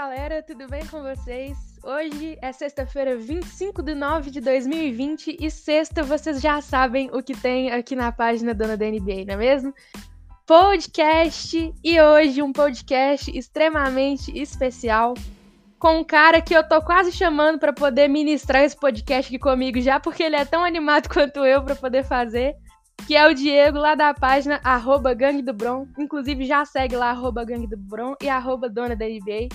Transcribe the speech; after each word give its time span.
Galera, 0.00 0.44
tudo 0.44 0.68
bem 0.68 0.86
com 0.86 1.02
vocês? 1.02 1.58
Hoje 1.82 2.38
é 2.40 2.52
sexta-feira, 2.52 3.16
25 3.16 3.82
de 3.82 3.96
nove 3.96 4.30
de 4.30 4.40
2020 4.40 5.38
e 5.40 5.50
sexta 5.50 6.04
vocês 6.04 6.40
já 6.40 6.60
sabem 6.60 7.10
o 7.12 7.20
que 7.20 7.36
tem 7.36 7.72
aqui 7.72 7.96
na 7.96 8.12
página 8.12 8.54
Dona 8.54 8.76
da 8.76 8.86
NBA, 8.86 9.24
não 9.26 9.34
é 9.34 9.36
mesmo? 9.36 9.74
Podcast 10.46 11.74
e 11.82 12.00
hoje 12.00 12.40
um 12.40 12.52
podcast 12.52 13.36
extremamente 13.36 14.30
especial 14.38 15.14
com 15.80 15.98
um 15.98 16.04
cara 16.04 16.40
que 16.40 16.54
eu 16.54 16.62
tô 16.62 16.80
quase 16.80 17.10
chamando 17.10 17.58
para 17.58 17.72
poder 17.72 18.06
ministrar 18.06 18.62
esse 18.62 18.76
podcast 18.76 19.34
aqui 19.34 19.38
comigo 19.42 19.80
já, 19.80 19.98
porque 19.98 20.22
ele 20.22 20.36
é 20.36 20.44
tão 20.44 20.62
animado 20.62 21.08
quanto 21.12 21.44
eu 21.44 21.60
para 21.64 21.74
poder 21.74 22.04
fazer 22.04 22.54
que 23.06 23.16
é 23.16 23.26
o 23.26 23.34
Diego 23.34 23.78
lá 23.78 23.94
da 23.94 24.12
página 24.12 24.60
arroba 24.62 25.14
Gangue 25.14 25.42
do 25.42 25.52
Bron. 25.52 25.86
Inclusive 25.98 26.44
já 26.44 26.64
segue 26.64 26.94
lá 26.94 27.10
arroba 27.10 27.44
Gangue 27.44 27.66
do 27.66 27.76
Bron 27.76 28.14
e 28.22 28.28
arroba 28.28 28.68
Dona 28.68 28.94
da 28.94 29.06
NBA, 29.06 29.48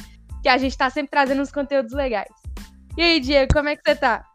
que 0.43 0.49
a 0.49 0.57
gente 0.57 0.77
tá 0.77 0.89
sempre 0.89 1.09
trazendo 1.09 1.41
uns 1.41 1.51
conteúdos 1.51 1.93
legais. 1.93 2.29
E 2.97 3.01
aí, 3.01 3.19
Diego, 3.21 3.53
como 3.53 3.69
é 3.69 3.77
que 3.77 3.81
você 3.83 3.95
tá? 3.95 4.25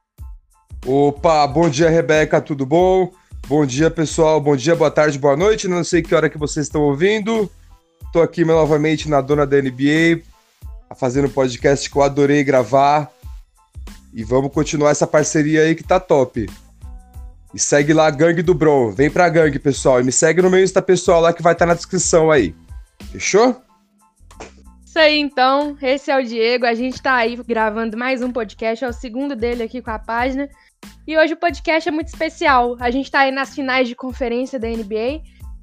Opa, 0.86 1.46
bom 1.46 1.68
dia, 1.68 1.90
Rebeca, 1.90 2.40
tudo 2.40 2.64
bom? 2.64 3.12
Bom 3.46 3.66
dia, 3.66 3.90
pessoal, 3.90 4.40
bom 4.40 4.56
dia, 4.56 4.74
boa 4.74 4.90
tarde, 4.90 5.18
boa 5.18 5.36
noite, 5.36 5.68
não 5.68 5.84
sei 5.84 6.02
que 6.02 6.14
hora 6.14 6.30
que 6.30 6.38
vocês 6.38 6.66
estão 6.66 6.80
ouvindo. 6.80 7.50
Tô 8.10 8.22
aqui 8.22 8.42
novamente 8.42 9.08
na 9.08 9.20
Dona 9.20 9.46
da 9.46 9.60
NBA, 9.60 10.22
fazendo 10.96 11.26
um 11.26 11.30
podcast 11.30 11.90
que 11.90 11.96
eu 11.96 12.02
adorei 12.02 12.42
gravar. 12.42 13.10
E 14.14 14.24
vamos 14.24 14.50
continuar 14.50 14.90
essa 14.90 15.06
parceria 15.06 15.62
aí 15.62 15.74
que 15.74 15.84
tá 15.84 16.00
top. 16.00 16.48
E 17.52 17.58
segue 17.58 17.92
lá 17.92 18.06
a 18.06 18.10
Gangue 18.10 18.42
do 18.42 18.54
Bron. 18.54 18.90
Vem 18.90 19.10
pra 19.10 19.28
gangue, 19.28 19.58
pessoal. 19.58 20.00
E 20.00 20.04
me 20.04 20.12
segue 20.12 20.40
no 20.40 20.50
meu 20.50 20.62
Insta 20.62 20.80
pessoal 20.80 21.20
lá 21.20 21.32
que 21.32 21.42
vai 21.42 21.52
estar 21.52 21.66
tá 21.66 21.68
na 21.68 21.74
descrição 21.74 22.30
aí. 22.30 22.54
Fechou? 23.12 23.62
Isso 24.98 25.06
aí, 25.06 25.20
então. 25.20 25.78
Esse 25.80 26.10
é 26.10 26.18
o 26.18 26.24
Diego. 26.24 26.66
A 26.66 26.74
gente 26.74 27.00
tá 27.00 27.14
aí 27.14 27.36
gravando 27.36 27.96
mais 27.96 28.20
um 28.20 28.32
podcast. 28.32 28.84
É 28.84 28.88
o 28.88 28.92
segundo 28.92 29.36
dele 29.36 29.62
aqui 29.62 29.80
com 29.80 29.92
a 29.92 29.98
página. 30.00 30.48
E 31.06 31.16
hoje 31.16 31.34
o 31.34 31.36
podcast 31.36 31.88
é 31.88 31.92
muito 31.92 32.08
especial. 32.08 32.76
A 32.80 32.90
gente 32.90 33.08
tá 33.08 33.20
aí 33.20 33.30
nas 33.30 33.54
finais 33.54 33.86
de 33.86 33.94
conferência 33.94 34.58
da 34.58 34.66
NBA. 34.66 35.22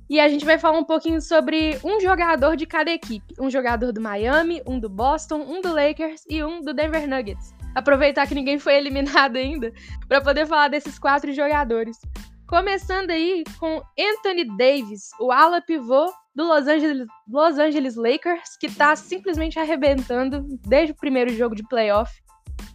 E 0.10 0.22
a 0.22 0.30
gente 0.30 0.46
vai 0.46 0.58
falar 0.58 0.78
um 0.78 0.86
pouquinho 0.86 1.22
sobre 1.22 1.78
um 1.84 2.00
jogador 2.00 2.56
de 2.56 2.66
cada 2.66 2.90
equipe. 2.90 3.36
Um 3.38 3.50
jogador 3.50 3.92
do 3.92 4.00
Miami, 4.00 4.62
um 4.66 4.80
do 4.80 4.88
Boston, 4.88 5.42
um 5.42 5.62
do 5.62 5.74
Lakers 5.74 6.24
e 6.30 6.42
um 6.42 6.62
do 6.62 6.74
Denver 6.74 7.06
Nuggets 7.06 7.54
aproveitar 7.76 8.26
que 8.26 8.34
ninguém 8.34 8.58
foi 8.58 8.76
eliminado 8.80 9.36
ainda, 9.36 9.74
para 10.08 10.22
poder 10.22 10.48
falar 10.48 10.70
desses 10.70 10.98
quatro 10.98 11.34
jogadores. 11.34 12.00
Começando 12.48 13.10
aí 13.10 13.44
com 13.60 13.82
Anthony 14.00 14.46
Davis, 14.56 15.10
o 15.20 15.32
ala 15.32 15.62
pivô 15.62 16.06
do 16.36 16.44
Los 16.44 16.68
Angeles, 16.68 17.08
Los 17.28 17.58
Angeles 17.58 17.96
Lakers, 17.96 18.56
que 18.60 18.68
está 18.68 18.96
simplesmente 18.96 19.58
arrebentando 19.58 20.46
desde 20.64 20.92
o 20.92 20.96
primeiro 20.96 21.36
jogo 21.36 21.56
de 21.56 21.68
playoff. 21.68 22.12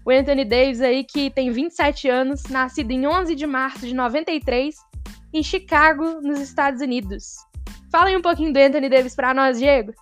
O 0.05 0.11
Anthony 0.11 0.45
Davis 0.45 0.81
aí 0.81 1.05
que 1.05 1.31
tem 1.31 1.53
27 1.53 2.09
anos, 2.09 2.43
nascido 2.51 2.91
em 2.91 3.07
11 3.07 3.37
de 3.37 3.47
março 3.47 3.87
de 3.87 3.95
93, 3.95 4.75
em 5.33 5.43
Chicago, 5.43 6.21
nos 6.21 6.41
Estados 6.41 6.81
Unidos. 6.81 7.37
Fala 7.93 8.09
aí 8.09 8.17
um 8.17 8.23
pouquinho 8.23 8.53
do 8.53 8.59
Anthony 8.59 8.89
Davis 8.89 9.15
para 9.15 9.33
nós, 9.33 9.59
Diego. 9.59 9.93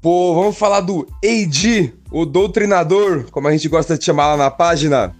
Pô, 0.00 0.32
vamos 0.32 0.56
falar 0.56 0.80
do 0.80 1.08
AD, 1.24 1.92
o 2.12 2.24
doutrinador, 2.24 3.28
como 3.32 3.48
a 3.48 3.52
gente 3.52 3.68
gosta 3.68 3.98
de 3.98 4.04
chamar 4.04 4.28
lá 4.28 4.36
na 4.36 4.50
página. 4.50 5.12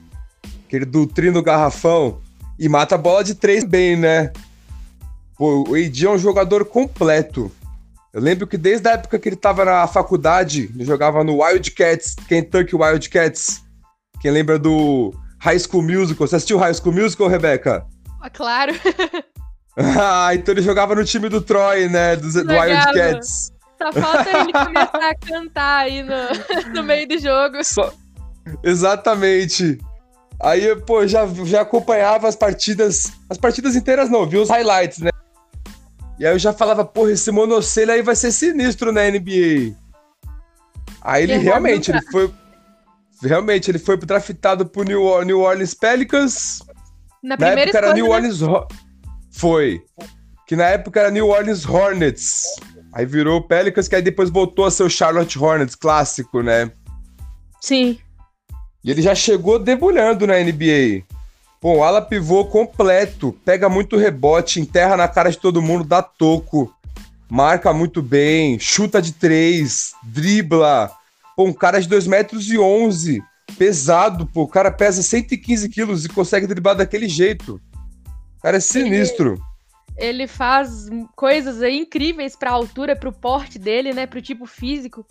Aquele 0.66 0.84
doutrina 0.84 1.36
o 1.36 1.42
garrafão. 1.42 2.22
E 2.58 2.68
mata 2.68 2.94
a 2.94 2.98
bola 2.98 3.24
de 3.24 3.34
três 3.34 3.64
bem, 3.64 3.96
né? 3.96 4.32
Pô, 5.36 5.64
o 5.68 5.74
AD 5.74 6.06
é 6.06 6.10
um 6.10 6.18
jogador 6.18 6.64
completo. 6.64 7.50
Eu 8.12 8.20
lembro 8.20 8.46
que 8.46 8.56
desde 8.56 8.88
a 8.88 8.92
época 8.92 9.18
que 9.18 9.28
ele 9.28 9.36
tava 9.36 9.64
na 9.64 9.86
faculdade, 9.88 10.70
ele 10.72 10.84
jogava 10.84 11.24
no 11.24 11.42
Wildcats, 11.42 12.14
Kentucky 12.28 12.76
Wildcats. 12.76 13.64
Quem 14.20 14.30
lembra 14.30 14.56
do 14.56 15.12
High 15.40 15.58
School 15.58 15.82
Musical? 15.82 16.26
Você 16.26 16.36
assistiu 16.36 16.56
High 16.58 16.74
School 16.74 16.94
Musical, 16.94 17.26
Rebeca? 17.26 17.84
Ah, 18.22 18.30
claro. 18.30 18.72
ah, 19.76 20.30
então 20.32 20.54
ele 20.54 20.62
jogava 20.62 20.94
no 20.94 21.04
time 21.04 21.28
do 21.28 21.40
Troy, 21.40 21.88
né? 21.88 22.14
Do, 22.14 22.30
do 22.30 22.52
Wildcats. 22.52 23.52
Só 23.82 23.92
falta 23.92 24.30
ele 24.38 24.52
começar 24.52 25.10
a 25.10 25.14
cantar 25.16 25.78
aí 25.80 26.02
no, 26.04 26.14
no 26.72 26.84
meio 26.84 27.08
do 27.08 27.18
jogo. 27.18 27.64
Só... 27.64 27.92
Exatamente. 28.62 29.78
Aí, 30.40 30.74
pô, 30.82 31.06
já, 31.06 31.26
já 31.44 31.62
acompanhava 31.62 32.28
as 32.28 32.36
partidas. 32.36 33.12
As 33.30 33.38
partidas 33.38 33.76
inteiras 33.76 34.10
não, 34.10 34.26
viu 34.26 34.42
os 34.42 34.50
highlights, 34.50 34.98
né? 34.98 35.10
E 36.18 36.26
aí 36.26 36.32
eu 36.34 36.38
já 36.38 36.52
falava, 36.52 36.84
porra, 36.84 37.12
esse 37.12 37.30
monocelho 37.30 37.92
aí 37.92 38.02
vai 38.02 38.14
ser 38.14 38.30
sinistro 38.30 38.92
na 38.92 39.02
NBA. 39.10 39.74
Aí 41.02 41.24
ele 41.24 41.36
realmente, 41.38 41.90
ele 41.90 42.00
foi. 42.10 42.32
Realmente, 43.22 43.70
ele 43.70 43.78
foi 43.78 43.96
draftado 43.96 44.66
pro 44.66 44.84
New, 44.84 45.24
New 45.24 45.40
Orleans 45.40 45.74
Pelicans. 45.74 46.60
Na, 47.22 47.36
na 47.36 47.48
época 47.48 47.78
era 47.78 47.94
New 47.94 48.06
né? 48.06 48.14
Orleans. 48.14 48.40
Foi. 49.32 49.82
Que 50.46 50.54
na 50.56 50.64
época 50.64 51.00
era 51.00 51.10
New 51.10 51.28
Orleans 51.28 51.66
Hornets. 51.66 52.42
Aí 52.92 53.06
virou 53.06 53.42
Pelicans, 53.42 53.88
que 53.88 53.96
aí 53.96 54.02
depois 54.02 54.30
voltou 54.30 54.66
a 54.66 54.70
ser 54.70 54.84
o 54.84 54.90
Charlotte 54.90 55.38
Hornets 55.38 55.74
clássico, 55.74 56.42
né? 56.42 56.70
Sim. 57.60 57.98
E 58.84 58.90
ele 58.90 59.00
já 59.00 59.14
chegou 59.14 59.58
debulhando 59.58 60.26
na 60.26 60.38
NBA. 60.38 61.02
Pô, 61.60 61.82
ala 61.82 62.02
pivô 62.02 62.44
completo, 62.44 63.34
pega 63.44 63.68
muito 63.68 63.96
rebote, 63.96 64.60
enterra 64.60 64.96
na 64.96 65.08
cara 65.08 65.30
de 65.30 65.38
todo 65.38 65.62
mundo, 65.62 65.82
dá 65.82 66.02
toco, 66.02 66.70
marca 67.30 67.72
muito 67.72 68.02
bem, 68.02 68.58
chuta 68.58 69.00
de 69.00 69.12
três, 69.12 69.94
dribla. 70.02 70.90
Pô, 71.34 71.44
um 71.44 71.52
cara 71.52 71.80
de 71.80 71.88
2 71.88 72.06
metros 72.06 72.50
e 72.50 72.58
11, 72.58 73.22
pesado, 73.56 74.26
pô, 74.26 74.42
o 74.42 74.48
cara 74.48 74.70
pesa 74.70 75.02
115 75.02 75.68
quilos 75.70 76.04
e 76.04 76.08
consegue 76.10 76.46
driblar 76.46 76.76
daquele 76.76 77.08
jeito. 77.08 77.58
O 78.38 78.42
cara 78.42 78.58
é 78.58 78.60
sinistro. 78.60 79.32
Ele 79.32 79.54
ele 79.96 80.26
faz 80.26 80.88
coisas 81.14 81.62
incríveis 81.62 82.34
para 82.34 82.50
a 82.50 82.54
altura, 82.54 82.96
para 82.96 83.08
o 83.08 83.12
porte 83.12 83.58
dele, 83.58 83.92
né, 83.92 84.06
para 84.06 84.18
o 84.18 84.22
tipo 84.22 84.46
físico. 84.46 85.06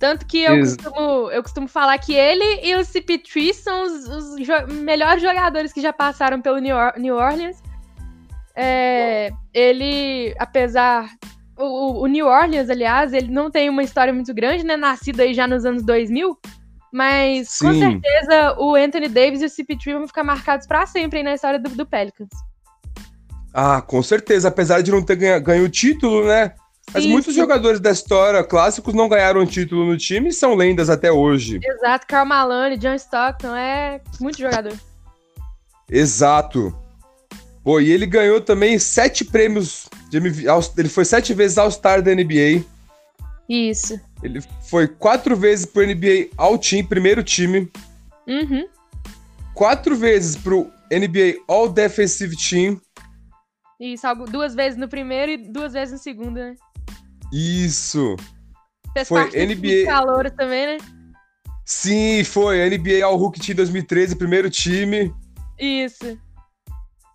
Tanto 0.00 0.24
que 0.24 0.42
eu 0.42 0.58
costumo, 0.60 1.30
eu 1.30 1.42
costumo 1.42 1.68
falar 1.68 1.98
que 1.98 2.14
ele 2.14 2.66
e 2.66 2.74
o 2.74 2.80
CP3 2.80 3.52
são 3.52 3.82
os, 3.84 4.08
os 4.08 4.46
jo 4.46 4.54
melhores 4.82 5.22
jogadores 5.22 5.74
que 5.74 5.82
já 5.82 5.92
passaram 5.92 6.40
pelo 6.40 6.58
New, 6.58 6.74
Or 6.74 6.94
New 6.96 7.14
Orleans. 7.14 7.62
É, 8.56 9.30
ele, 9.52 10.34
apesar. 10.38 11.06
O, 11.54 12.04
o, 12.04 12.06
New 12.06 12.26
Orleans, 12.26 12.70
aliás, 12.70 13.12
ele 13.12 13.30
não 13.30 13.50
tem 13.50 13.68
uma 13.68 13.82
história 13.82 14.10
muito 14.10 14.32
grande, 14.32 14.64
né? 14.64 14.74
Nascido 14.74 15.20
aí 15.20 15.34
já 15.34 15.46
nos 15.46 15.66
anos 15.66 15.82
2000. 15.82 16.34
Mas 16.90 17.50
Sim. 17.50 17.66
com 17.66 17.78
certeza 17.78 18.56
o 18.58 18.74
Anthony 18.74 19.08
Davis 19.08 19.42
e 19.42 19.44
o 19.44 19.48
CP3 19.50 19.92
vão 19.92 20.08
ficar 20.08 20.24
marcados 20.24 20.66
para 20.66 20.86
sempre 20.86 21.18
aí 21.18 21.24
na 21.24 21.34
história 21.34 21.58
do, 21.58 21.68
do 21.68 21.84
Pelicans. 21.84 22.30
Ah, 23.52 23.82
com 23.82 24.02
certeza. 24.02 24.48
Apesar 24.48 24.80
de 24.80 24.90
não 24.90 25.04
ter 25.04 25.16
ganho, 25.16 25.42
ganho 25.42 25.64
o 25.66 25.68
título, 25.68 26.26
né? 26.26 26.54
Mas 26.92 27.04
sim, 27.04 27.10
muitos 27.10 27.34
sim. 27.34 27.40
jogadores 27.40 27.80
da 27.80 27.90
história 27.90 28.42
clássicos 28.42 28.94
não 28.94 29.08
ganharam 29.08 29.46
título 29.46 29.86
no 29.86 29.96
time 29.96 30.30
e 30.30 30.32
são 30.32 30.54
lendas 30.54 30.90
até 30.90 31.10
hoje. 31.10 31.60
Exato, 31.62 32.06
Carl 32.06 32.26
Malone, 32.26 32.76
John 32.76 32.94
Stockton, 32.94 33.54
é 33.54 34.00
muito 34.20 34.38
jogador. 34.38 34.76
Exato. 35.88 36.76
Pô, 37.62 37.80
e 37.80 37.90
ele 37.90 38.06
ganhou 38.06 38.40
também 38.40 38.78
sete 38.78 39.24
prêmios 39.24 39.88
de 40.08 40.16
MV... 40.16 40.46
Ele 40.76 40.88
foi 40.88 41.04
sete 41.04 41.34
vezes 41.34 41.58
All-Star 41.58 42.02
da 42.02 42.14
NBA. 42.14 42.64
Isso. 43.48 44.00
Ele 44.22 44.40
foi 44.68 44.88
quatro 44.88 45.36
vezes 45.36 45.66
pro 45.66 45.86
NBA 45.86 46.30
All-Team, 46.36 46.86
primeiro 46.86 47.22
time. 47.22 47.70
Uhum. 48.26 48.66
Quatro 49.54 49.96
vezes 49.96 50.36
pro 50.36 50.70
NBA 50.90 51.42
All-Defensive 51.46 52.36
Team. 52.36 52.80
Isso, 53.78 54.06
duas 54.30 54.54
vezes 54.54 54.78
no 54.78 54.88
primeiro 54.88 55.32
e 55.32 55.36
duas 55.36 55.72
vezes 55.72 55.92
no 55.92 55.98
segundo, 55.98 56.34
né? 56.34 56.54
Isso. 57.32 58.16
Fez 58.92 59.08
foi 59.08 59.24
NBA 59.24 59.86
calor 59.86 60.30
também, 60.30 60.66
né? 60.66 60.78
Sim, 61.64 62.24
foi. 62.24 62.68
NBA 62.68 63.04
All 63.04 63.16
Hulk 63.16 63.38
Team 63.38 63.54
2013, 63.54 64.16
primeiro 64.16 64.50
time. 64.50 65.14
Isso. 65.58 66.18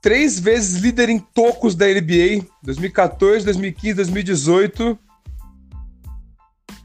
Três 0.02 0.40
vezes 0.40 0.82
líder 0.82 1.10
em 1.10 1.20
tocos 1.20 1.76
da 1.76 1.88
NBA, 1.88 2.46
2014, 2.64 3.44
2015, 3.44 3.96
2018. 3.96 5.00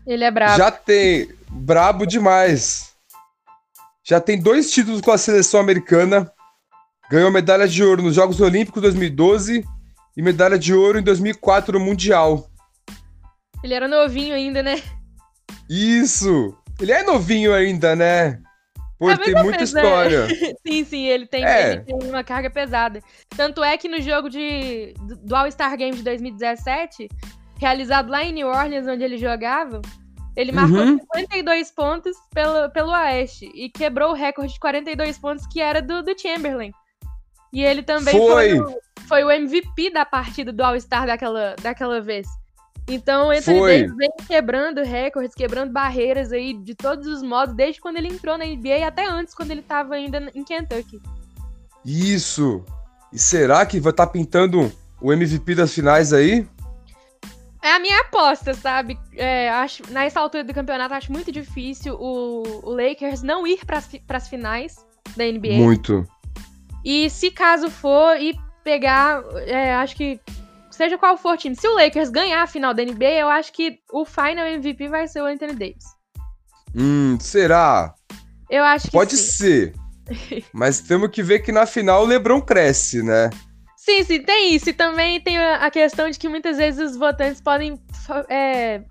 Ele 0.06 0.24
é 0.24 0.30
brabo. 0.30 0.56
Já 0.56 0.70
tem. 0.72 1.28
Brabo 1.48 2.06
demais. 2.06 2.90
Já 4.02 4.20
tem 4.20 4.40
dois 4.40 4.72
títulos 4.72 5.00
com 5.00 5.12
a 5.12 5.18
seleção 5.18 5.60
americana. 5.60 6.32
Ganhou 7.08 7.30
medalha 7.30 7.68
de 7.68 7.84
ouro 7.84 8.02
nos 8.02 8.16
Jogos 8.16 8.40
Olímpicos 8.40 8.82
2012 8.82 9.64
e 10.16 10.22
medalha 10.22 10.58
de 10.58 10.74
ouro 10.74 10.98
em 10.98 11.02
2004 11.02 11.78
no 11.78 11.84
Mundial. 11.84 12.49
Ele 13.62 13.74
era 13.74 13.86
novinho 13.86 14.34
ainda, 14.34 14.62
né? 14.62 14.82
Isso! 15.68 16.56
Ele 16.80 16.92
é 16.92 17.02
novinho 17.02 17.52
ainda, 17.52 17.94
né? 17.94 18.40
Pô, 18.98 19.10
é, 19.10 19.16
tem 19.16 19.34
muita 19.34 19.58
né? 19.58 19.64
história. 19.64 20.26
sim, 20.66 20.84
sim, 20.84 21.06
ele 21.06 21.26
tem, 21.26 21.44
é. 21.44 21.72
ele 21.72 21.80
tem 21.80 21.98
uma 22.02 22.22
carga 22.22 22.50
pesada. 22.50 23.02
Tanto 23.36 23.64
é 23.64 23.76
que 23.78 23.88
no 23.88 24.00
jogo 24.00 24.28
de, 24.28 24.94
do 25.22 25.34
All-Star 25.34 25.74
Game 25.76 25.96
de 25.96 26.02
2017, 26.02 27.08
realizado 27.58 28.10
lá 28.10 28.22
em 28.22 28.32
New 28.32 28.48
Orleans, 28.48 28.86
onde 28.86 29.02
ele 29.02 29.16
jogava, 29.16 29.80
Ele 30.36 30.52
marcou 30.52 30.80
uhum. 30.80 30.98
52 30.98 31.70
pontos 31.70 32.16
pelo, 32.32 32.70
pelo 32.70 32.92
Oeste 32.92 33.50
e 33.54 33.68
quebrou 33.70 34.10
o 34.10 34.14
recorde 34.14 34.52
de 34.52 34.60
42 34.60 35.18
pontos 35.18 35.46
que 35.46 35.60
era 35.60 35.80
do, 35.80 36.02
do 36.02 36.18
Chamberlain. 36.18 36.72
E 37.52 37.62
ele 37.62 37.82
também 37.82 38.14
foi, 38.14 38.56
foi, 38.56 38.60
o, 38.60 38.80
foi 39.08 39.24
o 39.24 39.30
MVP 39.30 39.90
da 39.90 40.04
partida 40.04 40.52
do 40.52 40.62
All-Star 40.62 41.06
daquela, 41.06 41.56
daquela 41.60 42.00
vez. 42.00 42.26
Então, 42.92 43.30
Anthony 43.30 43.58
Foi. 43.58 43.82
Davis 43.82 43.96
vem 43.96 44.10
quebrando 44.26 44.82
recordes, 44.82 45.34
quebrando 45.34 45.72
barreiras 45.72 46.32
aí 46.32 46.52
de 46.52 46.74
todos 46.74 47.06
os 47.06 47.22
modos, 47.22 47.54
desde 47.54 47.80
quando 47.80 47.98
ele 47.98 48.08
entrou 48.08 48.36
na 48.36 48.44
NBA 48.44 48.84
até 48.84 49.06
antes, 49.06 49.32
quando 49.32 49.52
ele 49.52 49.60
estava 49.60 49.94
ainda 49.94 50.30
em 50.34 50.42
Kentucky. 50.42 51.00
Isso! 51.84 52.64
E 53.12 53.18
será 53.18 53.64
que 53.64 53.78
vai 53.78 53.92
estar 53.92 54.06
tá 54.06 54.12
pintando 54.12 54.72
o 55.00 55.12
MVP 55.12 55.54
das 55.54 55.72
finais 55.72 56.12
aí? 56.12 56.46
É 57.62 57.72
a 57.72 57.78
minha 57.78 58.00
aposta, 58.00 58.54
sabe? 58.54 58.98
É, 59.14 59.50
acho, 59.50 59.82
nessa 59.90 60.18
altura 60.18 60.42
do 60.42 60.52
campeonato, 60.52 60.94
acho 60.94 61.12
muito 61.12 61.30
difícil 61.30 61.94
o, 61.94 62.42
o 62.64 62.70
Lakers 62.70 63.22
não 63.22 63.46
ir 63.46 63.60
para 63.64 63.78
as 64.16 64.28
finais 64.28 64.76
da 65.16 65.24
NBA. 65.24 65.58
Muito. 65.58 66.04
E 66.84 67.08
se 67.10 67.30
caso 67.30 67.70
for, 67.70 68.16
e 68.16 68.34
pegar, 68.64 69.22
é, 69.46 69.74
acho 69.74 69.94
que 69.94 70.18
seja 70.80 70.96
qual 70.96 71.18
for 71.18 71.34
o 71.34 71.36
time, 71.36 71.54
se 71.54 71.68
o 71.68 71.74
Lakers 71.74 72.08
ganhar 72.08 72.42
a 72.42 72.46
final 72.46 72.72
da 72.72 72.82
NBA, 72.82 73.12
eu 73.20 73.28
acho 73.28 73.52
que 73.52 73.80
o 73.92 74.06
final 74.06 74.46
MVP 74.46 74.88
vai 74.88 75.06
ser 75.06 75.20
o 75.20 75.26
Anthony 75.26 75.52
Davis. 75.52 75.84
Hum, 76.74 77.18
será? 77.20 77.94
Eu 78.48 78.64
acho 78.64 78.86
que 78.86 78.92
Pode 78.92 79.14
sim. 79.14 79.72
ser. 79.72 79.74
Mas 80.54 80.80
temos 80.80 81.10
que 81.10 81.22
ver 81.22 81.40
que 81.40 81.52
na 81.52 81.66
final 81.66 82.02
o 82.02 82.06
LeBron 82.06 82.40
cresce, 82.40 83.02
né? 83.02 83.28
Sim, 83.76 84.02
sim, 84.04 84.22
tem 84.22 84.54
isso. 84.54 84.70
E 84.70 84.72
também 84.72 85.20
tem 85.20 85.36
a 85.36 85.70
questão 85.70 86.08
de 86.08 86.18
que 86.18 86.28
muitas 86.28 86.56
vezes 86.56 86.92
os 86.92 86.96
votantes 86.96 87.42
podem 87.42 87.78
é, 88.30 88.82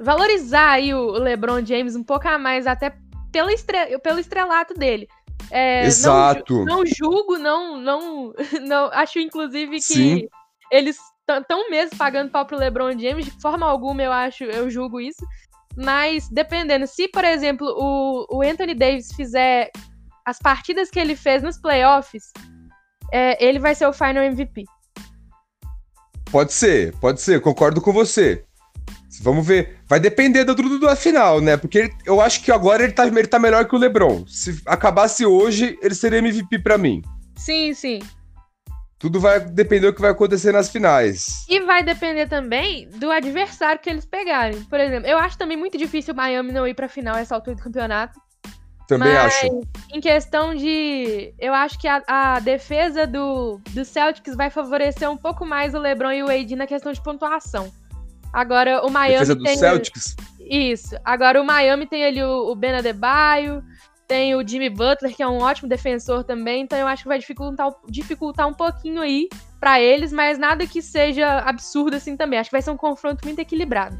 valorizar 0.00 0.72
aí 0.72 0.92
o 0.92 1.12
LeBron 1.12 1.64
James 1.64 1.94
um 1.94 2.02
pouco 2.02 2.26
a 2.26 2.38
mais, 2.38 2.66
até 2.66 2.92
pelo, 3.30 3.50
estre 3.50 3.98
pelo 4.00 4.18
estrelato 4.18 4.74
dele. 4.74 5.06
É, 5.48 5.84
Exato. 5.84 6.64
Não, 6.64 6.78
não 6.78 6.86
julgo, 6.86 7.38
não, 7.38 7.78
não, 7.78 8.34
não. 8.66 8.86
Acho 8.86 9.20
inclusive 9.20 9.76
que 9.76 9.80
Sim 9.80 10.28
eles 10.74 10.98
estão 11.28 11.70
mesmo 11.70 11.96
pagando 11.96 12.30
pau 12.30 12.44
pro 12.44 12.58
LeBron 12.58 12.98
James, 12.98 13.24
de 13.24 13.30
forma 13.40 13.64
alguma 13.64 14.02
eu 14.02 14.12
acho, 14.12 14.44
eu 14.44 14.68
julgo 14.68 15.00
isso. 15.00 15.24
Mas 15.76 16.28
dependendo, 16.28 16.86
se 16.86 17.08
por 17.08 17.24
exemplo 17.24 17.66
o, 17.66 18.38
o 18.38 18.42
Anthony 18.42 18.74
Davis 18.74 19.12
fizer 19.12 19.70
as 20.26 20.38
partidas 20.38 20.90
que 20.90 20.98
ele 20.98 21.14
fez 21.14 21.42
nos 21.42 21.58
playoffs, 21.58 22.32
é, 23.12 23.42
ele 23.44 23.60
vai 23.60 23.74
ser 23.74 23.86
o 23.86 23.92
final 23.92 24.24
MVP. 24.24 24.64
Pode 26.30 26.52
ser, 26.52 26.92
pode 26.98 27.20
ser, 27.20 27.40
concordo 27.40 27.80
com 27.80 27.92
você. 27.92 28.44
Vamos 29.22 29.46
ver. 29.46 29.78
Vai 29.86 30.00
depender 30.00 30.44
do, 30.44 30.56
do, 30.56 30.80
da 30.80 30.96
final, 30.96 31.40
né? 31.40 31.56
Porque 31.56 31.78
ele, 31.78 31.94
eu 32.04 32.20
acho 32.20 32.42
que 32.42 32.50
agora 32.50 32.82
ele 32.82 32.92
tá, 32.92 33.06
ele 33.06 33.26
tá 33.28 33.38
melhor 33.38 33.68
que 33.68 33.76
o 33.76 33.78
LeBron. 33.78 34.26
Se 34.26 34.60
acabasse 34.66 35.24
hoje, 35.24 35.78
ele 35.80 35.94
seria 35.94 36.18
MVP 36.18 36.58
para 36.58 36.76
mim. 36.76 37.00
Sim, 37.36 37.72
sim. 37.74 38.00
Tudo 38.98 39.20
vai 39.20 39.40
depender 39.40 39.88
do 39.88 39.94
que 39.94 40.00
vai 40.00 40.10
acontecer 40.10 40.52
nas 40.52 40.70
finais. 40.70 41.44
E 41.48 41.60
vai 41.60 41.82
depender 41.82 42.26
também 42.26 42.88
do 42.88 43.10
adversário 43.10 43.80
que 43.80 43.90
eles 43.90 44.06
pegarem. 44.06 44.62
Por 44.64 44.80
exemplo, 44.80 45.08
eu 45.08 45.18
acho 45.18 45.36
também 45.36 45.56
muito 45.56 45.76
difícil 45.76 46.14
o 46.14 46.16
Miami 46.16 46.52
não 46.52 46.66
ir 46.66 46.74
pra 46.74 46.88
final 46.88 47.16
essa 47.16 47.34
altura 47.34 47.56
do 47.56 47.62
campeonato. 47.62 48.18
Também 48.86 49.14
Mas, 49.14 49.34
acho. 49.34 49.60
Em 49.92 50.00
questão 50.00 50.54
de. 50.54 51.34
Eu 51.38 51.54
acho 51.54 51.78
que 51.78 51.88
a, 51.88 52.02
a, 52.06 52.40
defesa 52.40 53.06
do, 53.06 53.60
do 53.70 53.84
Celtics 53.84 54.36
vai 54.36 54.50
favorecer 54.50 55.10
um 55.10 55.16
pouco 55.16 55.44
mais 55.44 55.74
o 55.74 55.78
LeBron 55.78 56.12
e 56.12 56.22
o 56.22 56.28
AD 56.28 56.54
na 56.56 56.66
questão 56.66 56.92
de 56.92 57.02
pontuação. 57.02 57.72
Agora, 58.32 58.84
o 58.84 58.90
Miami. 58.90 59.20
Defesa 59.20 59.34
do 59.34 59.42
tem... 59.42 59.56
Celtics? 59.56 60.16
Isso. 60.38 60.96
Agora, 61.04 61.40
o 61.40 61.46
Miami 61.46 61.86
tem 61.86 62.04
ali 62.04 62.22
o, 62.22 62.50
o 62.50 62.54
Ben 62.54 62.74
Adebayo, 62.74 63.62
tem 64.06 64.34
o 64.34 64.46
Jimmy 64.46 64.70
Butler, 64.70 65.14
que 65.14 65.22
é 65.22 65.28
um 65.28 65.38
ótimo 65.38 65.68
defensor 65.68 66.24
também, 66.24 66.62
então 66.62 66.78
eu 66.78 66.86
acho 66.86 67.02
que 67.02 67.08
vai 67.08 67.18
dificultar, 67.18 67.72
dificultar 67.88 68.46
um 68.46 68.54
pouquinho 68.54 69.00
aí 69.00 69.28
para 69.58 69.80
eles, 69.80 70.12
mas 70.12 70.38
nada 70.38 70.66
que 70.66 70.82
seja 70.82 71.38
absurdo 71.38 71.96
assim 71.96 72.16
também. 72.16 72.38
Acho 72.38 72.50
que 72.50 72.54
vai 72.54 72.62
ser 72.62 72.70
um 72.70 72.76
confronto 72.76 73.24
muito 73.24 73.38
equilibrado. 73.38 73.98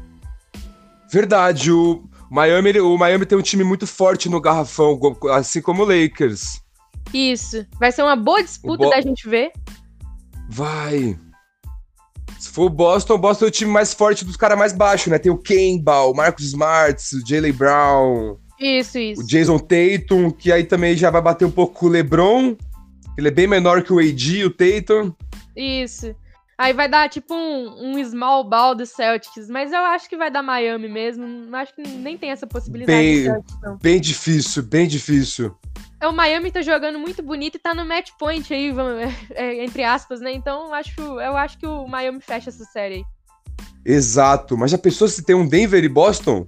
Verdade, 1.09 1.71
o 1.71 2.03
Miami, 2.29 2.79
o 2.79 2.97
Miami 2.97 3.25
tem 3.25 3.37
um 3.37 3.41
time 3.41 3.63
muito 3.63 3.87
forte 3.87 4.29
no 4.29 4.41
garrafão, 4.41 4.99
assim 5.31 5.61
como 5.61 5.83
o 5.83 5.85
Lakers. 5.85 6.61
Isso. 7.13 7.65
Vai 7.79 7.91
ser 7.91 8.03
uma 8.03 8.15
boa 8.15 8.43
disputa 8.43 8.83
Bo... 8.83 8.89
da 8.89 9.01
gente 9.01 9.27
ver. 9.27 9.51
Vai. 10.49 11.17
Se 12.39 12.49
for 12.49 12.65
o 12.65 12.69
Boston, 12.69 13.13
o 13.15 13.17
Boston 13.17 13.45
é 13.45 13.47
o 13.47 13.51
time 13.51 13.71
mais 13.71 13.93
forte 13.93 14.25
dos 14.25 14.35
caras 14.35 14.57
mais 14.57 14.73
baixos, 14.73 15.07
né? 15.07 15.17
Tem 15.17 15.31
o 15.31 15.37
Kemba, 15.37 16.01
o 16.01 16.13
Marcus 16.13 16.45
Smart, 16.45 17.01
o 17.15 17.27
Jalen 17.27 17.53
Brown. 17.53 18.37
Isso, 18.65 18.97
isso. 18.97 19.21
O 19.21 19.27
Jason 19.27 19.59
Tatum, 19.59 20.31
que 20.31 20.51
aí 20.51 20.63
também 20.63 20.97
já 20.97 21.11
vai 21.11 21.21
bater 21.21 21.45
um 21.45 21.51
pouco 21.51 21.79
com 21.79 21.85
o 21.85 21.89
LeBron. 21.89 22.55
Ele 23.15 23.27
é 23.27 23.31
bem 23.31 23.45
menor 23.45 23.83
que 23.83 23.93
o 23.93 23.99
AD, 23.99 24.45
o 24.45 24.49
Tatum. 24.49 25.13
Isso. 25.55 26.15
Aí 26.57 26.73
vai 26.73 26.89
dar 26.89 27.07
tipo 27.07 27.33
um, 27.35 27.95
um 27.95 28.03
small 28.03 28.43
ball 28.43 28.73
do 28.73 28.85
Celtics, 28.85 29.49
mas 29.49 29.71
eu 29.71 29.79
acho 29.79 30.09
que 30.09 30.17
vai 30.17 30.31
dar 30.31 30.41
Miami 30.41 30.87
mesmo. 30.87 31.55
Acho 31.55 31.75
que 31.75 31.83
nem 31.83 32.17
tem 32.17 32.31
essa 32.31 32.47
possibilidade. 32.47 32.97
Bem, 32.97 33.23
Celtics, 33.23 33.77
bem 33.81 34.01
difícil, 34.01 34.63
bem 34.63 34.87
difícil. 34.87 35.55
É, 36.01 36.07
o 36.07 36.13
Miami 36.13 36.51
tá 36.51 36.63
jogando 36.63 36.97
muito 36.97 37.21
bonito 37.21 37.55
e 37.55 37.59
tá 37.59 37.75
no 37.75 37.85
match 37.85 38.11
point 38.17 38.51
aí, 38.51 38.73
é, 39.35 39.63
entre 39.63 39.83
aspas, 39.83 40.21
né? 40.21 40.33
Então 40.33 40.73
acho, 40.73 40.99
eu 40.99 41.37
acho 41.37 41.59
que 41.59 41.67
o 41.67 41.87
Miami 41.87 42.19
fecha 42.19 42.49
essa 42.49 42.65
série 42.65 42.95
aí. 42.95 43.03
Exato, 43.85 44.57
mas 44.57 44.71
já 44.71 44.77
pensou 44.79 45.07
se 45.07 45.23
tem 45.23 45.35
um 45.35 45.47
Denver 45.47 45.83
e 45.83 45.89
Boston? 45.89 46.47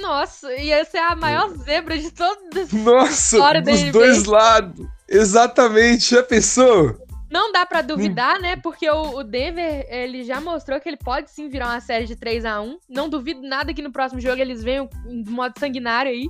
Nossa, 0.00 0.52
ia 0.54 0.84
ser 0.84 0.98
a 0.98 1.16
maior 1.16 1.48
zebra 1.58 1.98
de 1.98 2.10
toda 2.10 2.40
Nossa, 2.72 3.60
dos 3.60 3.82
dois 3.90 4.24
lados. 4.24 4.86
Exatamente, 5.08 6.14
já 6.14 6.22
pensou? 6.22 6.96
Não 7.30 7.50
dá 7.50 7.66
para 7.66 7.82
duvidar, 7.82 8.38
hum. 8.38 8.42
né? 8.42 8.56
Porque 8.56 8.88
o, 8.88 9.18
o, 9.18 9.24
Denver, 9.24 9.86
ele 9.90 10.24
já 10.24 10.40
mostrou 10.40 10.80
que 10.80 10.88
ele 10.88 10.96
pode 10.96 11.30
sim 11.30 11.48
virar 11.48 11.68
uma 11.68 11.80
série 11.80 12.06
de 12.06 12.14
3 12.14 12.44
a 12.44 12.60
1 12.60 12.78
Não 12.88 13.08
duvido 13.08 13.42
nada 13.42 13.74
que 13.74 13.82
no 13.82 13.92
próximo 13.92 14.20
jogo 14.20 14.40
eles 14.40 14.62
venham 14.62 14.88
de 15.04 15.30
modo 15.30 15.58
sanguinário 15.58 16.10
aí. 16.10 16.28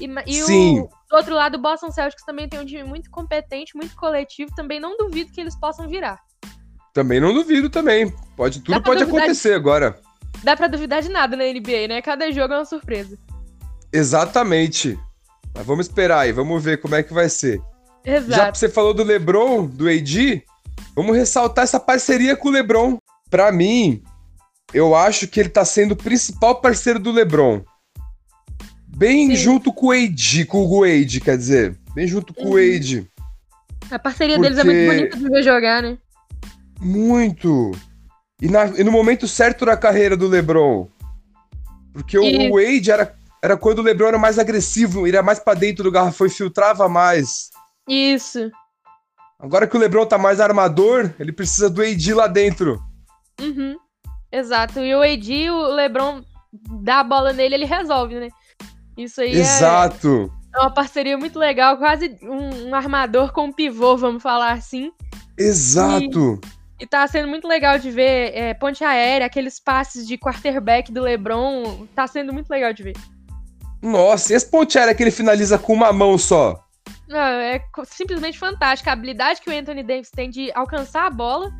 E, 0.00 0.08
e 0.26 0.42
sim. 0.42 0.80
O, 0.80 0.88
do 1.10 1.16
outro 1.16 1.34
lado, 1.34 1.56
o 1.56 1.60
Boston 1.60 1.90
Celtics 1.90 2.24
também 2.24 2.48
tem 2.48 2.60
um 2.60 2.64
time 2.64 2.84
muito 2.84 3.10
competente, 3.10 3.76
muito 3.76 3.96
coletivo. 3.96 4.54
Também 4.54 4.78
não 4.78 4.96
duvido 4.96 5.32
que 5.32 5.40
eles 5.40 5.58
possam 5.58 5.88
virar. 5.88 6.20
Também 6.94 7.20
não 7.20 7.34
duvido 7.34 7.68
também. 7.68 8.12
Pode, 8.36 8.60
tudo 8.60 8.82
pode 8.82 9.02
acontecer 9.02 9.50
de... 9.50 9.54
agora 9.54 10.00
dá 10.42 10.56
pra 10.56 10.68
duvidar 10.68 11.02
de 11.02 11.08
nada 11.08 11.36
na 11.36 11.44
NBA, 11.44 11.88
né? 11.88 12.02
Cada 12.02 12.30
jogo 12.30 12.54
é 12.54 12.58
uma 12.58 12.64
surpresa. 12.64 13.18
Exatamente. 13.92 14.98
Mas 15.54 15.66
vamos 15.66 15.86
esperar 15.86 16.20
aí, 16.20 16.32
vamos 16.32 16.62
ver 16.62 16.80
como 16.80 16.94
é 16.94 17.02
que 17.02 17.12
vai 17.12 17.28
ser. 17.28 17.60
Exato. 18.04 18.30
Já 18.30 18.52
que 18.52 18.58
você 18.58 18.68
falou 18.68 18.94
do 18.94 19.02
LeBron, 19.02 19.66
do 19.66 19.88
AD, 19.88 20.42
vamos 20.94 21.16
ressaltar 21.16 21.64
essa 21.64 21.80
parceria 21.80 22.36
com 22.36 22.48
o 22.48 22.52
LeBron. 22.52 22.98
Para 23.28 23.52
mim, 23.52 24.02
eu 24.72 24.94
acho 24.94 25.28
que 25.28 25.40
ele 25.40 25.48
tá 25.48 25.64
sendo 25.64 25.92
o 25.92 25.96
principal 25.96 26.60
parceiro 26.60 26.98
do 26.98 27.12
LeBron. 27.12 27.62
Bem 28.86 29.28
Sim. 29.28 29.36
junto 29.36 29.72
com 29.72 29.86
o 29.86 29.92
AD, 29.92 30.44
com 30.46 30.64
o 30.64 30.80
Wade, 30.80 31.20
quer 31.20 31.36
dizer. 31.36 31.78
Bem 31.94 32.06
junto 32.06 32.32
com 32.34 32.44
uhum. 32.44 32.50
o 32.50 32.54
Wade. 32.54 33.08
A 33.90 33.98
parceria 33.98 34.36
Porque... 34.36 34.50
deles 34.50 34.64
é 34.64 34.64
muito 34.64 34.86
bonita 34.86 35.16
de 35.16 35.28
ver 35.28 35.42
jogar, 35.42 35.82
né? 35.82 35.98
Muito. 36.80 37.72
E, 38.40 38.48
na, 38.48 38.66
e, 38.66 38.84
no 38.84 38.92
momento 38.92 39.28
certo 39.28 39.64
da 39.64 39.76
carreira 39.76 40.16
do 40.16 40.28
LeBron. 40.28 40.88
Porque 41.92 42.16
e... 42.16 42.50
o 42.50 42.54
Wade 42.54 42.90
era, 42.90 43.14
era 43.42 43.56
quando 43.56 43.80
o 43.80 43.82
LeBron 43.82 44.08
era 44.08 44.18
mais 44.18 44.38
agressivo, 44.38 45.06
iria 45.06 45.22
mais 45.22 45.38
para 45.38 45.58
dentro 45.58 45.84
do 45.84 45.90
garrafão 45.90 46.26
e 46.26 46.30
filtrava 46.30 46.88
mais. 46.88 47.50
Isso. 47.88 48.50
Agora 49.38 49.66
que 49.66 49.76
o 49.76 49.80
LeBron 49.80 50.06
tá 50.06 50.18
mais 50.18 50.40
armador, 50.40 51.12
ele 51.18 51.32
precisa 51.32 51.68
do 51.70 51.82
AD 51.82 52.14
lá 52.14 52.26
dentro. 52.26 52.80
Uhum. 53.40 53.76
Exato. 54.30 54.80
E 54.80 54.94
o 54.94 55.02
AD, 55.02 55.50
o 55.50 55.74
LeBron 55.74 56.22
dá 56.82 57.00
a 57.00 57.04
bola 57.04 57.32
nele, 57.32 57.54
ele 57.54 57.64
resolve, 57.64 58.14
né? 58.16 58.28
Isso 58.96 59.20
aí 59.20 59.30
é 59.30 59.40
Exato. 59.40 60.30
É, 60.54 60.58
é 60.58 60.60
uma 60.60 60.70
parceria 60.70 61.16
muito 61.16 61.38
legal, 61.38 61.78
quase 61.78 62.18
um, 62.22 62.68
um, 62.68 62.74
armador 62.74 63.32
com 63.32 63.46
um 63.46 63.52
pivô, 63.52 63.96
vamos 63.96 64.22
falar 64.22 64.52
assim. 64.52 64.92
Exato. 65.38 66.38
E 66.42 66.59
e 66.80 66.86
tá 66.86 67.06
sendo 67.06 67.28
muito 67.28 67.46
legal 67.46 67.78
de 67.78 67.90
ver 67.90 68.34
é, 68.34 68.54
ponte 68.54 68.82
aérea, 68.82 69.26
aqueles 69.26 69.60
passes 69.60 70.06
de 70.06 70.16
quarterback 70.16 70.90
do 70.90 71.02
LeBron. 71.02 71.86
Tá 71.94 72.06
sendo 72.06 72.32
muito 72.32 72.48
legal 72.48 72.72
de 72.72 72.82
ver. 72.82 72.96
Nossa, 73.82 74.32
e 74.32 74.36
esse 74.36 74.50
ponte 74.50 74.78
aérea 74.78 74.94
que 74.94 75.02
ele 75.02 75.10
finaliza 75.10 75.58
com 75.58 75.74
uma 75.74 75.92
mão 75.92 76.16
só? 76.16 76.64
Não, 77.06 77.18
é 77.18 77.62
simplesmente 77.86 78.38
fantástica. 78.38 78.90
A 78.90 78.92
habilidade 78.94 79.40
que 79.42 79.50
o 79.50 79.52
Anthony 79.52 79.82
Davis 79.82 80.10
tem 80.10 80.30
de 80.30 80.50
alcançar 80.54 81.06
a 81.06 81.10
bola 81.10 81.52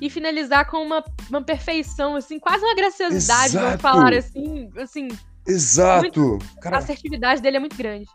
e 0.00 0.10
finalizar 0.10 0.68
com 0.70 0.78
uma, 0.78 1.02
uma 1.28 1.42
perfeição, 1.42 2.16
assim, 2.16 2.38
quase 2.38 2.64
uma 2.64 2.74
graciosidade, 2.74 3.56
Exato. 3.56 3.66
vamos 3.66 3.80
falar 3.80 4.12
assim. 4.14 4.70
assim 4.76 5.08
Exato. 5.46 6.20
Muito, 6.20 6.38
a 6.64 6.76
assertividade 6.76 7.40
dele 7.40 7.56
é 7.56 7.60
muito 7.60 7.76
grande. 7.76 8.06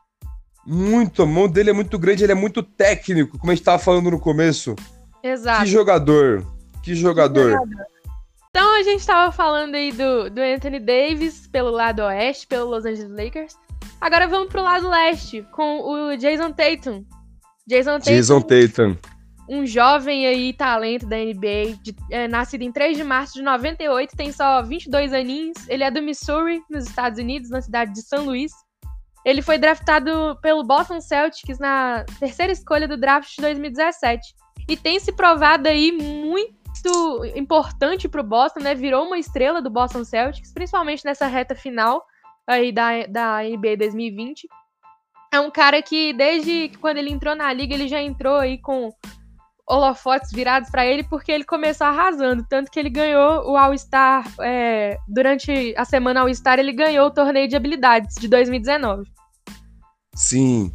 Muito, 0.66 1.22
a 1.22 1.26
mão 1.26 1.48
dele 1.48 1.70
é 1.70 1.74
muito 1.74 1.98
grande, 1.98 2.24
ele 2.24 2.32
é 2.32 2.36
muito 2.36 2.64
técnico, 2.64 3.38
como 3.38 3.52
a 3.52 3.56
gente 3.56 3.64
tava 3.64 3.78
falando 3.78 4.10
no 4.10 4.20
começo. 4.20 4.76
Exato. 5.26 5.64
Que 5.64 5.70
jogador. 5.70 6.46
Que 6.84 6.94
jogador. 6.94 7.46
Que 7.46 7.52
jogador. 7.52 7.86
Então 8.52 8.80
a 8.80 8.84
gente 8.84 9.06
tava 9.06 9.32
falando 9.32 9.74
aí 9.74 9.92
do, 9.92 10.30
do 10.30 10.40
Anthony 10.40 10.80
Davis 10.80 11.48
pelo 11.48 11.72
lado 11.72 12.04
oeste, 12.04 12.46
pelo 12.46 12.70
Los 12.70 12.86
Angeles 12.86 13.12
Lakers. 13.12 13.58
Agora 14.00 14.28
vamos 14.28 14.50
pro 14.50 14.62
lado 14.62 14.88
leste, 14.88 15.46
com 15.52 15.82
o 15.82 16.16
Jason 16.16 16.52
Tatum. 16.52 17.04
Jason 17.68 18.00
Tatum. 18.00 18.12
Jason 18.12 18.42
Tatum. 18.42 18.98
Um 19.50 19.66
jovem 19.66 20.28
aí, 20.28 20.54
talento 20.54 21.08
da 21.08 21.18
NBA, 21.18 21.78
de, 21.82 21.96
é, 22.12 22.28
nascido 22.28 22.62
em 22.62 22.72
3 22.72 22.96
de 22.96 23.04
março 23.04 23.34
de 23.34 23.42
98, 23.42 24.16
tem 24.16 24.32
só 24.32 24.62
22 24.62 25.12
aninhos. 25.12 25.58
Ele 25.68 25.84
é 25.84 25.90
do 25.90 26.02
Missouri, 26.02 26.62
nos 26.70 26.86
Estados 26.86 27.20
Unidos, 27.20 27.50
na 27.50 27.62
cidade 27.62 27.94
de 27.94 28.02
São 28.04 28.26
Luís. 28.26 28.52
Ele 29.26 29.42
foi 29.42 29.58
draftado 29.58 30.38
pelo 30.42 30.64
Boston 30.64 31.02
Celtics 31.02 31.58
na 31.58 32.06
terceira 32.20 32.54
escolha 32.54 32.88
do 32.88 32.96
draft 32.96 33.36
de 33.36 33.42
2017. 33.42 34.36
E 34.68 34.76
tem 34.76 35.00
se 35.00 35.12
provado 35.12 35.68
aí 35.68 35.92
muito 35.92 36.56
importante 37.36 38.08
pro 38.08 38.24
Boston, 38.24 38.60
né? 38.60 38.76
Virou 38.76 39.06
uma 39.06 39.18
estrela 39.18 39.62
do 39.62 39.70
Boston 39.70 40.04
Celtics, 40.04 40.54
principalmente 40.54 41.06
nessa 41.06 41.28
reta 41.28 41.56
final 41.56 42.04
aí 42.48 42.72
da, 42.72 43.06
da 43.08 43.44
NBA 43.44 43.78
2020. 43.78 44.48
É 45.34 45.40
um 45.40 45.52
cara 45.52 45.82
que, 45.82 46.14
desde 46.14 46.70
quando 46.80 46.98
ele 46.98 47.12
entrou 47.12 47.36
na 47.36 47.52
liga, 47.52 47.74
ele 47.74 47.88
já 47.88 48.02
entrou 48.02 48.38
aí 48.38 48.58
com 48.58 48.92
holofotes 49.68 50.32
virados 50.32 50.70
para 50.70 50.86
ele, 50.86 51.04
porque 51.04 51.32
ele 51.32 51.44
começou 51.44 51.88
arrasando. 51.88 52.46
Tanto 52.48 52.72
que 52.72 52.80
ele 52.80 52.90
ganhou 52.90 53.50
o 53.50 53.58
All-Star. 53.58 54.26
É, 54.40 54.98
durante 55.08 55.74
a 55.76 55.84
semana 55.84 56.22
All-Star, 56.22 56.60
ele 56.60 56.72
ganhou 56.72 57.08
o 57.08 57.12
torneio 57.12 57.48
de 57.48 57.56
habilidades 57.56 58.16
de 58.16 58.28
2019. 58.28 59.10
Sim. 60.16 60.74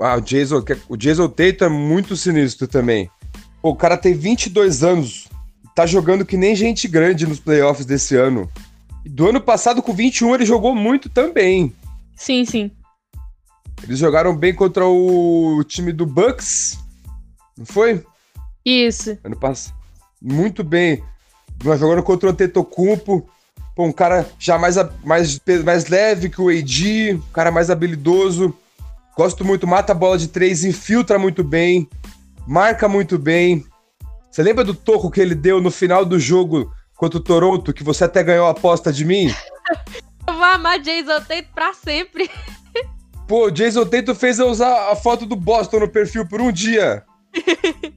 Ah, 0.00 0.16
o 0.16 0.20
Jason, 0.20 0.64
o 0.88 0.96
Jason 0.96 1.28
Tatum 1.28 1.64
é 1.64 1.68
muito 1.68 2.16
sinistro 2.16 2.66
também. 2.66 3.10
Pô, 3.60 3.70
o 3.70 3.76
cara 3.76 3.96
tem 3.96 4.14
22 4.14 4.82
anos, 4.82 5.28
tá 5.74 5.86
jogando 5.86 6.24
que 6.24 6.36
nem 6.36 6.56
gente 6.56 6.88
grande 6.88 7.26
nos 7.26 7.40
playoffs 7.40 7.84
desse 7.84 8.16
ano. 8.16 8.50
Do 9.04 9.28
ano 9.28 9.40
passado, 9.40 9.82
com 9.82 9.92
21, 9.92 10.34
ele 10.34 10.46
jogou 10.46 10.74
muito 10.74 11.08
também. 11.08 11.74
Sim, 12.16 12.44
sim. 12.44 12.70
Eles 13.82 13.98
jogaram 13.98 14.36
bem 14.36 14.54
contra 14.54 14.86
o 14.86 15.62
time 15.64 15.92
do 15.92 16.04
Bucks, 16.04 16.78
não 17.56 17.64
foi? 17.64 18.04
Isso. 18.64 19.18
Ano 19.24 19.36
passado. 19.36 19.74
Muito 20.20 20.62
bem. 20.62 21.02
Mas 21.64 21.80
jogando 21.80 22.02
contra 22.02 22.28
o 22.28 22.32
Antetokounmpo. 22.32 23.28
Pô, 23.74 23.84
um 23.84 23.92
cara 23.92 24.28
já 24.38 24.58
mais, 24.58 24.76
mais, 25.02 25.40
mais 25.64 25.86
leve 25.86 26.28
que 26.28 26.40
o 26.40 26.48
AD, 26.48 27.14
um 27.14 27.32
cara 27.32 27.50
mais 27.50 27.70
habilidoso. 27.70 28.54
Gosto 29.16 29.44
muito, 29.44 29.66
mata 29.66 29.92
a 29.92 29.94
bola 29.94 30.16
de 30.16 30.28
três, 30.28 30.64
infiltra 30.64 31.18
muito 31.18 31.44
bem, 31.44 31.88
marca 32.46 32.88
muito 32.88 33.18
bem. 33.18 33.64
Você 34.30 34.42
lembra 34.42 34.64
do 34.64 34.74
toco 34.74 35.10
que 35.10 35.20
ele 35.20 35.34
deu 35.34 35.60
no 35.60 35.70
final 35.70 36.04
do 36.04 36.18
jogo 36.18 36.72
contra 36.96 37.18
o 37.18 37.22
Toronto, 37.22 37.72
que 37.72 37.82
você 37.82 38.04
até 38.04 38.22
ganhou 38.22 38.46
a 38.46 38.50
aposta 38.50 38.92
de 38.92 39.04
mim? 39.04 39.34
eu 40.26 40.34
vou 40.34 40.44
amar 40.44 40.78
Jason 40.78 41.20
Tatum 41.20 41.48
pra 41.54 41.74
sempre. 41.74 42.30
Pô, 43.26 43.50
Jason 43.50 43.84
Tatum 43.86 44.14
fez 44.14 44.38
eu 44.38 44.48
usar 44.48 44.90
a 44.90 44.96
foto 44.96 45.26
do 45.26 45.36
Boston 45.36 45.80
no 45.80 45.88
perfil 45.88 46.26
por 46.26 46.40
um 46.40 46.50
dia. 46.50 47.04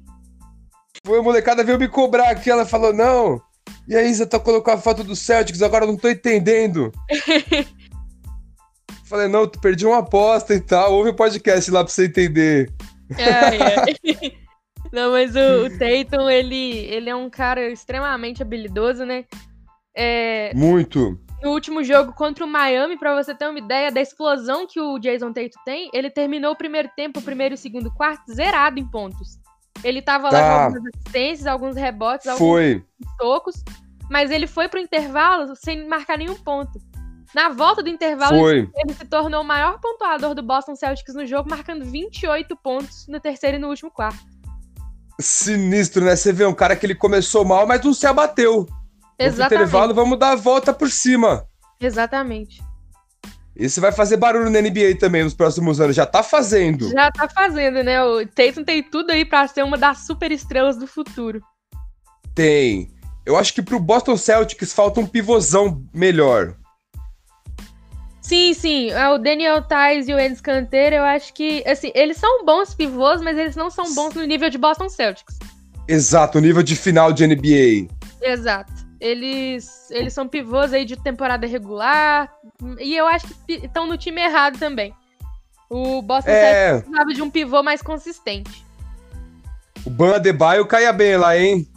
Foi 1.06 1.20
a 1.20 1.22
molecada 1.22 1.64
veio 1.64 1.78
me 1.78 1.88
cobrar 1.88 2.30
aqui, 2.30 2.50
ela 2.50 2.66
falou, 2.66 2.94
não, 2.94 3.42
e 3.88 3.96
aí 3.96 4.14
você 4.14 4.26
tá 4.26 4.40
colocando 4.40 4.78
a 4.78 4.82
foto 4.82 5.04
do 5.04 5.16
Celtics, 5.16 5.62
agora 5.62 5.84
eu 5.84 5.90
não 5.90 5.98
tô 5.98 6.10
entendendo. 6.10 6.92
Falei, 9.14 9.28
não, 9.28 9.46
tu 9.46 9.60
perdi 9.60 9.86
uma 9.86 10.00
aposta 10.00 10.56
e 10.56 10.60
tal, 10.60 10.92
ouve 10.92 11.12
o 11.12 11.16
podcast 11.16 11.70
lá 11.70 11.84
pra 11.84 11.94
você 11.94 12.08
entender. 12.08 12.74
É, 13.16 14.10
é. 14.10 14.34
Não, 14.92 15.12
mas 15.12 15.36
o, 15.36 15.66
o 15.66 15.70
Tatum, 15.70 16.28
ele, 16.28 16.78
ele 16.86 17.12
é 17.12 17.16
um 17.16 17.30
cara 17.30 17.70
extremamente 17.70 18.42
habilidoso, 18.42 19.06
né? 19.06 19.26
É, 19.96 20.52
Muito. 20.56 21.20
No 21.44 21.52
último 21.52 21.84
jogo 21.84 22.12
contra 22.14 22.44
o 22.44 22.48
Miami, 22.48 22.98
para 22.98 23.14
você 23.14 23.36
ter 23.36 23.48
uma 23.48 23.60
ideia 23.60 23.92
da 23.92 24.02
explosão 24.02 24.66
que 24.66 24.82
o 24.82 24.98
Jason 24.98 25.32
Tatum 25.32 25.62
tem, 25.64 25.92
ele 25.94 26.10
terminou 26.10 26.54
o 26.54 26.58
primeiro 26.58 26.90
tempo, 26.96 27.20
o 27.20 27.24
primeiro 27.24 27.54
e 27.54 27.58
o 27.58 27.60
segundo 27.60 27.94
quarto, 27.94 28.34
zerado 28.34 28.80
em 28.80 28.90
pontos. 28.90 29.38
Ele 29.84 30.02
tava 30.02 30.32
tá. 30.32 30.42
lá 30.42 30.44
com 30.44 30.64
algumas 30.64 30.96
assistências, 30.96 31.46
alguns 31.46 31.76
rebotes, 31.76 32.36
foi. 32.36 32.84
alguns 33.00 33.18
tocos, 33.20 33.64
mas 34.10 34.32
ele 34.32 34.48
foi 34.48 34.68
pro 34.68 34.80
intervalo 34.80 35.56
sem 35.56 35.88
marcar 35.88 36.18
nenhum 36.18 36.34
ponto. 36.34 36.80
Na 37.34 37.50
volta 37.50 37.82
do 37.82 37.90
intervalo, 37.90 38.38
foi. 38.38 38.70
ele 38.76 38.94
se 38.94 39.06
tornou 39.06 39.42
o 39.42 39.46
maior 39.46 39.80
pontuador 39.80 40.36
do 40.36 40.44
Boston 40.44 40.76
Celtics 40.76 41.16
no 41.16 41.26
jogo, 41.26 41.50
marcando 41.50 41.84
28 41.84 42.56
pontos 42.58 43.08
no 43.08 43.20
terceiro 43.20 43.58
e 43.58 43.60
no 43.60 43.70
último 43.70 43.90
quarto 43.90 44.34
sinistro, 45.20 46.04
né? 46.04 46.16
Você 46.16 46.32
vê 46.32 46.46
um 46.46 46.54
cara 46.54 46.76
que 46.76 46.86
ele 46.86 46.96
começou 46.96 47.46
mal, 47.46 47.68
mas 47.68 47.84
não 47.84 47.94
se 47.94 48.06
abateu. 48.06 48.68
Exatamente. 49.18 49.60
No 49.60 49.66
intervalo, 49.66 49.94
vamos 49.94 50.20
dar 50.20 50.32
a 50.32 50.36
volta 50.36 50.74
por 50.74 50.90
cima. 50.90 51.48
Exatamente. 51.80 52.62
Esse 53.56 53.80
vai 53.80 53.92
fazer 53.92 54.18
barulho 54.18 54.50
na 54.50 54.62
NBA 54.62 54.98
também 55.00 55.24
nos 55.24 55.34
próximos 55.34 55.80
anos. 55.80 55.96
Já 55.96 56.06
tá 56.06 56.24
fazendo. 56.24 56.90
Já 56.90 57.12
tá 57.12 57.30
fazendo, 57.30 57.84
né? 57.84 58.04
O 58.04 58.26
Tatum 58.26 58.64
tem 58.64 58.82
tudo 58.82 59.12
aí 59.12 59.24
para 59.24 59.48
ser 59.48 59.64
uma 59.64 59.78
das 59.78 60.00
super 60.06 60.32
estrelas 60.32 60.76
do 60.76 60.88
futuro. 60.88 61.42
Tem. 62.34 62.92
Eu 63.26 63.38
acho 63.38 63.54
que 63.54 63.62
pro 63.62 63.80
Boston 63.80 64.18
Celtics 64.18 64.74
falta 64.74 65.00
um 65.00 65.06
pivôzão 65.06 65.84
melhor. 65.94 66.56
Sim, 68.24 68.54
sim. 68.54 68.90
É 68.90 69.10
o 69.10 69.18
Daniel 69.18 69.62
Tais 69.62 70.08
e 70.08 70.14
o 70.14 70.18
Enes 70.18 70.40
Canter, 70.40 70.94
eu 70.94 71.04
acho 71.04 71.34
que, 71.34 71.62
assim, 71.68 71.92
eles 71.94 72.18
são 72.18 72.46
bons 72.46 72.74
pivôs, 72.74 73.22
mas 73.22 73.38
eles 73.38 73.56
não 73.56 73.70
são 73.70 73.94
bons 73.94 74.16
no 74.16 74.24
nível 74.24 74.50
de 74.50 74.58
Boston 74.58 74.88
Celtics. 74.88 75.38
Exato, 75.88 76.40
nível 76.40 76.64
de 76.64 76.76
final 76.76 77.12
de 77.12 77.28
NBA. 77.28 77.94
Exato. 78.22 78.72
Eles, 79.00 79.92
eles 79.92 80.14
são 80.14 80.26
pivôs 80.26 80.72
aí 80.72 80.86
de 80.86 80.96
temporada 80.96 81.46
regular, 81.46 82.34
e 82.80 82.96
eu 82.96 83.06
acho 83.06 83.28
que 83.46 83.66
estão 83.66 83.86
no 83.86 83.98
time 83.98 84.22
errado 84.22 84.58
também. 84.58 84.94
O 85.70 86.02
Boston 86.02 86.32
é... 86.32 86.42
Celtics 86.42 86.82
precisava 86.84 87.14
de 87.14 87.22
um 87.22 87.30
pivô 87.30 87.62
mais 87.62 87.82
consistente. 87.82 88.66
O 89.86 89.90
Ban 89.90 90.16
Adebayo 90.16 90.66
caia 90.66 90.94
bem 90.94 91.18
lá, 91.18 91.38
hein? 91.38 91.68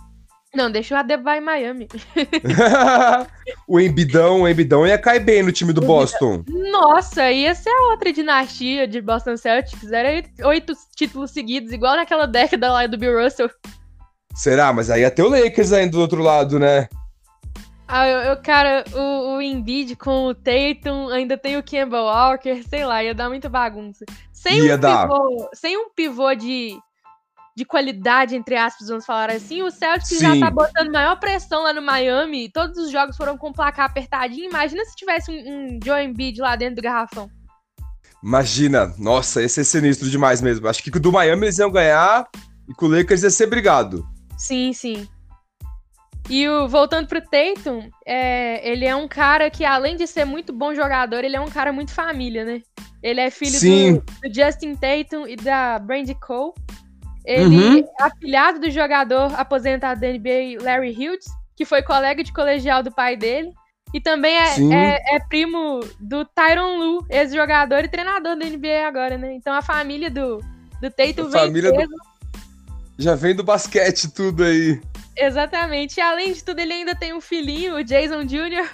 Não, 0.55 0.71
deixa 0.71 0.95
o 0.95 0.99
Adebayo 0.99 1.43
em 1.43 1.45
Miami. 1.45 1.89
o 3.69 3.79
Embidão, 3.79 4.43
o 4.43 4.49
Embidão 4.49 4.87
ia 4.87 4.97
cair 4.97 5.21
bem 5.21 5.43
no 5.43 5.53
time 5.53 5.73
do 5.73 5.83
Boston. 5.83 6.43
Nossa, 6.49 7.31
ia 7.31 7.55
ser 7.55 7.69
a 7.69 7.91
outra 7.91 8.13
dinastia 8.13 8.87
de 8.89 9.01
Boston 9.03 9.37
Celtics. 9.37 9.93
Era 9.93 10.25
oito 10.45 10.73
títulos 10.95 11.31
seguidos, 11.31 11.73
igual 11.73 11.97
naquela 11.97 12.27
década 12.27 12.73
lá 12.73 12.87
do 12.87 12.97
Bill 12.97 13.23
Russell. 13.23 13.51
Será? 14.35 14.73
Mas 14.73 14.89
aí 14.89 15.03
ia 15.03 15.11
ter 15.11 15.23
o 15.23 15.29
Lakers 15.29 15.73
ainda 15.73 15.93
do 15.93 16.01
outro 16.01 16.23
lado, 16.23 16.59
né? 16.59 16.89
Ah, 17.89 18.09
eu, 18.09 18.19
eu 18.19 18.37
cara, 18.39 18.85
o, 18.93 19.37
o 19.37 19.43
Embiid 19.43 19.95
com 19.95 20.27
o 20.27 20.35
Tatum, 20.35 21.09
ainda 21.09 21.39
tem 21.39 21.57
o 21.57 21.63
Campbell 21.63 22.03
Walker, 22.03 22.63
sei 22.69 22.85
lá, 22.85 23.03
ia 23.03 23.15
dar 23.15 23.29
muita 23.29 23.49
bagunça. 23.49 24.05
Sem 24.33 24.65
ia 24.65 24.75
um 24.75 24.79
dar. 24.79 25.09
pivô, 25.09 25.49
sem 25.55 25.77
um 25.77 25.91
pivô 25.91 26.35
de 26.35 26.77
de 27.57 27.65
qualidade, 27.65 28.37
entre 28.37 28.55
aspas, 28.55 28.89
vamos 28.89 29.07
falar 29.07 29.31
assim, 29.31 29.63
o 29.63 29.71
Celtics 29.71 30.19
Sim. 30.19 30.21
já 30.21 30.39
tá 30.39 30.51
botando 30.51 30.93
maior 30.93 31.19
pressão 31.19 31.63
lá 31.63 31.73
no 31.73 31.81
Miami. 31.81 32.51
Todos 32.51 32.77
os 32.77 32.91
jogos 32.91 33.17
foram 33.17 33.39
com 33.39 33.49
o 33.49 33.53
placar 33.53 33.87
apertadinho. 33.87 34.51
Imagina 34.51 34.85
se 34.85 34.95
tivesse 34.95 35.31
um, 35.31 35.35
um 35.35 35.81
Joe 35.83 36.05
Embiid 36.05 36.39
lá 36.39 36.55
dentro 36.55 36.77
do 36.77 36.83
garrafão. 36.83 37.31
Imagina, 38.23 38.93
nossa, 38.99 39.43
esse 39.43 39.63
é 39.63 39.65
sinistro 39.65 40.11
demais 40.11 40.43
mesmo. 40.43 40.69
Acho 40.69 40.83
que 40.83 40.91
do 40.91 41.11
Miami 41.11 41.47
eles 41.47 41.59
iam 41.59 41.71
ganhar 41.71 42.29
e 42.69 42.75
com 42.75 42.87
o 42.87 42.89
Lakers 42.91 43.23
ia 43.23 43.31
ser 43.31 43.47
brigado. 43.47 44.07
Sim, 44.37 44.75
sim. 44.75 45.09
E 46.29 46.47
o, 46.47 46.69
voltando 46.69 47.07
pro 47.07 47.23
Tatum, 47.23 47.89
é, 48.05 48.69
ele 48.69 48.85
é 48.85 48.95
um 48.95 49.09
cara 49.09 49.49
que, 49.49 49.65
além 49.65 49.97
de 49.97 50.07
ser 50.07 50.27
muito 50.27 50.53
bom 50.53 50.75
jogador, 50.75 51.25
ele 51.25 51.37
é 51.37 51.41
um 51.41 51.49
cara 51.49 51.73
muito 51.73 51.93
família, 51.93 52.45
né? 52.45 52.61
Ele 53.03 53.21
é 53.21 53.31
filho 53.31 53.59
do, 53.93 54.29
do, 54.29 54.35
Justin 54.35 54.75
Tatum 54.75 55.27
e 55.27 55.37
da 55.37 55.79
Brandy 55.79 56.15
Cole. 56.17 56.53
Ele 57.27 57.57
uhum. 57.57 57.79
é 57.79 58.03
afilhado 58.05 58.61
do 58.61 58.71
jogador 58.71 59.35
aposentado 59.35 60.01
da 60.01 60.07
NBA 60.07 60.63
Larry 60.63 60.93
Hughes, 60.93 61.27
que 61.57 61.65
foi 61.65 61.83
colega 61.83 62.23
de 62.23 62.33
colegial 62.33 62.85
do 62.85 62.93
pai 62.93 63.17
dele. 63.17 63.53
E 63.93 64.01
também 64.01 64.37
é, 64.37 64.61
é, 64.73 65.17
é, 65.17 65.21
primo 65.29 65.81
do 65.99 66.25
Tyron 66.25 66.77
Lu, 66.77 67.07
ex-jogador 67.11 67.85
e 67.85 67.89
treinador 67.89 68.37
da 68.37 68.47
NBA 68.47 68.87
agora, 68.87 69.19
né? 69.19 69.35
Então 69.35 69.55
a 69.55 69.63
família 69.63 70.11
do, 70.11 70.39
do 70.81 70.91
Tatum 70.91 71.29
vem 71.29 71.41
família 71.41 71.73
do... 71.73 71.87
Já 72.99 73.15
vem 73.15 73.35
do 73.35 73.43
basquete 73.43 74.09
tudo 74.11 74.45
aí. 74.45 74.81
Exatamente. 75.17 75.99
E 75.99 76.01
além 76.01 76.33
de 76.33 76.45
tudo, 76.45 76.61
ele 76.61 76.73
ainda 76.73 76.95
tem 76.95 77.13
um 77.13 77.21
filhinho, 77.21 77.77
o 77.77 77.85
Jason 77.85 78.25
Jr., 78.25 78.69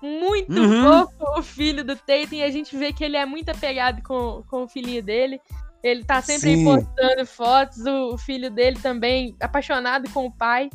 muito 0.00 0.60
uhum. 0.60 1.06
fofo, 1.06 1.38
o 1.38 1.42
filho 1.42 1.84
do 1.84 1.94
Tatum, 1.94 2.34
e 2.34 2.42
a 2.42 2.50
gente 2.50 2.76
vê 2.76 2.92
que 2.92 3.04
ele 3.04 3.16
é 3.16 3.24
muito 3.24 3.50
apegado 3.50 4.02
com, 4.02 4.42
com 4.48 4.64
o 4.64 4.68
filhinho 4.68 5.02
dele. 5.02 5.40
Ele 5.82 6.04
tá 6.04 6.22
sempre 6.22 6.56
Sim. 6.56 6.64
postando 6.64 7.26
fotos, 7.26 7.84
o 7.84 8.16
filho 8.16 8.50
dele 8.50 8.78
também 8.80 9.36
apaixonado 9.40 10.08
com 10.10 10.26
o 10.26 10.32
pai. 10.32 10.70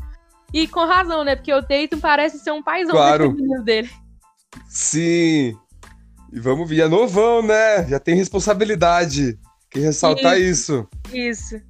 E 0.53 0.67
com 0.67 0.85
razão, 0.85 1.23
né? 1.23 1.35
Porque 1.35 1.53
o 1.53 1.61
Tatum 1.61 1.99
parece 1.99 2.39
ser 2.39 2.51
um 2.51 2.63
paizão 2.63 2.95
claro. 2.95 3.35
dele. 3.63 3.89
Sim. 4.67 5.57
E 6.31 6.39
vamos 6.39 6.69
ver, 6.69 6.81
é 6.81 6.87
novão, 6.87 7.41
né? 7.41 7.85
Já 7.87 7.99
tem 7.99 8.15
responsabilidade. 8.15 9.37
Que 9.69 9.79
ressaltar 9.79 10.39
isso. 10.39 10.87
Isso. 11.13 11.61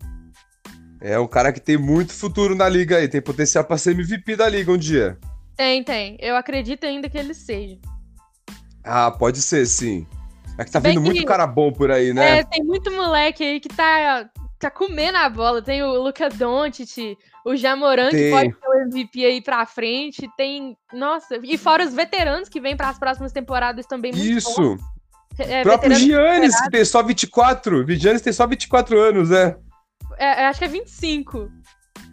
É 1.02 1.20
um 1.20 1.28
cara 1.28 1.52
que 1.52 1.60
tem 1.60 1.78
muito 1.78 2.14
futuro 2.14 2.56
na 2.56 2.68
liga 2.68 2.98
aí, 2.98 3.08
tem 3.08 3.22
potencial 3.22 3.64
para 3.64 3.78
ser 3.78 3.92
MVP 3.92 4.36
da 4.36 4.50
liga 4.50 4.72
um 4.72 4.78
dia. 4.78 5.18
Tem, 5.56 5.84
tem. 5.84 6.18
Eu 6.20 6.36
acredito 6.36 6.86
ainda 6.86 7.10
que 7.10 7.18
ele 7.18 7.34
seja. 7.34 7.78
Ah, 8.84 9.12
pode 9.12 9.42
ser, 9.42 9.66
sim. 9.66 10.08
É 10.58 10.66
que 10.66 10.72
tá 10.72 10.80
vindo 10.80 11.02
que, 11.02 11.08
muito 11.08 11.26
cara 11.26 11.46
bom 11.46 11.72
por 11.72 11.92
aí, 11.92 12.14
né? 12.14 12.40
É, 12.40 12.44
tem 12.44 12.64
muito 12.64 12.92
moleque 12.92 13.44
aí 13.44 13.60
que 13.60 13.70
tá, 13.70 14.28
tá 14.58 14.72
comendo 14.72 15.18
a 15.18 15.30
bola. 15.30 15.62
Tem 15.62 15.84
o 15.84 16.02
Luca 16.02 16.30
Doncic, 16.30 17.18
o 17.46 17.56
Jamoran, 17.56 18.10
tem. 18.10 18.20
que 18.20 18.32
pode 18.32 18.60
ser 18.60 18.68
o 18.68 18.82
MVP 18.88 19.26
aí 19.26 19.42
pra 19.42 19.66
frente. 19.66 20.28
Tem, 20.36 20.76
nossa, 20.92 21.40
e 21.44 21.58
fora 21.58 21.86
os 21.86 21.94
veteranos 21.94 22.50
que 22.50 22.60
vêm 22.60 22.76
para 22.76 22.90
as 22.90 22.98
próximas 22.98 23.32
temporadas 23.32 23.86
também 23.86 24.12
muito 24.12 24.26
Isso. 24.26 24.62
Bons. 24.62 24.82
É, 25.40 25.62
o 25.62 25.64
próprio 25.64 25.96
Giannis, 25.96 26.60
que 26.60 26.72
tem 26.72 26.84
só 26.84 27.04
24. 27.04 27.84
O 27.84 27.92
Giannis 27.92 28.24
tem 28.24 28.34
só 28.34 28.48
24 28.48 29.00
anos, 29.00 29.30
né? 29.30 29.56
É, 30.18 30.48
acho 30.48 30.58
que 30.58 30.66
é 30.66 30.70
25. 30.70 31.52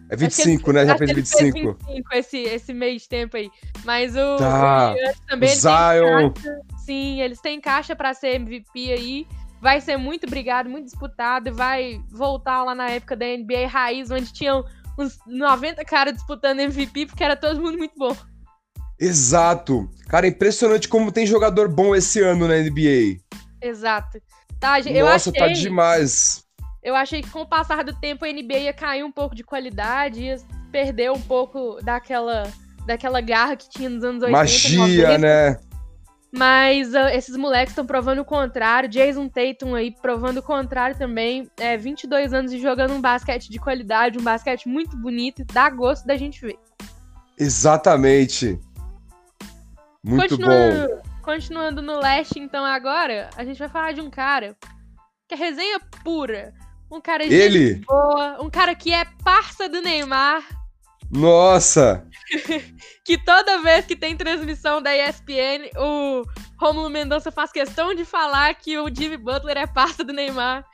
É 0.09 0.15
25, 0.15 0.69
ele, 0.69 0.79
né? 0.79 0.85
Já 0.85 0.97
fez 0.97 1.11
25. 1.11 1.51
Fez 1.51 1.77
25 1.77 2.13
esse, 2.13 2.37
esse 2.37 2.73
meio 2.73 2.99
de 2.99 3.09
tempo 3.09 3.37
aí. 3.37 3.49
Mas 3.83 4.15
o, 4.15 4.37
tá. 4.37 4.93
o 4.93 5.27
também. 5.27 5.49
O 5.49 5.55
Zion. 5.55 6.31
Caixa, 6.31 6.59
sim, 6.85 7.21
eles 7.21 7.41
têm 7.41 7.59
caixa 7.59 7.95
para 7.95 8.13
ser 8.13 8.35
MVP 8.35 8.91
aí. 8.91 9.27
Vai 9.61 9.81
ser 9.81 9.97
muito 9.97 10.29
brigado, 10.29 10.69
muito 10.69 10.85
disputado. 10.85 11.53
Vai 11.53 11.99
voltar 12.11 12.63
lá 12.63 12.75
na 12.75 12.89
época 12.89 13.15
da 13.15 13.25
NBA 13.25 13.67
Raiz, 13.67 14.11
onde 14.11 14.31
tinham 14.31 14.63
uns 14.97 15.17
90 15.25 15.83
caras 15.83 16.13
disputando 16.13 16.59
MVP, 16.59 17.07
porque 17.07 17.23
era 17.23 17.35
todo 17.35 17.61
mundo 17.61 17.77
muito 17.77 17.97
bom. 17.97 18.15
Exato. 18.99 19.89
Cara, 20.07 20.27
impressionante 20.27 20.87
como 20.87 21.11
tem 21.11 21.25
jogador 21.25 21.67
bom 21.67 21.95
esse 21.95 22.21
ano 22.21 22.47
na 22.47 22.55
NBA. 22.57 23.19
Exato. 23.61 24.21
Tá, 24.59 24.79
eu 24.79 25.05
Nossa, 25.05 25.31
tá 25.31 25.45
achei, 25.45 25.55
tá 25.55 25.61
demais. 25.61 26.43
Eu 26.81 26.95
achei 26.95 27.21
que 27.21 27.29
com 27.29 27.41
o 27.41 27.47
passar 27.47 27.83
do 27.83 27.93
tempo 27.99 28.23
a 28.23 28.31
NBA 28.31 28.59
ia 28.59 28.73
cair 28.73 29.03
um 29.03 29.11
pouco 29.11 29.35
de 29.35 29.43
qualidade, 29.43 30.21
ia 30.21 30.37
perder 30.71 31.11
um 31.11 31.19
pouco 31.19 31.79
daquela, 31.83 32.43
daquela 32.85 33.19
garra 33.19 33.55
que 33.55 33.69
tinha 33.69 33.89
nos 33.89 34.03
anos 34.03 34.21
80. 34.21 34.31
Magia, 34.31 35.07
90. 35.09 35.17
né? 35.17 35.59
Mas 36.31 36.93
uh, 36.93 37.07
esses 37.13 37.35
moleques 37.37 37.71
estão 37.71 37.85
provando 37.85 38.19
o 38.19 38.25
contrário. 38.25 38.89
Jason 38.89 39.29
Tatum 39.29 39.73
aí 39.73 39.91
provando 40.01 40.37
o 40.37 40.43
contrário 40.43 40.97
também. 40.97 41.49
É, 41.57 41.77
22 41.77 42.33
anos 42.33 42.51
e 42.51 42.59
jogando 42.59 42.93
um 42.93 43.01
basquete 43.01 43.49
de 43.49 43.59
qualidade, 43.59 44.19
um 44.19 44.23
basquete 44.23 44.67
muito 44.67 44.97
bonito. 44.97 45.45
Dá 45.45 45.69
gosto 45.69 46.05
da 46.05 46.17
gente 46.17 46.41
ver. 46.41 46.59
Exatamente. 47.37 48.59
Muito 50.03 50.29
continuando, 50.29 50.87
bom. 50.87 51.01
Continuando 51.21 51.81
no 51.81 51.99
leste, 51.99 52.39
então, 52.39 52.63
agora, 52.63 53.29
a 53.35 53.43
gente 53.43 53.57
vai 53.57 53.67
falar 53.67 53.93
de 53.93 54.01
um 54.01 54.09
cara 54.09 54.55
que 55.27 55.33
é 55.33 55.37
resenha 55.37 55.79
pura. 56.03 56.53
Um 56.91 57.01
cara 57.01 57.25
Ele. 57.25 57.81
boa, 57.85 58.41
um 58.41 58.49
cara 58.49 58.75
que 58.75 58.93
é 58.93 59.05
parça 59.23 59.67
do 59.67 59.81
Neymar. 59.81 60.43
Nossa! 61.15 62.05
que 63.03 63.17
toda 63.17 63.61
vez 63.61 63.85
que 63.85 63.95
tem 63.95 64.15
transmissão 64.15 64.81
da 64.81 64.95
ESPN, 64.95 65.69
o 65.77 66.23
Romulo 66.59 66.89
Mendonça 66.89 67.31
faz 67.31 67.51
questão 67.51 67.93
de 67.93 68.03
falar 68.03 68.53
que 68.55 68.77
o 68.77 68.93
Jimmy 68.93 69.17
Butler 69.17 69.57
é 69.57 69.67
parça 69.67 70.03
do 70.03 70.13
Neymar. 70.13 70.65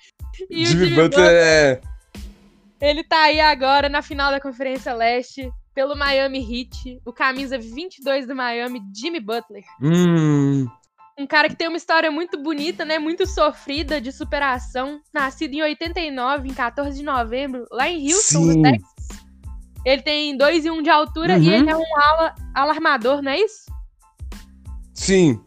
E 0.50 0.65
Jimmy, 0.65 0.86
Jimmy 0.86 0.95
Butler, 0.95 1.10
Butler 1.10 1.31
é. 1.31 1.81
Ele 2.81 3.03
tá 3.03 3.24
aí 3.24 3.39
agora 3.39 3.89
na 3.89 4.01
final 4.01 4.31
da 4.31 4.39
Conferência 4.39 4.93
Leste 4.93 5.51
pelo 5.74 5.95
Miami 5.95 6.39
Heat, 6.39 7.01
o 7.05 7.13
camisa 7.13 7.57
22 7.57 8.27
do 8.27 8.36
Miami, 8.36 8.81
Jimmy 8.95 9.19
Butler. 9.19 9.63
Hum. 9.81 10.67
Um 11.17 11.27
cara 11.27 11.48
que 11.48 11.55
tem 11.55 11.67
uma 11.67 11.77
história 11.77 12.10
muito 12.10 12.41
bonita, 12.41 12.83
né? 12.83 12.98
Muito 12.98 13.27
sofrida 13.27 14.01
de 14.01 14.12
superação. 14.12 14.99
Nascido 15.13 15.54
em 15.54 15.62
89, 15.62 16.49
em 16.49 16.54
14 16.54 16.97
de 16.97 17.04
novembro, 17.04 17.67
lá 17.71 17.88
em 17.88 18.12
Houston, 18.12 18.39
Sim. 18.39 18.58
no 18.58 18.62
Texas. 18.63 19.00
Ele 19.86 20.02
tem 20.02 20.38
2 20.38 20.65
e 20.65 20.70
1 20.70 20.74
um 20.74 20.82
de 20.82 20.89
altura 20.89 21.36
uhum. 21.36 21.41
e 21.41 21.54
ele 21.54 21.70
é 21.70 21.76
um 21.76 21.98
ala, 21.98 22.36
alarmador, 22.54 23.22
não 23.22 23.32
é 23.32 23.39
isso? 23.39 23.65
Sim. 24.94 25.41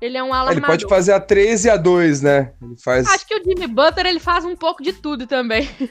Ele 0.00 0.16
é 0.16 0.22
um 0.22 0.32
alarmador. 0.32 0.52
Ele 0.52 0.66
pode 0.66 0.88
fazer 0.88 1.12
a 1.12 1.20
3 1.20 1.64
e 1.66 1.70
a 1.70 1.76
2, 1.76 2.22
né? 2.22 2.52
Ele 2.62 2.76
faz... 2.82 3.06
Acho 3.06 3.26
que 3.26 3.34
o 3.34 3.42
Jimmy 3.44 3.66
Butler 3.66 4.06
ele 4.06 4.20
faz 4.20 4.44
um 4.44 4.56
pouco 4.56 4.82
de 4.82 4.92
tudo 4.92 5.26
também. 5.26 5.68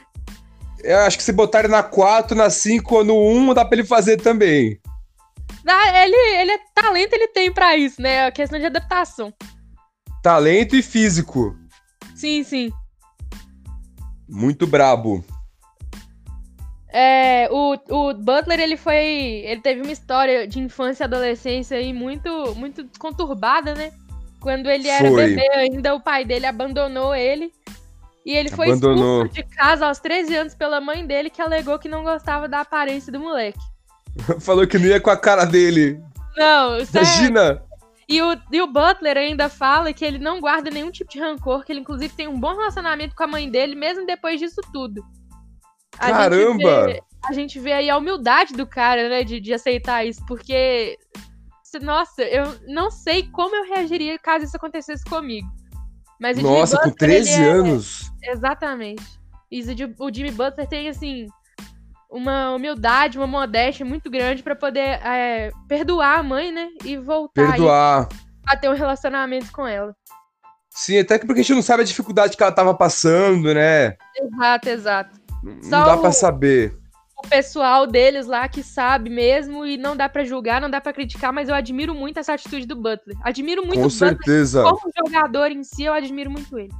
Eu 0.82 0.98
acho 0.98 1.16
que 1.16 1.24
se 1.24 1.32
botar 1.32 1.60
ele 1.60 1.68
na 1.68 1.82
4, 1.82 2.36
na 2.36 2.50
5 2.50 2.94
ou 2.94 3.04
no 3.04 3.16
1, 3.16 3.54
dá 3.54 3.64
pra 3.64 3.78
ele 3.78 3.86
fazer 3.86 4.20
também. 4.20 4.78
Ele, 6.04 6.16
ele 6.40 6.50
é 6.52 6.58
talento, 6.74 7.14
ele 7.14 7.28
tem 7.28 7.50
para 7.50 7.76
isso, 7.76 8.02
né? 8.02 8.26
É 8.26 8.30
questão 8.30 8.58
de 8.58 8.66
adaptação. 8.66 9.32
Talento 10.22 10.76
e 10.76 10.82
físico. 10.82 11.56
Sim, 12.14 12.44
sim. 12.44 12.70
Muito 14.28 14.66
brabo. 14.66 15.24
É, 16.96 17.48
o, 17.50 17.76
o 17.90 18.14
Butler, 18.14 18.60
ele 18.60 18.76
foi. 18.76 19.42
Ele 19.44 19.60
teve 19.60 19.82
uma 19.82 19.90
história 19.90 20.46
de 20.46 20.60
infância 20.60 21.02
e 21.02 21.06
adolescência 21.06 21.76
aí 21.76 21.92
muito, 21.92 22.54
muito 22.54 22.88
conturbada, 23.00 23.74
né? 23.74 23.90
Quando 24.40 24.70
ele 24.70 24.86
era 24.86 25.08
foi. 25.08 25.26
bebê 25.26 25.48
ainda, 25.54 25.92
o 25.92 26.00
pai 26.00 26.24
dele 26.24 26.46
abandonou 26.46 27.12
ele. 27.12 27.52
E 28.24 28.30
ele 28.32 28.48
foi 28.48 28.68
Abandonou. 28.68 29.24
expulso 29.24 29.34
de 29.34 29.56
casa 29.56 29.86
aos 29.86 29.98
13 29.98 30.36
anos 30.36 30.54
pela 30.54 30.80
mãe 30.80 31.04
dele, 31.04 31.30
que 31.30 31.42
alegou 31.42 31.80
que 31.80 31.88
não 31.88 32.04
gostava 32.04 32.48
da 32.48 32.60
aparência 32.60 33.12
do 33.12 33.18
moleque. 33.18 33.58
Falou 34.40 34.64
que 34.64 34.78
não 34.78 34.86
ia 34.86 35.00
com 35.00 35.10
a 35.10 35.16
cara 35.16 35.44
dele. 35.44 36.00
Não, 36.36 36.84
sério. 36.86 37.08
Imagina! 37.08 37.62
E 38.08 38.22
o, 38.22 38.38
e 38.52 38.62
o 38.62 38.68
Butler 38.68 39.16
ainda 39.16 39.48
fala 39.48 39.92
que 39.92 40.04
ele 40.04 40.18
não 40.18 40.40
guarda 40.40 40.70
nenhum 40.70 40.92
tipo 40.92 41.10
de 41.10 41.18
rancor, 41.18 41.64
que 41.64 41.72
ele 41.72 41.80
inclusive 41.80 42.14
tem 42.14 42.28
um 42.28 42.38
bom 42.38 42.54
relacionamento 42.54 43.16
com 43.16 43.24
a 43.24 43.26
mãe 43.26 43.50
dele, 43.50 43.74
mesmo 43.74 44.06
depois 44.06 44.38
disso 44.38 44.60
tudo. 44.72 45.02
A 45.98 46.10
Caramba! 46.10 46.86
Gente 46.86 46.92
vê, 46.92 47.02
a 47.24 47.32
gente 47.32 47.60
vê 47.60 47.72
aí 47.72 47.90
a 47.90 47.96
humildade 47.96 48.54
do 48.54 48.66
cara, 48.66 49.08
né, 49.08 49.24
de, 49.24 49.40
de 49.40 49.52
aceitar 49.52 50.04
isso, 50.04 50.24
porque. 50.26 50.96
Nossa, 51.82 52.22
eu 52.22 52.54
não 52.68 52.88
sei 52.88 53.28
como 53.32 53.56
eu 53.56 53.64
reagiria 53.64 54.16
caso 54.16 54.44
isso 54.44 54.56
acontecesse 54.56 55.04
comigo. 55.04 55.48
Mas 56.20 56.38
Nossa, 56.38 56.76
Butler, 56.76 56.92
com 56.92 56.98
13 56.98 57.32
é... 57.32 57.48
anos? 57.48 58.12
Exatamente. 58.22 59.02
E 59.50 59.60
o 59.98 60.12
Jimmy 60.12 60.30
Butler 60.30 60.68
tem, 60.68 60.88
assim, 60.88 61.26
uma 62.14 62.52
humildade, 62.52 63.18
uma 63.18 63.26
modéstia 63.26 63.84
muito 63.84 64.08
grande 64.08 64.42
para 64.42 64.54
poder 64.54 65.00
é, 65.04 65.50
perdoar 65.68 66.20
a 66.20 66.22
mãe, 66.22 66.52
né? 66.52 66.68
E 66.84 66.96
voltar 66.96 67.50
perdoar. 67.50 68.08
a 68.46 68.56
ter 68.56 68.68
um 68.68 68.74
relacionamento 68.74 69.50
com 69.50 69.66
ela. 69.66 69.94
Sim, 70.70 70.98
até 70.98 71.18
que 71.18 71.26
porque 71.26 71.40
a 71.40 71.42
gente 71.42 71.54
não 71.54 71.62
sabe 71.62 71.82
a 71.82 71.86
dificuldade 71.86 72.36
que 72.36 72.42
ela 72.42 72.52
tava 72.52 72.72
passando, 72.72 73.52
né? 73.52 73.96
Exato, 74.16 74.68
exato. 74.68 75.23
Não 75.44 75.62
Só 75.62 75.84
dá 75.84 75.96
para 75.98 76.12
saber 76.12 76.76
o 77.24 77.28
pessoal 77.28 77.86
deles 77.86 78.26
lá 78.26 78.46
que 78.48 78.62
sabe 78.62 79.08
mesmo 79.08 79.64
e 79.64 79.76
não 79.76 79.96
dá 79.96 80.08
para 80.08 80.24
julgar, 80.24 80.60
não 80.60 80.70
dá 80.70 80.80
para 80.80 80.92
criticar, 80.92 81.32
mas 81.32 81.48
eu 81.48 81.54
admiro 81.54 81.94
muito 81.94 82.18
essa 82.18 82.34
atitude 82.34 82.66
do 82.66 82.76
Butler. 82.76 83.16
Admiro 83.22 83.64
muito 83.64 83.80
Com 83.80 83.86
o 83.86 83.90
certeza. 83.90 84.62
Butler 84.62 84.80
como 84.80 84.92
jogador 85.06 85.50
em 85.50 85.64
si, 85.64 85.84
eu 85.84 85.94
admiro 85.94 86.30
muito 86.30 86.58
ele. 86.58 86.72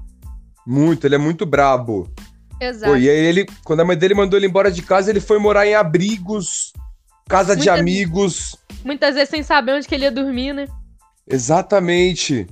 Muito, 0.66 1.06
ele 1.06 1.14
é 1.14 1.18
muito 1.18 1.46
brabo. 1.46 2.12
Exato. 2.60 2.92
Pô, 2.92 2.98
e 2.98 3.08
aí 3.08 3.16
ele, 3.16 3.46
quando 3.64 3.80
a 3.80 3.84
mãe 3.84 3.96
dele 3.96 4.14
mandou 4.14 4.38
ele 4.38 4.46
embora 4.46 4.70
de 4.70 4.82
casa, 4.82 5.10
ele 5.10 5.20
foi 5.20 5.38
morar 5.38 5.66
em 5.66 5.74
abrigos, 5.74 6.72
casa 7.28 7.54
muitas, 7.54 7.62
de 7.62 7.70
amigos. 7.70 8.56
Muitas 8.84 9.14
vezes 9.14 9.30
sem 9.30 9.42
saber 9.42 9.72
onde 9.72 9.88
que 9.88 9.94
ele 9.94 10.04
ia 10.04 10.12
dormir, 10.12 10.52
né? 10.52 10.66
Exatamente. 11.26 12.46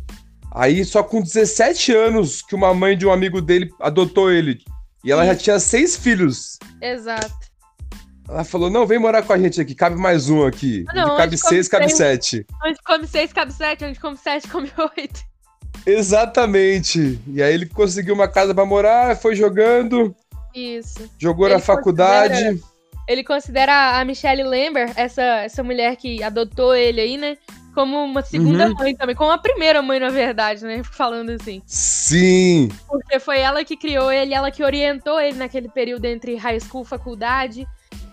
Aí 0.55 0.85
só 0.85 1.03
com 1.03 1.23
17 1.23 1.95
anos 1.95 2.43
que 2.43 2.55
uma 2.55 2.75
mãe 2.75 2.97
de 2.97 3.07
um 3.07 3.13
amigo 3.13 3.41
dele 3.41 3.71
adotou 3.81 4.31
ele. 4.31 4.63
E 5.05 5.11
ela 5.11 5.27
já 5.27 5.35
tinha 5.35 5.59
seis 5.59 5.97
filhos. 5.97 6.59
Exato. 6.81 7.53
Ela 8.29 8.45
falou: 8.45 8.71
não, 8.71 8.87
vem 8.87 8.99
morar 8.99 9.23
com 9.23 9.33
a 9.33 9.39
gente 9.39 9.61
aqui, 9.61 9.75
cabe 9.75 9.97
mais 9.97 10.31
um 10.31 10.47
aqui. 10.47 10.85
Não, 10.95 11.09
onde 11.09 11.17
cabe 11.17 11.37
seis, 11.37 11.69
cabe 11.69 11.89
sete. 11.89 12.47
Onde 12.65 12.79
come 12.85 13.07
seis, 13.07 13.33
cabe 13.33 13.53
sete, 13.53 13.85
onde 13.85 13.99
come 13.99 14.17
sete, 14.17 14.49
come 14.49 14.71
oito. 14.97 15.21
Exatamente. 15.85 17.21
E 17.27 17.43
aí 17.43 17.53
ele 17.53 17.67
conseguiu 17.67 18.15
uma 18.15 18.29
casa 18.29 18.55
para 18.55 18.65
morar, 18.65 19.17
foi 19.17 19.35
jogando. 19.35 20.15
Isso. 20.55 21.11
Jogou 21.19 21.47
ele 21.47 21.55
na 21.55 21.61
faculdade. 21.61 22.35
Considera, 22.35 22.73
ele 23.09 23.25
considera 23.25 24.01
a 24.01 24.05
Michelle 24.05 24.45
Lambert, 24.45 24.93
essa, 24.97 25.23
essa 25.23 25.63
mulher 25.63 25.97
que 25.97 26.23
adotou 26.23 26.75
ele 26.75 27.01
aí, 27.01 27.17
né? 27.17 27.37
Como 27.75 28.05
uma 28.05 28.23
segunda 28.23 28.69
uhum. 28.69 28.75
mãe 28.75 28.95
também, 28.95 29.15
como 29.15 29.31
a 29.31 29.39
primeira 29.39 29.81
mãe, 29.81 29.99
na 29.99 30.11
verdade, 30.11 30.63
né? 30.65 30.83
Falando 30.85 31.31
assim. 31.31 31.63
Sim! 31.67 32.69
Porque 32.87 33.19
foi 33.19 33.41
ela 33.41 33.65
que 33.65 33.77
criou 33.77 34.13
ele, 34.13 34.35
ela 34.35 34.51
que 34.51 34.63
orientou 34.63 35.19
ele 35.19 35.39
naquele 35.39 35.69
período 35.69 36.05
entre 36.05 36.37
high 36.37 36.61
school 36.61 36.83
e 36.83 36.87
faculdade. 36.87 37.67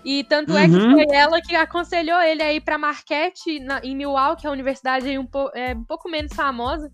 E 0.03 0.23
tanto 0.23 0.53
uhum. 0.53 0.57
é 0.57 0.67
que 0.67 0.75
uhum. 0.75 0.91
foi 0.91 1.15
ela 1.15 1.41
que 1.41 1.55
aconselhou 1.55 2.21
ele 2.21 2.41
a 2.41 2.53
ir 2.53 2.61
pra 2.61 2.77
Marquette, 2.77 3.59
na, 3.59 3.81
em 3.83 3.95
Milwaukee, 3.95 4.47
a 4.47 4.51
universidade 4.51 5.17
um, 5.17 5.25
po, 5.25 5.51
é, 5.53 5.73
um 5.73 5.83
pouco 5.83 6.09
menos 6.09 6.33
famosa. 6.33 6.89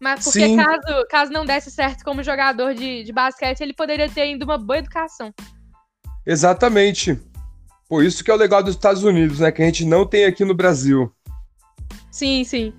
Mas 0.00 0.24
porque 0.24 0.56
caso, 0.56 1.06
caso 1.08 1.32
não 1.32 1.44
desse 1.44 1.70
certo 1.70 2.04
como 2.04 2.22
jogador 2.22 2.74
de, 2.74 3.04
de 3.04 3.12
basquete, 3.12 3.60
ele 3.60 3.72
poderia 3.72 4.08
ter 4.08 4.22
ainda 4.22 4.44
uma 4.44 4.58
boa 4.58 4.78
educação. 4.78 5.32
Exatamente. 6.26 7.18
Por 7.88 8.04
isso 8.04 8.24
que 8.24 8.30
é 8.30 8.34
o 8.34 8.36
legal 8.36 8.62
dos 8.62 8.74
Estados 8.74 9.02
Unidos, 9.04 9.40
né? 9.40 9.52
Que 9.52 9.62
a 9.62 9.66
gente 9.66 9.84
não 9.84 10.06
tem 10.06 10.24
aqui 10.24 10.44
no 10.44 10.54
Brasil. 10.54 11.13
Sim, 12.14 12.44
sim. 12.44 12.72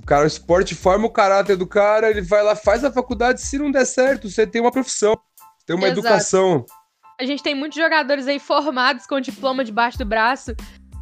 O 0.00 0.02
cara, 0.04 0.24
o 0.24 0.26
esporte 0.26 0.74
forma 0.74 1.06
o 1.06 1.10
caráter 1.10 1.56
do 1.56 1.64
cara, 1.64 2.10
ele 2.10 2.20
vai 2.20 2.42
lá, 2.42 2.56
faz 2.56 2.82
a 2.84 2.90
faculdade, 2.90 3.40
se 3.40 3.56
não 3.56 3.70
der 3.70 3.84
certo, 3.84 4.28
você 4.28 4.44
tem 4.44 4.60
uma 4.60 4.72
profissão, 4.72 5.16
tem 5.64 5.76
uma 5.76 5.86
Exato. 5.86 6.00
educação. 6.00 6.66
a 7.20 7.24
gente 7.24 7.40
tem 7.40 7.54
muitos 7.54 7.78
jogadores 7.78 8.26
aí 8.26 8.40
formados 8.40 9.06
com 9.06 9.20
diploma 9.20 9.64
debaixo 9.64 9.96
do 9.96 10.04
braço. 10.04 10.56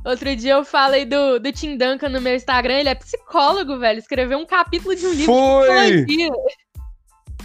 Outro 0.05 0.37
dia 0.37 0.53
eu 0.53 0.67
falei 0.67 1.07
do, 1.07 1.39
do 1.39 1.51
Tim 1.51 1.79
Duncan 1.79 2.11
no 2.11 2.21
meu 2.21 2.37
Instagram, 2.37 2.75
ele 2.75 2.91
é 2.91 2.95
psicólogo, 2.95 3.79
velho. 3.79 3.99
Escreveu 3.99 4.39
um 4.39 4.45
capítulo 4.45 4.95
de 4.95 5.07
um 5.07 5.13
livro 5.13 5.33
Foi! 5.33 5.97
de 5.97 6.05
psicologia. 6.05 6.31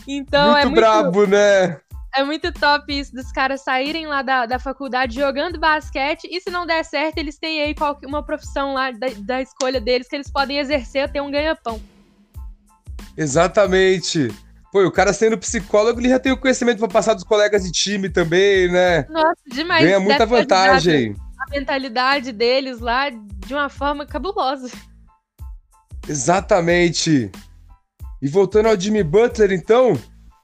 Então 0.09 0.51
muito 0.51 0.57
é 0.57 0.65
muito, 0.65 0.75
brabo, 0.75 1.25
né? 1.25 1.79
É 2.13 2.23
muito 2.23 2.51
top 2.51 2.91
isso 2.91 3.13
dos 3.13 3.31
caras 3.31 3.61
saírem 3.61 4.05
lá 4.05 4.21
da, 4.21 4.45
da 4.45 4.59
faculdade 4.59 5.15
jogando 5.15 5.59
basquete 5.59 6.27
e 6.29 6.41
se 6.41 6.49
não 6.49 6.65
der 6.65 6.83
certo, 6.83 7.17
eles 7.17 7.37
têm 7.37 7.61
aí 7.61 7.73
qualquer, 7.73 8.07
uma 8.07 8.23
profissão 8.23 8.73
lá 8.73 8.91
da, 8.91 9.07
da 9.19 9.41
escolha 9.41 9.79
deles 9.79 10.07
que 10.07 10.15
eles 10.15 10.29
podem 10.29 10.57
exercer 10.57 11.11
ter 11.11 11.21
um 11.21 11.31
ganha-pão. 11.31 11.81
Exatamente. 13.15 14.29
Pô, 14.71 14.85
o 14.85 14.91
cara 14.91 15.11
sendo 15.11 15.37
psicólogo, 15.37 15.99
ele 15.99 16.09
já 16.09 16.19
tem 16.19 16.31
o 16.31 16.37
conhecimento 16.37 16.79
pra 16.79 16.87
passar 16.87 17.13
dos 17.13 17.23
colegas 17.23 17.63
de 17.63 17.71
time 17.71 18.09
também, 18.09 18.71
né? 18.71 19.05
Nossa, 19.09 19.41
demais. 19.51 19.83
Ganha 19.83 19.99
muita 19.99 20.25
vantagem. 20.25 21.15
A 21.39 21.49
mentalidade 21.49 22.31
deles 22.31 22.79
lá 22.79 23.09
de 23.09 23.53
uma 23.53 23.67
forma 23.67 24.05
cabulosa. 24.05 24.69
Exatamente. 26.07 27.29
E 28.21 28.27
voltando 28.27 28.67
ao 28.67 28.79
Jimmy 28.79 29.03
Butler, 29.03 29.51
então, 29.51 29.99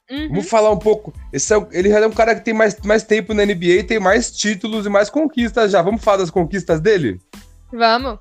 Uhum. 0.09 0.29
vamos 0.29 0.49
falar 0.49 0.71
um 0.71 0.79
pouco. 0.79 1.13
Esse 1.33 1.53
é, 1.53 1.67
ele 1.71 1.89
já 1.89 1.99
é 1.99 2.07
um 2.07 2.11
cara 2.11 2.33
que 2.33 2.43
tem 2.43 2.53
mais, 2.53 2.75
mais 2.81 3.03
tempo 3.03 3.33
na 3.33 3.45
NBA, 3.45 3.83
tem 3.85 3.99
mais 3.99 4.31
títulos 4.31 4.85
e 4.85 4.89
mais 4.89 5.09
conquistas 5.09 5.71
já. 5.71 5.81
Vamos 5.81 6.03
falar 6.03 6.17
das 6.17 6.31
conquistas 6.31 6.79
dele? 6.79 7.19
Vamos. 7.71 8.19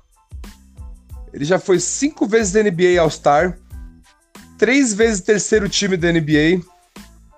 Ele 1.33 1.45
já 1.45 1.59
foi 1.59 1.79
cinco 1.79 2.25
vezes 2.25 2.53
NBA 2.53 2.99
All-Star, 2.99 3.57
três 4.57 4.93
vezes 4.93 5.21
terceiro 5.21 5.69
time 5.69 5.95
da 5.95 6.11
NBA, 6.11 6.61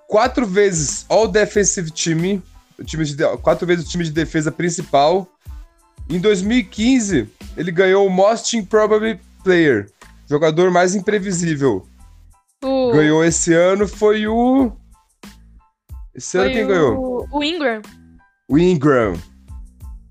quatro 0.08 0.46
vezes 0.46 1.06
All 1.10 1.28
Defensive 1.28 1.92
Team, 1.92 2.42
time 2.86 3.06
de, 3.06 3.38
quatro 3.42 3.68
vezes 3.68 3.86
o 3.86 3.90
time 3.90 4.04
de 4.04 4.12
defesa 4.12 4.52
principal. 4.52 5.28
Em 6.10 6.20
2015, 6.20 7.30
ele 7.56 7.72
ganhou 7.72 8.08
o 8.08 8.10
Most 8.10 8.58
Improbable 8.58 9.20
Player, 9.44 9.92
jogador 10.28 10.72
mais 10.72 10.96
imprevisível. 10.96 11.86
O, 12.64 12.92
Ganhou 12.92 13.24
esse 13.24 13.54
ano 13.54 13.88
foi 13.88 14.28
o. 14.28 14.72
Esse 16.14 16.38
ano 16.38 16.48
foi 16.48 16.54
quem 16.54 16.66
o, 16.66 16.68
ganhou? 16.68 17.28
O 17.32 17.44
Ingram. 17.44 17.82
O 18.50 18.58
Ingram. 18.58 19.14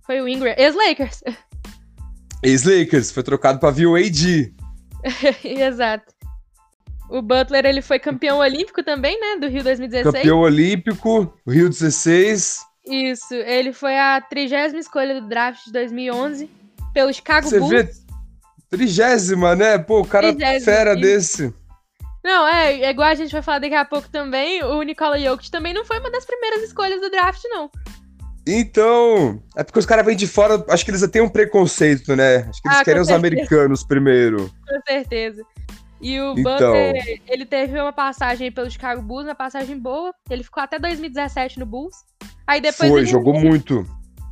Foi 0.06 0.20
o 0.20 0.28
Ingram. 0.28 0.54
Ex-Lakers. 0.56 1.22
Ex-Lakers, 2.42 3.11
foi 3.11 3.22
trocado 3.22 3.58
pra 3.58 3.68
AD. 3.70 4.54
Exato. 5.44 6.14
O 7.11 7.20
Butler, 7.22 7.64
ele 7.66 7.82
foi 7.82 7.98
campeão 7.98 8.38
olímpico 8.38 8.82
também, 8.82 9.18
né? 9.18 9.40
Do 9.40 9.48
Rio 9.48 9.64
2016. 9.64 10.14
Campeão 10.14 10.40
olímpico, 10.40 11.34
Rio 11.46 11.68
16. 11.68 12.61
Isso. 12.87 13.34
Ele 13.34 13.72
foi 13.72 13.98
a 13.98 14.20
trigésima 14.20 14.78
escolha 14.78 15.20
do 15.20 15.26
draft 15.26 15.64
de 15.64 15.72
2011 15.72 16.50
pelo 16.92 17.12
Chicago 17.12 17.48
Você 17.48 17.58
Bulls. 17.58 17.70
vê? 17.70 17.90
Trigésima, 18.70 19.56
né? 19.56 19.78
Pô, 19.78 20.00
o 20.00 20.06
cara 20.06 20.34
Trigésima, 20.34 20.64
fera 20.64 20.92
isso. 20.92 21.00
desse. 21.00 21.54
Não, 22.24 22.46
é, 22.48 22.81
é 22.81 22.90
igual 22.90 23.09
a 23.09 23.14
gente 23.14 23.33
vai 23.33 23.42
falar 23.42 23.61
daqui 23.61 23.74
a 23.74 23.85
pouco 23.85 24.09
também. 24.09 24.62
O 24.64 24.83
Nikola 24.83 25.18
Jokic 25.18 25.50
também 25.50 25.72
não 25.72 25.85
foi 25.85 25.98
uma 26.00 26.11
das 26.11 26.24
primeiras 26.24 26.62
escolhas 26.62 27.00
do 27.00 27.11
draft, 27.11 27.42
não. 27.44 27.70
Então, 28.46 29.42
é 29.57 29.62
porque 29.62 29.78
os 29.78 29.85
caras 29.87 30.07
vêm 30.07 30.16
de 30.16 30.26
fora, 30.26 30.64
acho 30.70 30.85
que 30.85 30.90
eles 30.90 31.07
têm 31.11 31.20
um 31.20 31.28
preconceito, 31.28 32.16
né? 32.16 32.38
Acho 32.48 32.62
que 32.62 32.68
eles 32.68 32.78
Ah, 32.81 32.85
querem 32.85 33.00
os 33.02 33.09
certeza. 33.09 33.14
americanos 33.14 33.85
primeiro. 33.85 34.50
Com 34.66 34.81
certeza. 34.87 35.42
E 36.00 36.18
o 36.20 36.33
Então. 36.38 36.44
Butler, 36.72 37.20
ele 37.26 37.44
teve 37.44 37.78
uma 37.78 37.92
passagem 37.92 38.50
pelo 38.50 38.70
Chicago 38.70 39.02
Bulls, 39.02 39.24
uma 39.26 39.35
passagem 39.35 39.78
boa. 39.78 40.14
Ele 40.31 40.42
ficou 40.42 40.62
até 40.62 40.78
2017 40.78 41.59
no 41.59 41.66
Bulls. 41.66 41.94
Aí 42.46 42.61
depois 42.61 42.88
Foi, 42.90 43.00
ele, 43.00 43.07
jogou 43.11 43.35
muito. 43.35 43.85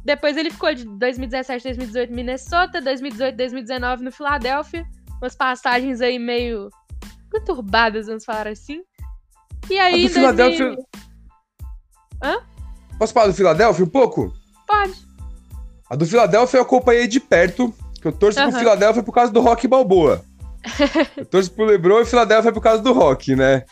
depois 0.05 0.37
ele 0.37 0.51
ficou 0.51 0.73
de 0.73 0.85
2017, 0.85 1.65
2018 1.65 2.11
no 2.11 2.17
Minnesota, 2.17 2.81
2018, 2.81 3.37
2019 3.37 4.03
no 4.05 4.13
Philadelphia. 4.13 4.87
Umas 5.21 5.35
passagens 5.35 6.01
aí 6.01 6.19
meio 6.19 6.71
conturbadas, 7.31 8.07
vamos 8.07 8.25
falar 8.25 8.49
assim. 8.49 8.83
E 9.69 9.79
aí, 9.79 10.07
A 10.07 10.09
do 10.09 10.19
em 10.19 10.21
2000 10.21 10.21
Philadelphia- 10.21 10.77
Posso 12.99 13.13
falar 13.13 13.27
do 13.27 13.35
Philadelphia 13.35 13.85
um 13.85 13.89
pouco? 13.89 14.33
Pode. 14.67 14.95
A 15.89 15.97
do 15.97 16.07
Philadelphia 16.07 16.59
eu 16.59 16.63
acompanhei 16.63 17.07
de 17.07 17.21
perto, 17.21 17.73
que 18.01 18.07
eu 18.09 18.13
torço 18.13 18.39
pro 18.39 18.49
Aham. 18.49 18.59
Philadelphia 18.59 19.03
por 19.03 19.13
causa 19.13 19.33
do 19.33 19.41
Rock 19.41 19.69
Balboa. 19.69 20.25
eu 21.17 21.25
torço 21.25 21.53
pro 21.53 21.65
LeBron 21.65 22.01
e 22.01 22.07
Philadelphia 22.07 22.53
por 22.53 22.61
causa 22.61 22.83
do 22.83 22.93
Rock, 22.93 23.37
né? 23.37 23.65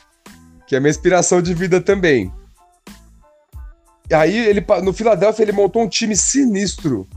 Que 0.66 0.76
é 0.76 0.80
minha 0.80 0.90
inspiração 0.90 1.42
de 1.42 1.52
vida 1.54 1.80
também. 1.80 2.32
E 4.10 4.14
aí, 4.14 4.36
ele, 4.36 4.64
no 4.82 4.92
Philadelphia, 4.92 5.42
ele 5.42 5.52
montou 5.52 5.82
um 5.82 5.88
time 5.88 6.14
sinistro. 6.14 7.08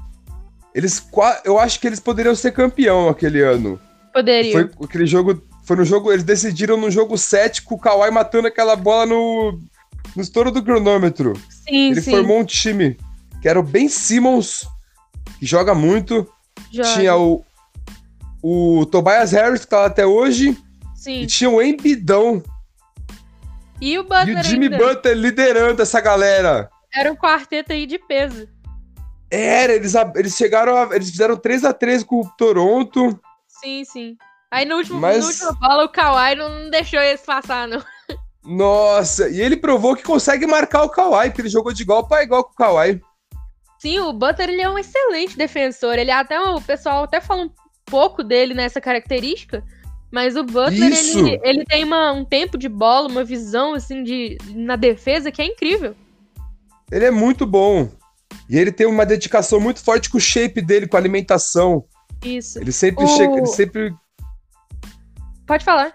Eles, 0.73 1.05
eu 1.43 1.59
acho 1.59 1.79
que 1.79 1.87
eles 1.87 1.99
poderiam 1.99 2.33
ser 2.33 2.51
campeão 2.53 3.09
aquele 3.09 3.41
ano. 3.41 3.79
Poderia. 4.13 4.51
Foi 4.51 4.85
aquele 4.85 5.05
jogo. 5.05 5.41
Foi 5.67 5.75
no 5.75 5.83
jogo. 5.83 6.13
Eles 6.13 6.23
decidiram 6.23 6.77
no 6.77 6.89
jogo 6.89 7.17
7 7.17 7.61
com 7.63 7.75
o 7.75 7.77
Kawhi 7.79 8.09
matando 8.09 8.47
aquela 8.47 8.73
bola 8.73 9.05
no, 9.05 9.59
no 10.15 10.21
estouro 10.21 10.49
do 10.49 10.63
cronômetro. 10.63 11.33
Sim, 11.49 11.91
Ele 11.91 12.01
sim. 12.01 12.11
formou 12.11 12.39
um 12.39 12.45
time 12.45 12.97
que 13.41 13.49
era 13.49 13.59
o 13.59 13.63
Ben 13.63 13.89
Simmons, 13.89 14.65
que 15.37 15.45
joga 15.45 15.75
muito. 15.75 16.25
Joga. 16.71 16.93
Tinha 16.93 17.17
o, 17.17 17.43
o 18.41 18.85
Tobias 18.85 19.33
Harris, 19.33 19.65
que 19.65 19.67
tá 19.67 19.81
lá 19.81 19.85
até 19.87 20.05
hoje. 20.05 20.57
Sim. 20.95 21.23
E 21.23 21.27
tinha 21.27 21.49
o 21.49 21.61
Embidão. 21.61 22.41
E 23.81 23.99
o 23.99 24.03
Butler 24.03 24.37
E 24.37 24.39
o 24.39 24.43
Jimmy 24.43 24.65
ainda. 24.67 24.77
Butler 24.77 25.17
liderando 25.17 25.81
essa 25.81 25.99
galera. 25.99 26.69
Era 26.95 27.11
um 27.11 27.15
quarteto 27.15 27.73
aí 27.73 27.85
de 27.85 27.99
peso. 27.99 28.47
Era, 29.29 29.73
eles, 29.73 29.93
eles 30.15 30.33
chegaram 30.37 30.77
a, 30.77 30.95
Eles 30.95 31.11
fizeram 31.11 31.35
3 31.35 31.65
a 31.65 31.73
3 31.73 32.03
com 32.03 32.21
o 32.21 32.29
Toronto. 32.37 33.19
Sim, 33.47 33.83
sim. 33.83 34.17
Aí 34.51 34.65
no 34.65 34.77
último, 34.77 34.99
Mas- 34.99 35.19
no 35.19 35.27
último 35.27 35.59
bola, 35.59 35.85
o 35.85 35.89
Kawhi 35.89 36.35
não 36.35 36.69
deixou 36.69 36.99
esse 37.01 37.25
passar, 37.25 37.67
não. 37.67 37.83
Nossa, 38.43 39.27
e 39.27 39.41
ele 39.41 39.57
provou 39.57 39.95
que 39.95 40.03
consegue 40.03 40.47
marcar 40.47 40.83
o 40.83 40.89
Kawhi, 40.89 41.29
porque 41.29 41.41
ele 41.41 41.49
jogou 41.49 41.73
de 41.73 41.81
igual 41.83 42.07
para 42.07 42.23
igual 42.23 42.43
com 42.45 42.51
o 42.51 42.55
Kawhi. 42.55 43.01
Sim, 43.79 43.99
o 43.99 44.13
Butler 44.13 44.49
ele 44.49 44.61
é 44.61 44.69
um 44.69 44.77
excelente 44.79 45.37
defensor. 45.37 45.95
Ele 45.99 46.09
até 46.11 46.39
o 46.39 46.61
pessoal 46.61 47.03
até 47.03 47.19
fala 47.19 47.43
um 47.43 47.51
pouco 47.85 48.23
dele 48.23 48.53
nessa 48.53 48.79
característica, 48.79 49.61
mas 50.09 50.35
o 50.37 50.43
Butler 50.43 50.91
Isso. 50.93 51.19
ele, 51.19 51.39
ele 51.43 51.65
tem 51.65 51.83
uma- 51.83 52.11
um 52.13 52.23
tempo 52.23 52.57
de 52.57 52.69
bola, 52.69 53.07
uma 53.09 53.23
visão 53.25 53.73
assim 53.73 54.01
de 54.01 54.37
na 54.55 54.75
defesa 54.77 55.29
que 55.31 55.41
é 55.41 55.45
incrível. 55.45 55.93
Ele 56.89 57.03
é 57.05 57.11
muito 57.11 57.45
bom. 57.45 57.89
E 58.49 58.57
ele 58.57 58.71
tem 58.71 58.87
uma 58.87 59.05
dedicação 59.05 59.59
muito 59.59 59.83
forte 59.83 60.09
com 60.09 60.17
o 60.17 60.21
shape 60.21 60.61
dele, 60.61 60.87
com 60.87 60.95
a 60.95 60.99
alimentação. 60.99 61.83
Isso. 62.23 62.57
Ele 62.59 62.71
sempre 62.71 63.03
O- 63.03 63.07
chega, 63.09 63.33
ele 63.37 63.45
sempre. 63.47 63.93
Pode 65.47 65.63
falar. 65.65 65.91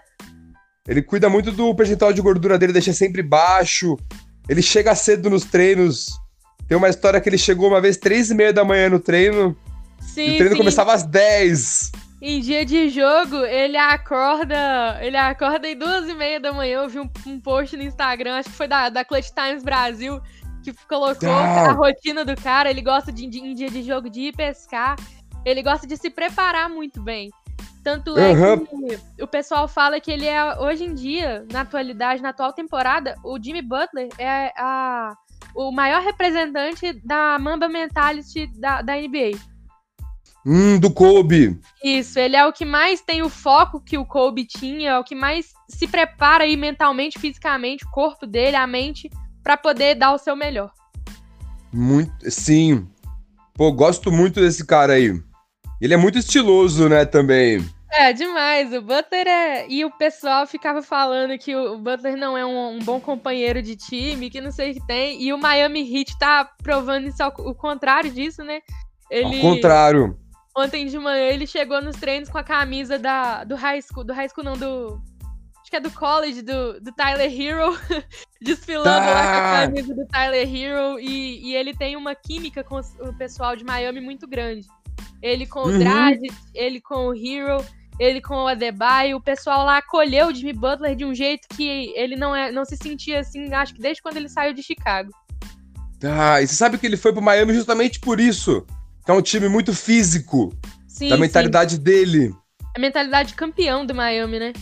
Ele 0.87 1.01
cuida 1.01 1.29
muito 1.29 1.51
do 1.51 1.73
percentual 1.75 2.11
de 2.11 2.21
gordura 2.21 2.57
dele, 2.57 2.73
deixa 2.73 2.91
sempre 2.91 3.21
baixo. 3.23 3.95
Ele 4.49 4.61
chega 4.61 4.93
cedo 4.95 5.29
nos 5.29 5.45
treinos. 5.45 6.07
Tem 6.67 6.77
uma 6.77 6.89
história 6.89 7.21
que 7.21 7.29
ele 7.29 7.37
chegou 7.37 7.69
uma 7.69 7.79
vez 7.79 7.95
três 7.95 8.29
e 8.31 8.35
meia 8.35 8.51
da 8.51 8.65
manhã 8.65 8.89
no 8.89 8.99
treino. 8.99 9.55
e 10.01 10.03
Sim, 10.03 10.33
o 10.33 10.37
treino 10.37 10.51
sim. 10.51 10.57
começava 10.57 10.93
às 10.93 11.03
10. 11.03 11.91
Em 12.21 12.39
dia 12.41 12.65
de 12.65 12.89
jogo, 12.89 13.37
ele 13.45 13.77
acorda. 13.77 14.97
Ele 15.01 15.17
acorda 15.17 15.67
em 15.67 15.77
duas 15.77 16.07
e 16.09 16.13
meia 16.13 16.39
da 16.39 16.51
manhã. 16.51 16.81
Eu 16.83 16.89
vi 16.89 16.99
um, 16.99 17.09
um 17.27 17.39
post 17.39 17.75
no 17.77 17.83
Instagram, 17.83 18.35
acho 18.35 18.49
que 18.49 18.55
foi 18.55 18.67
da, 18.67 18.89
da 18.89 19.05
Clutch 19.05 19.29
Times 19.31 19.63
Brasil, 19.63 20.19
que 20.63 20.73
colocou 20.87 21.29
Ah. 21.29 21.69
a 21.69 21.71
rotina 21.73 22.23
do 22.25 22.35
cara. 22.35 22.69
Ele 22.69 22.81
gosta 22.81 23.11
de, 23.11 23.27
de- 23.27 23.39
em 23.39 23.53
dia 23.53 23.69
de 23.69 23.83
jogo 23.83 24.09
de 24.09 24.21
ir 24.21 24.35
pescar. 24.35 24.95
Ele 25.45 25.61
gosta 25.61 25.85
de 25.85 25.97
se 25.97 26.09
preparar 26.09 26.69
muito 26.69 27.01
bem. 27.01 27.29
Tanto 27.83 28.17
é 28.17 28.31
Aham. 28.31 28.65
que 28.65 29.21
o 29.21 29.27
pessoal 29.27 29.67
fala 29.67 29.99
que 29.99 30.09
ele 30.09 30.25
é, 30.25 30.57
hoje 30.59 30.85
em 30.85 30.93
dia, 30.93 31.45
na 31.51 31.61
atualidade, 31.61 32.21
na 32.21 32.29
atual 32.29 32.53
temporada, 32.53 33.15
o 33.23 33.37
Jimmy 33.41 33.61
Butler 33.61 34.07
é 34.17 34.53
a, 34.57 35.13
o 35.53 35.69
maior 35.69 36.01
representante 36.01 36.93
da 37.05 37.37
Mamba 37.37 37.67
Mentality 37.67 38.47
da, 38.57 38.81
da 38.81 38.95
NBA. 38.95 39.37
Hum, 40.45 40.79
do 40.79 40.91
Kobe. 40.91 41.59
Isso, 41.83 42.19
ele 42.19 42.35
é 42.37 42.45
o 42.45 42.53
que 42.53 42.65
mais 42.65 43.01
tem 43.01 43.21
o 43.21 43.29
foco 43.29 43.81
que 43.81 43.97
o 43.97 44.05
Kobe 44.05 44.45
tinha, 44.45 44.91
é 44.91 44.99
o 44.99 45.03
que 45.03 45.15
mais 45.15 45.53
se 45.69 45.87
prepara 45.87 46.45
aí 46.45 46.55
mentalmente, 46.55 47.19
fisicamente, 47.19 47.85
o 47.85 47.91
corpo 47.91 48.25
dele, 48.25 48.55
a 48.55 48.67
mente, 48.67 49.09
pra 49.41 49.57
poder 49.57 49.95
dar 49.95 50.13
o 50.13 50.17
seu 50.17 50.35
melhor. 50.35 50.71
Muito. 51.71 52.29
Sim. 52.29 52.87
Pô, 53.53 53.71
gosto 53.71 54.11
muito 54.11 54.39
desse 54.39 54.65
cara 54.65 54.93
aí. 54.93 55.21
Ele 55.83 55.93
é 55.93 55.97
muito 55.97 56.17
estiloso, 56.17 56.87
né, 56.87 57.03
também. 57.03 57.61
É, 57.91 58.13
demais. 58.13 58.71
O 58.71 58.81
Butler 58.81 59.27
é. 59.27 59.67
E 59.67 59.83
o 59.83 59.91
pessoal 59.91 60.47
ficava 60.47 60.81
falando 60.81 61.37
que 61.37 61.53
o 61.53 61.77
Butler 61.77 62.15
não 62.15 62.37
é 62.37 62.45
um, 62.45 62.77
um 62.77 62.79
bom 62.79 63.01
companheiro 63.01 63.61
de 63.61 63.75
time, 63.75 64.29
que 64.29 64.39
não 64.39 64.49
sei 64.49 64.71
o 64.71 64.73
que 64.75 64.87
tem. 64.87 65.21
E 65.21 65.33
o 65.33 65.37
Miami 65.37 65.81
Heat 65.81 66.17
tá 66.17 66.49
provando 66.63 67.09
isso 67.09 67.21
ao, 67.21 67.33
o 67.37 67.53
contrário 67.53 68.09
disso, 68.09 68.45
né? 68.45 68.61
Ele, 69.11 69.35
Ao 69.35 69.41
contrário. 69.41 70.17
Ontem 70.55 70.85
de 70.85 70.97
manhã 70.97 71.25
ele 71.25 71.45
chegou 71.45 71.81
nos 71.81 71.97
treinos 71.97 72.29
com 72.29 72.37
a 72.37 72.43
camisa 72.43 72.97
da, 72.97 73.43
do 73.43 73.57
high 73.57 73.81
school. 73.81 74.05
Do 74.05 74.13
high 74.13 74.29
school, 74.29 74.45
não, 74.45 74.53
do. 74.53 75.01
acho 75.59 75.69
que 75.69 75.75
é 75.75 75.81
do 75.81 75.91
college 75.91 76.41
do, 76.43 76.79
do 76.79 76.93
Tyler 76.93 77.29
Hero, 77.29 77.77
desfilando 78.41 78.85
tá. 78.85 79.13
lá 79.13 79.21
com 79.21 79.37
a 79.37 79.65
camisa 79.65 79.93
do 79.93 80.07
Tyler 80.07 80.47
Hero. 80.47 80.97
E, 80.97 81.49
e 81.49 81.55
ele 81.57 81.75
tem 81.75 81.97
uma 81.97 82.15
química 82.15 82.63
com 82.63 82.79
o 82.79 83.13
pessoal 83.17 83.53
de 83.57 83.65
Miami 83.65 83.99
muito 83.99 84.25
grande. 84.25 84.65
Ele 85.21 85.45
com 85.45 85.61
uhum. 85.61 85.75
o 85.75 85.79
Dredd, 85.79 86.21
ele 86.53 86.81
com 86.81 87.07
o 87.07 87.15
Hero, 87.15 87.63
ele 87.99 88.21
com 88.21 88.35
o 88.35 88.47
Adebayo. 88.47 89.17
O 89.17 89.21
pessoal 89.21 89.65
lá 89.65 89.77
acolheu 89.77 90.27
o 90.27 90.33
Jimmy 90.33 90.53
Butler 90.53 90.95
de 90.95 91.05
um 91.05 91.13
jeito 91.13 91.47
que 91.55 91.93
ele 91.95 92.15
não, 92.15 92.35
é, 92.35 92.51
não 92.51 92.65
se 92.65 92.75
sentia 92.75 93.19
assim, 93.19 93.53
acho 93.53 93.73
que 93.73 93.81
desde 93.81 94.01
quando 94.01 94.17
ele 94.17 94.29
saiu 94.29 94.53
de 94.53 94.61
Chicago. 94.61 95.11
Ah, 96.03 96.41
e 96.41 96.47
você 96.47 96.55
sabe 96.55 96.77
que 96.77 96.85
ele 96.85 96.97
foi 96.97 97.13
pro 97.13 97.21
Miami 97.21 97.53
justamente 97.53 97.99
por 97.99 98.19
isso. 98.19 98.65
Que 99.05 99.11
é 99.11 99.13
um 99.13 99.21
time 99.21 99.47
muito 99.47 99.73
físico. 99.73 100.53
Sim, 100.87 101.09
da 101.09 101.17
mentalidade 101.17 101.75
sim. 101.75 101.81
dele. 101.81 102.35
A 102.75 102.79
mentalidade 102.79 103.33
campeão 103.33 103.85
do 103.85 103.95
Miami, 103.95 104.39
né? 104.39 104.53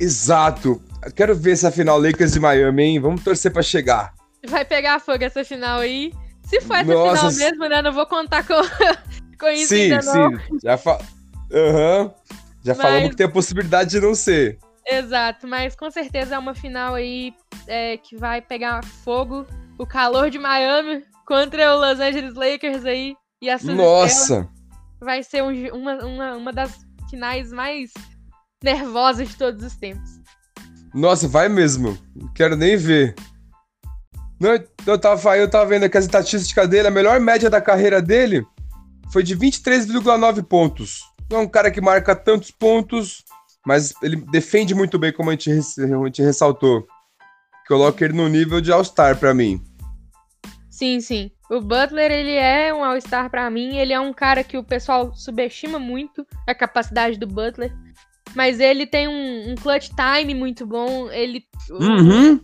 Exato. 0.00 0.82
Quero 1.14 1.34
ver 1.34 1.52
essa 1.52 1.70
final 1.70 2.00
Lakers 2.00 2.34
e 2.34 2.40
Miami, 2.40 2.82
hein? 2.82 3.00
Vamos 3.00 3.22
torcer 3.22 3.52
para 3.52 3.62
chegar. 3.62 4.14
Vai 4.46 4.64
pegar 4.64 4.98
fogo 5.00 5.24
essa 5.24 5.44
final 5.44 5.80
aí. 5.80 6.12
Se 6.44 6.60
for 6.60 6.76
essa 6.76 6.92
Nossa, 6.92 7.30
final 7.30 7.50
mesmo, 7.50 7.68
né? 7.68 7.82
Não 7.82 7.92
vou 7.92 8.06
contar 8.06 8.46
com, 8.46 8.54
isso 9.52 9.68
sim, 9.68 9.92
ainda 9.92 10.02
não. 10.02 10.30
Sim, 10.30 10.58
já, 10.62 10.76
fa... 10.76 10.98
uhum. 11.50 12.10
já 12.62 12.74
mas... 12.74 12.76
falamos 12.76 13.10
que 13.10 13.16
tem 13.16 13.26
a 13.26 13.30
possibilidade 13.30 13.90
de 13.90 14.00
não 14.00 14.14
ser. 14.14 14.58
Exato, 14.86 15.46
mas 15.46 15.74
com 15.74 15.90
certeza 15.90 16.34
é 16.34 16.38
uma 16.38 16.54
final 16.54 16.94
aí 16.94 17.32
é, 17.66 17.96
que 17.96 18.16
vai 18.16 18.42
pegar 18.42 18.84
fogo. 18.84 19.46
O 19.78 19.86
calor 19.86 20.30
de 20.30 20.38
Miami 20.38 21.02
contra 21.26 21.74
o 21.74 21.80
Los 21.80 21.98
Angeles 21.98 22.34
Lakers 22.34 22.84
aí. 22.84 23.16
E 23.40 23.50
a 23.50 23.58
Nossa! 23.62 24.48
Vai 25.00 25.22
ser 25.22 25.42
um, 25.42 25.50
uma, 25.74 25.96
uma, 26.04 26.36
uma 26.36 26.52
das 26.52 26.86
finais 27.10 27.52
mais 27.52 27.92
nervosas 28.62 29.28
de 29.28 29.36
todos 29.36 29.64
os 29.64 29.76
tempos. 29.76 30.20
Nossa, 30.94 31.26
vai 31.26 31.48
mesmo. 31.48 31.98
Não 32.14 32.32
quero 32.32 32.56
nem 32.56 32.76
ver. 32.76 33.14
Não, 34.38 34.58
eu, 34.86 34.98
tava, 34.98 35.36
eu 35.36 35.48
tava 35.48 35.66
vendo 35.66 35.84
aqui 35.84 35.98
as 35.98 36.04
estatísticas 36.04 36.68
dele, 36.68 36.88
a 36.88 36.90
melhor 36.90 37.18
média 37.20 37.50
da 37.50 37.60
carreira 37.60 38.00
dele 38.00 38.46
foi 39.12 39.22
de 39.22 39.36
23,9 39.36 40.42
pontos. 40.44 41.00
Não 41.30 41.38
é 41.38 41.42
um 41.42 41.48
cara 41.48 41.70
que 41.70 41.80
marca 41.80 42.14
tantos 42.14 42.50
pontos, 42.50 43.24
mas 43.66 43.94
ele 44.02 44.16
defende 44.16 44.74
muito 44.74 44.98
bem, 44.98 45.12
como 45.12 45.30
a 45.30 45.32
gente, 45.32 45.50
a 45.50 46.04
gente 46.06 46.22
ressaltou. 46.22 46.86
Coloca 47.66 48.04
ele 48.04 48.14
no 48.14 48.28
nível 48.28 48.60
de 48.60 48.70
All-Star 48.70 49.18
pra 49.18 49.32
mim. 49.32 49.62
Sim, 50.68 51.00
sim. 51.00 51.30
O 51.50 51.60
Butler, 51.60 52.10
ele 52.10 52.34
é 52.34 52.74
um 52.74 52.84
All-Star 52.84 53.30
para 53.30 53.48
mim. 53.48 53.76
Ele 53.76 53.92
é 53.92 54.00
um 54.00 54.12
cara 54.12 54.42
que 54.42 54.58
o 54.58 54.64
pessoal 54.64 55.14
subestima 55.14 55.78
muito 55.78 56.26
a 56.46 56.54
capacidade 56.54 57.18
do 57.18 57.26
Butler. 57.26 57.72
Mas 58.34 58.58
ele 58.60 58.86
tem 58.86 59.06
um, 59.06 59.52
um 59.52 59.54
clutch 59.54 59.90
time 59.90 60.34
muito 60.34 60.66
bom. 60.66 61.10
Ele. 61.10 61.44
Uhum. 61.70 62.40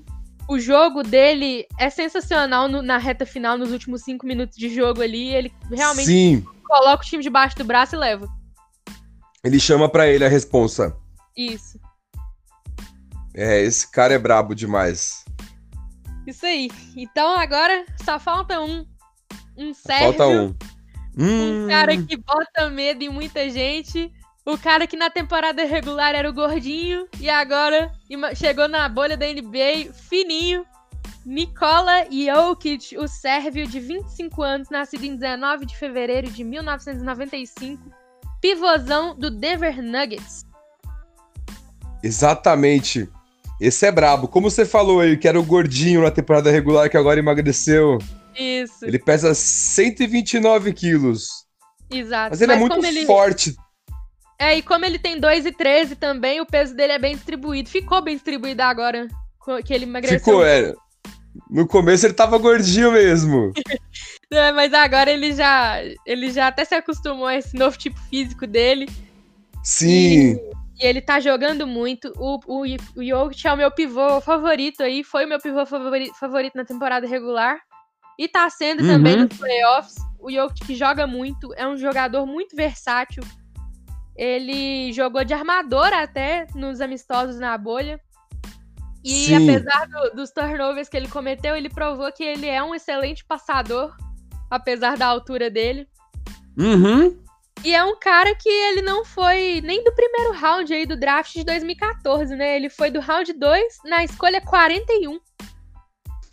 O, 0.51 0.59
jogo 0.59 1.03
dele 1.03 1.67
é 1.79 1.89
sensacional 1.89 2.69
no, 2.69 2.83
na 2.83 2.99
reta 2.99 3.25
final, 3.25 3.57
nos 3.57 3.71
últimos 3.71 4.03
cinco 4.03 4.27
minutos 4.27 4.57
de 4.57 4.69
jogo 4.69 5.01
ali. 5.03 5.29
Ele 5.33 5.53
realmente 5.71 6.07
Sim. 6.07 6.45
coloca 6.65 7.03
o 7.03 7.07
time 7.07 7.23
debaixo 7.23 7.57
do 7.57 7.65
braço 7.65 7.95
e 7.95 7.99
leva. 7.99 8.29
Ele 9.43 9.59
chama 9.59 9.89
para 9.89 10.09
ele 10.09 10.25
a 10.25 10.29
responsa. 10.29 10.97
Isso. 11.37 11.81
É, 13.35 13.61
esse 13.61 13.91
cara 13.91 14.15
é 14.15 14.19
brabo 14.19 14.55
demais. 14.55 15.25
Isso 16.27 16.45
aí. 16.45 16.71
Então 16.97 17.39
agora 17.39 17.85
só 18.05 18.19
falta 18.19 18.61
um. 18.61 18.85
Um 19.57 19.73
Sérgio. 19.73 20.07
Falta 20.07 20.27
um. 20.27 20.55
Um 21.19 21.65
hum. 21.65 21.67
cara 21.69 21.97
que 21.97 22.17
bota 22.17 22.71
medo 22.71 23.03
em 23.03 23.09
muita 23.09 23.49
gente. 23.51 24.13
O 24.45 24.57
cara 24.57 24.87
que 24.87 24.97
na 24.97 25.11
temporada 25.11 25.65
regular 25.65 26.15
era 26.15 26.29
o 26.29 26.33
gordinho 26.33 27.07
e 27.21 27.29
agora 27.29 27.93
chegou 28.35 28.69
na 28.69 28.89
bolha 28.89 29.17
da 29.17 29.27
NBA 29.27 29.93
fininho. 29.93 30.65
Nikola 31.25 32.07
Jokic, 32.11 32.97
o 32.97 33.07
sérvio 33.07 33.67
de 33.67 33.79
25 33.79 34.43
anos, 34.43 34.71
nascido 34.71 35.05
em 35.05 35.17
19 35.17 35.67
de 35.67 35.77
fevereiro 35.77 36.31
de 36.31 36.43
1995, 36.43 37.83
pivôzão 38.41 39.15
do 39.15 39.31
Denver 39.31 39.83
Nuggets. 39.83 40.47
Exatamente. 42.03 43.07
Esse 43.61 43.87
é 43.87 43.93
brabo. 43.93 44.27
Como 44.27 44.51
você 44.51 44.65
falou 44.65 45.01
aí, 45.01 45.19
que 45.19 45.29
era 45.29 45.39
o 45.39 45.45
gordinho 45.45 46.03
na 46.03 46.11
temporada 46.11 46.51
regular 46.51 46.89
que 46.89 46.97
agora 46.97 47.21
emagreceu. 47.21 47.99
Isso. 48.35 48.87
Ele 48.87 48.99
pesa 48.99 49.35
129 49.35 50.73
quilos. 50.73 51.29
Exato. 51.91 52.31
Mas 52.31 52.41
ele 52.41 52.53
é 52.53 52.57
Mas 52.57 52.65
é 52.65 52.69
muito 52.69 52.87
ele... 52.87 53.05
forte. 53.05 53.55
É, 54.41 54.57
e 54.57 54.63
como 54.63 54.85
ele 54.85 54.99
tem 54.99 55.21
2,13 55.21 55.97
também, 55.97 56.41
o 56.41 56.47
peso 56.47 56.75
dele 56.75 56.95
é 56.95 56.99
bem 56.99 57.15
distribuído. 57.15 57.69
Ficou 57.69 58.01
bem 58.01 58.15
distribuído 58.15 58.63
agora 58.63 59.07
que 59.65 59.75
ele 59.75 59.85
emagreceu. 59.85 60.19
Ficou, 60.19 60.45
é. 60.45 60.73
No 61.51 61.67
começo 61.67 62.07
ele 62.07 62.15
tava 62.15 62.39
gordinho 62.39 62.93
mesmo. 62.93 63.53
é, 64.33 64.51
mas 64.53 64.73
agora 64.73 65.11
ele 65.11 65.35
já, 65.35 65.79
ele 66.07 66.31
já 66.31 66.49
até 66.49 66.65
se 66.65 66.75
acostumou 66.75 67.27
a 67.27 67.37
esse 67.37 67.55
novo 67.55 67.77
tipo 67.77 68.01
físico 68.09 68.47
dele. 68.47 68.89
Sim. 69.63 70.33
E 70.33 70.61
e 70.81 70.87
ele 70.87 71.03
tá 71.03 71.21
jogando 71.21 71.67
muito. 71.67 72.11
O, 72.17 72.41
o, 72.47 72.63
o 72.63 73.05
Jokic 73.05 73.47
é 73.47 73.53
o 73.53 73.57
meu 73.57 73.71
pivô 73.71 74.19
favorito 74.23 74.83
aí. 74.83 75.05
Foi 75.05 75.27
o 75.27 75.29
meu 75.29 75.39
pivô 75.39 75.67
favorito, 75.67 76.15
favorito 76.19 76.55
na 76.57 76.65
temporada 76.65 77.07
regular. 77.07 77.61
E 78.19 78.27
tá 78.27 78.49
sendo 78.49 78.83
uhum. 78.83 78.89
também 78.89 79.17
nos 79.17 79.37
playoffs. 79.37 79.97
O 80.19 80.33
Jokic 80.33 80.75
joga 80.75 81.07
muito. 81.07 81.53
É 81.55 81.69
um 81.69 81.77
jogador 81.77 82.25
muito 82.25 82.57
versátil. 82.57 83.23
Ele 84.17 84.93
jogou 84.93 85.25
de 85.25 85.33
armador 85.33 85.93
até 85.93 86.47
nos 86.55 86.81
amistosos 86.81 87.39
na 87.39 87.57
bolha. 87.57 88.01
E 89.03 89.27
Sim. 89.27 89.51
apesar 89.51 89.87
do, 89.87 90.17
dos 90.17 90.31
turnovers 90.31 90.89
que 90.89 90.97
ele 90.97 91.09
cometeu, 91.09 91.57
ele 91.57 91.71
provou 91.71 92.13
que 92.13 92.23
ele 92.23 92.47
é 92.47 92.63
um 92.63 92.75
excelente 92.75 93.25
passador, 93.25 93.97
apesar 94.51 94.97
da 94.97 95.07
altura 95.07 95.51
dele. 95.51 95.89
Uhum. 96.59 97.19
E 97.65 97.75
é 97.75 97.85
um 97.85 97.99
cara 97.99 98.35
que 98.35 98.49
ele 98.49 98.83
não 98.83 99.05
foi 99.05 99.61
nem 99.63 99.85
do 99.85 99.93
primeiro 99.93 100.33
round 100.33 100.73
aí 100.73 100.87
do 100.87 100.97
draft 100.97 101.35
de 101.35 101.45
2014, 101.45 102.35
né? 102.35 102.57
Ele 102.57 102.71
foi 102.71 102.91
do 102.91 103.01
round 103.01 103.33
2 103.33 103.79
na 103.85 104.03
escolha 104.05 104.41
41. 104.41 105.19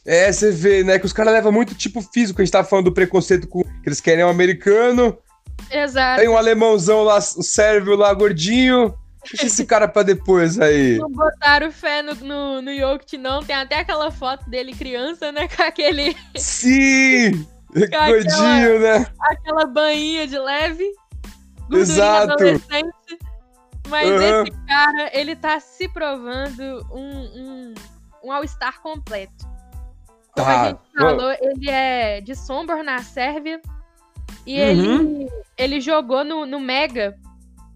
É, 0.06 0.32
você 0.32 0.52
vê, 0.52 0.86
né, 0.86 0.98
que 0.98 1.06
os 1.06 1.12
caras 1.12 1.34
levam 1.34 1.52
muito 1.52 1.76
tipo 1.76 2.02
físico. 2.02 2.42
A 2.42 2.46
gente 2.46 2.52
tava 2.52 2.68
falando 2.68 2.86
do 2.86 2.94
preconceito 2.94 3.46
com 3.46 3.62
que 3.62 3.70
eles 3.86 4.00
querem 4.00 4.24
um 4.24 4.30
americano. 4.30 5.18
Exato. 5.72 6.22
Tem 6.22 6.30
um 6.30 6.38
alemãozão 6.38 7.04
lá, 7.04 7.18
o 7.18 7.44
sérvio 7.44 7.96
lá, 7.96 8.14
gordinho. 8.14 8.98
Deixa 9.30 9.48
esse 9.48 9.66
cara 9.66 9.88
pra 9.88 10.04
depois 10.04 10.60
aí. 10.60 10.98
Não 11.00 11.12
botaram 11.12 11.72
fé 11.72 12.02
no, 12.02 12.16
no, 12.16 12.62
no 12.62 12.76
Jokic, 12.76 13.18
não. 13.18 13.44
Tem 13.44 13.56
até 13.56 13.80
aquela 13.80 14.10
foto 14.10 14.50
dele 14.50 14.74
criança, 14.74 15.32
né? 15.32 15.48
Com 15.54 15.64
aquele. 15.64 16.16
Sim! 16.36 17.46
Gordinho, 17.76 18.80
né? 18.80 19.06
Aquela 19.22 19.66
bainha 19.66 20.26
de 20.26 20.40
leve. 20.40 20.90
Exato. 21.72 22.34
adolescente. 22.34 23.20
Mas 23.90 24.10
uhum. 24.10 24.44
esse 24.44 24.52
cara, 24.66 25.10
ele 25.14 25.36
tá 25.36 25.60
se 25.60 25.88
provando 25.90 26.86
um, 26.92 27.20
um, 27.20 27.74
um 28.24 28.32
All-Star 28.32 28.82
completo. 28.82 29.46
Como 30.34 30.46
tá. 30.46 30.62
a 30.62 30.68
gente 30.70 30.80
falou, 30.98 31.32
ele 31.42 31.70
é 31.70 32.22
de 32.22 32.36
Sombor, 32.36 32.84
na 32.84 33.02
Sérvia. 33.02 33.62
E 34.48 34.62
uhum. 34.62 34.66
ele, 34.66 35.30
ele 35.58 35.82
jogou 35.82 36.24
no, 36.24 36.46
no 36.46 36.58
Mega, 36.58 37.18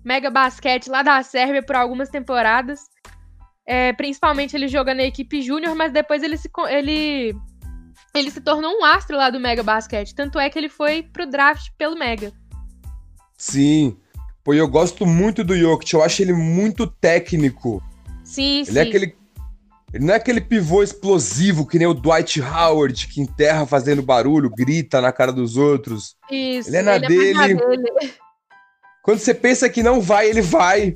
Mega 0.06 0.32
Basquete 0.32 0.88
lá 0.88 1.04
da 1.04 1.22
Sérvia 1.22 1.62
por 1.62 1.76
algumas 1.76 2.10
temporadas. 2.10 2.90
É, 3.68 3.92
principalmente 3.92 4.56
ele 4.56 4.70
joga 4.70 4.94
na 4.94 5.04
equipe 5.04 5.42
júnior, 5.42 5.76
mas 5.76 5.92
depois 5.92 6.24
ele 6.24 6.38
se, 6.38 6.50
ele, 6.70 7.36
ele 8.16 8.32
se 8.32 8.40
tornou 8.40 8.72
um 8.80 8.86
astro 8.86 9.18
lá 9.18 9.30
do 9.30 9.40
Mega 9.40 9.62
Basquete. 9.62 10.16
Tanto 10.16 10.40
é 10.40 10.50
que 10.50 10.58
ele 10.58 10.70
foi 10.70 11.04
pro 11.04 11.30
draft 11.30 11.72
pelo 11.78 12.00
Mega. 12.00 12.32
Sim. 13.38 13.98
Pô, 14.42 14.54
eu 14.54 14.68
gosto 14.68 15.06
muito 15.06 15.44
do 15.44 15.56
Jokic, 15.56 15.94
eu 15.94 16.02
acho 16.02 16.22
ele 16.22 16.34
muito 16.34 16.88
técnico. 16.88 17.84
Sim, 18.24 18.60
ele 18.60 18.66
sim. 18.66 18.80
É 18.80 18.82
aquele, 18.82 19.16
ele 19.94 20.06
não 20.06 20.14
é 20.14 20.18
aquele 20.18 20.42
pivô 20.42 20.82
explosivo 20.82 21.66
que 21.66 21.78
nem 21.78 21.88
o 21.88 21.94
Dwight 21.94 22.42
Howard, 22.42 23.08
que 23.08 23.22
enterra 23.22 23.66
fazendo 23.66 24.02
barulho, 24.02 24.50
grita 24.50 25.02
na 25.02 25.12
cara 25.12 25.32
dos 25.32 25.58
outros. 25.58 26.16
Isso, 26.30 26.70
ele 26.70 26.78
é 26.78 26.82
na, 26.82 26.96
ele 26.96 27.08
dele. 27.08 27.40
É 27.44 27.56
dele. 27.56 28.14
Quando 29.04 29.20
você 29.20 29.34
pensa 29.34 29.70
que 29.70 29.84
não 29.84 30.00
vai, 30.00 30.30
ele 30.30 30.42
vai. 30.42 30.96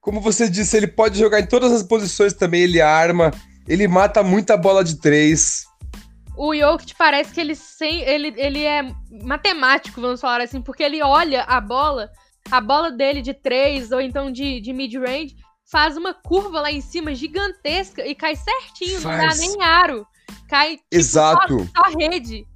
Como 0.00 0.20
você 0.20 0.48
disse, 0.48 0.76
ele 0.76 0.86
pode 0.86 1.18
jogar 1.18 1.40
em 1.40 1.46
todas 1.46 1.72
as 1.72 1.82
posições 1.82 2.32
também, 2.32 2.62
ele 2.62 2.80
arma, 2.80 3.30
ele 3.66 3.88
mata 3.88 4.22
muita 4.22 4.56
bola 4.56 4.84
de 4.84 5.00
três 5.00 5.68
o 6.38 6.54
Jokic 6.54 6.94
parece 6.94 7.34
que 7.34 7.40
ele, 7.40 7.56
sem, 7.56 8.00
ele, 8.02 8.32
ele 8.36 8.64
é 8.64 8.94
matemático, 9.24 10.00
vamos 10.00 10.20
falar 10.20 10.40
assim, 10.40 10.62
porque 10.62 10.84
ele 10.84 11.02
olha 11.02 11.42
a 11.42 11.60
bola, 11.60 12.08
a 12.48 12.60
bola 12.60 12.92
dele 12.92 13.20
de 13.20 13.34
três 13.34 13.90
ou 13.90 14.00
então 14.00 14.30
de, 14.30 14.60
de 14.60 14.72
mid-range, 14.72 15.34
faz 15.70 15.96
uma 15.96 16.14
curva 16.14 16.60
lá 16.60 16.72
em 16.72 16.80
cima 16.80 17.14
gigantesca 17.14 18.06
e 18.06 18.14
cai 18.14 18.34
certinho, 18.36 19.00
faz. 19.00 19.18
não 19.18 19.28
dá 19.28 19.34
nem 19.34 19.62
aro. 19.62 20.06
Cai 20.48 20.76
tipo, 20.76 20.84
Exato. 20.90 21.58
Só, 21.76 21.82
só 21.90 21.98
rede. 21.98 22.46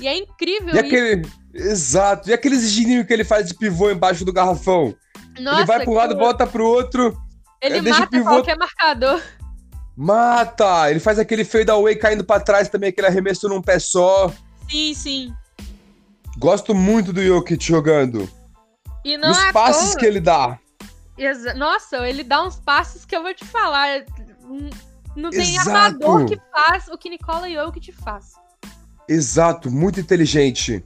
E 0.00 0.08
é 0.08 0.16
incrível 0.16 0.74
e 0.74 0.78
aquele... 0.78 1.22
Exato. 1.54 2.30
E 2.30 2.32
aqueles 2.32 2.70
gininhos 2.70 3.06
que 3.06 3.12
ele 3.12 3.24
faz 3.24 3.46
de 3.46 3.54
pivô 3.54 3.90
embaixo 3.90 4.24
do 4.24 4.32
garrafão? 4.32 4.94
Nossa, 5.38 5.58
ele 5.58 5.66
vai 5.66 5.80
para 5.84 5.90
um 5.90 5.94
lado, 5.94 6.16
volta 6.18 6.46
pro 6.46 6.66
outro. 6.66 7.14
Ele 7.60 7.82
mata 7.82 8.06
pivô- 8.06 8.24
qualquer 8.30 8.56
marcador. 8.56 9.20
Mata! 9.94 10.90
Ele 10.90 10.98
faz 10.98 11.18
aquele 11.18 11.44
fade 11.44 11.70
away 11.70 11.94
caindo 11.94 12.24
pra 12.24 12.40
trás 12.40 12.68
também, 12.68 12.88
aquele 12.88 13.06
arremesso 13.06 13.48
num 13.48 13.60
pé 13.60 13.78
só. 13.78 14.32
Sim, 14.70 14.94
sim. 14.94 15.34
Gosto 16.38 16.74
muito 16.74 17.12
do 17.12 17.22
Jokic 17.22 17.62
jogando. 17.62 18.28
E 19.04 19.12
e 19.12 19.16
não 19.18 19.30
os 19.30 19.38
é 19.38 19.52
passes 19.52 19.90
toa- 19.90 20.00
que 20.00 20.06
ele 20.06 20.20
dá. 20.20 20.58
Exa- 21.16 21.54
Nossa, 21.54 22.08
ele 22.08 22.24
dá 22.24 22.42
uns 22.42 22.58
passes 22.58 23.04
que 23.04 23.14
eu 23.16 23.22
vou 23.22 23.34
te 23.34 23.44
falar. 23.44 24.04
Hum, 24.44 24.70
Não 25.14 25.28
tem 25.30 25.40
Exato. 25.56 25.68
armador 25.70 26.26
que 26.26 26.38
faz 26.50 26.88
o 26.88 26.96
que 26.96 27.10
Nikola 27.10 27.50
Jokic 27.50 27.92
faz. 27.92 28.32
Exato, 29.08 29.70
muito 29.70 30.00
inteligente. 30.00 30.82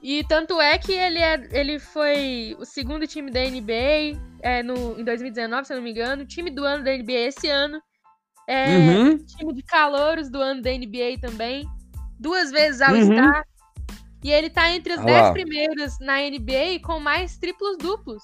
E 0.00 0.22
tanto 0.24 0.60
é 0.60 0.78
que 0.78 0.92
ele, 0.92 1.18
é, 1.18 1.48
ele 1.52 1.78
foi 1.78 2.56
o 2.58 2.64
segundo 2.64 3.06
time 3.06 3.30
da 3.30 3.40
NBA 3.40 4.18
é, 4.42 4.62
no, 4.62 4.98
em 4.98 5.04
2019, 5.04 5.66
se 5.66 5.72
eu 5.72 5.76
não 5.76 5.82
me 5.84 5.90
engano. 5.90 6.24
Time 6.26 6.50
do 6.50 6.64
ano 6.64 6.84
da 6.84 6.92
NBA 6.96 7.28
esse 7.28 7.48
ano. 7.48 7.80
É, 8.48 8.76
Uhum. 8.78 9.16
time 9.24 9.52
de 9.54 9.62
calouros 9.62 10.28
do 10.30 10.40
ano 10.40 10.60
da 10.62 10.70
NBA 10.72 11.18
também. 11.20 11.64
Duas 12.18 12.50
vezes 12.50 12.80
ao 12.80 12.94
Uhum. 12.94 13.12
Star. 13.12 13.44
E 14.24 14.30
ele 14.30 14.50
tá 14.50 14.70
entre 14.70 14.92
os 14.94 15.00
Ah 15.00 15.04
10 15.04 15.22
lá. 15.22 15.32
primeiros 15.32 15.98
na 16.00 16.20
NBA 16.20 16.80
com 16.84 17.00
mais 17.00 17.38
triplos 17.38 17.76
duplos. 17.78 18.22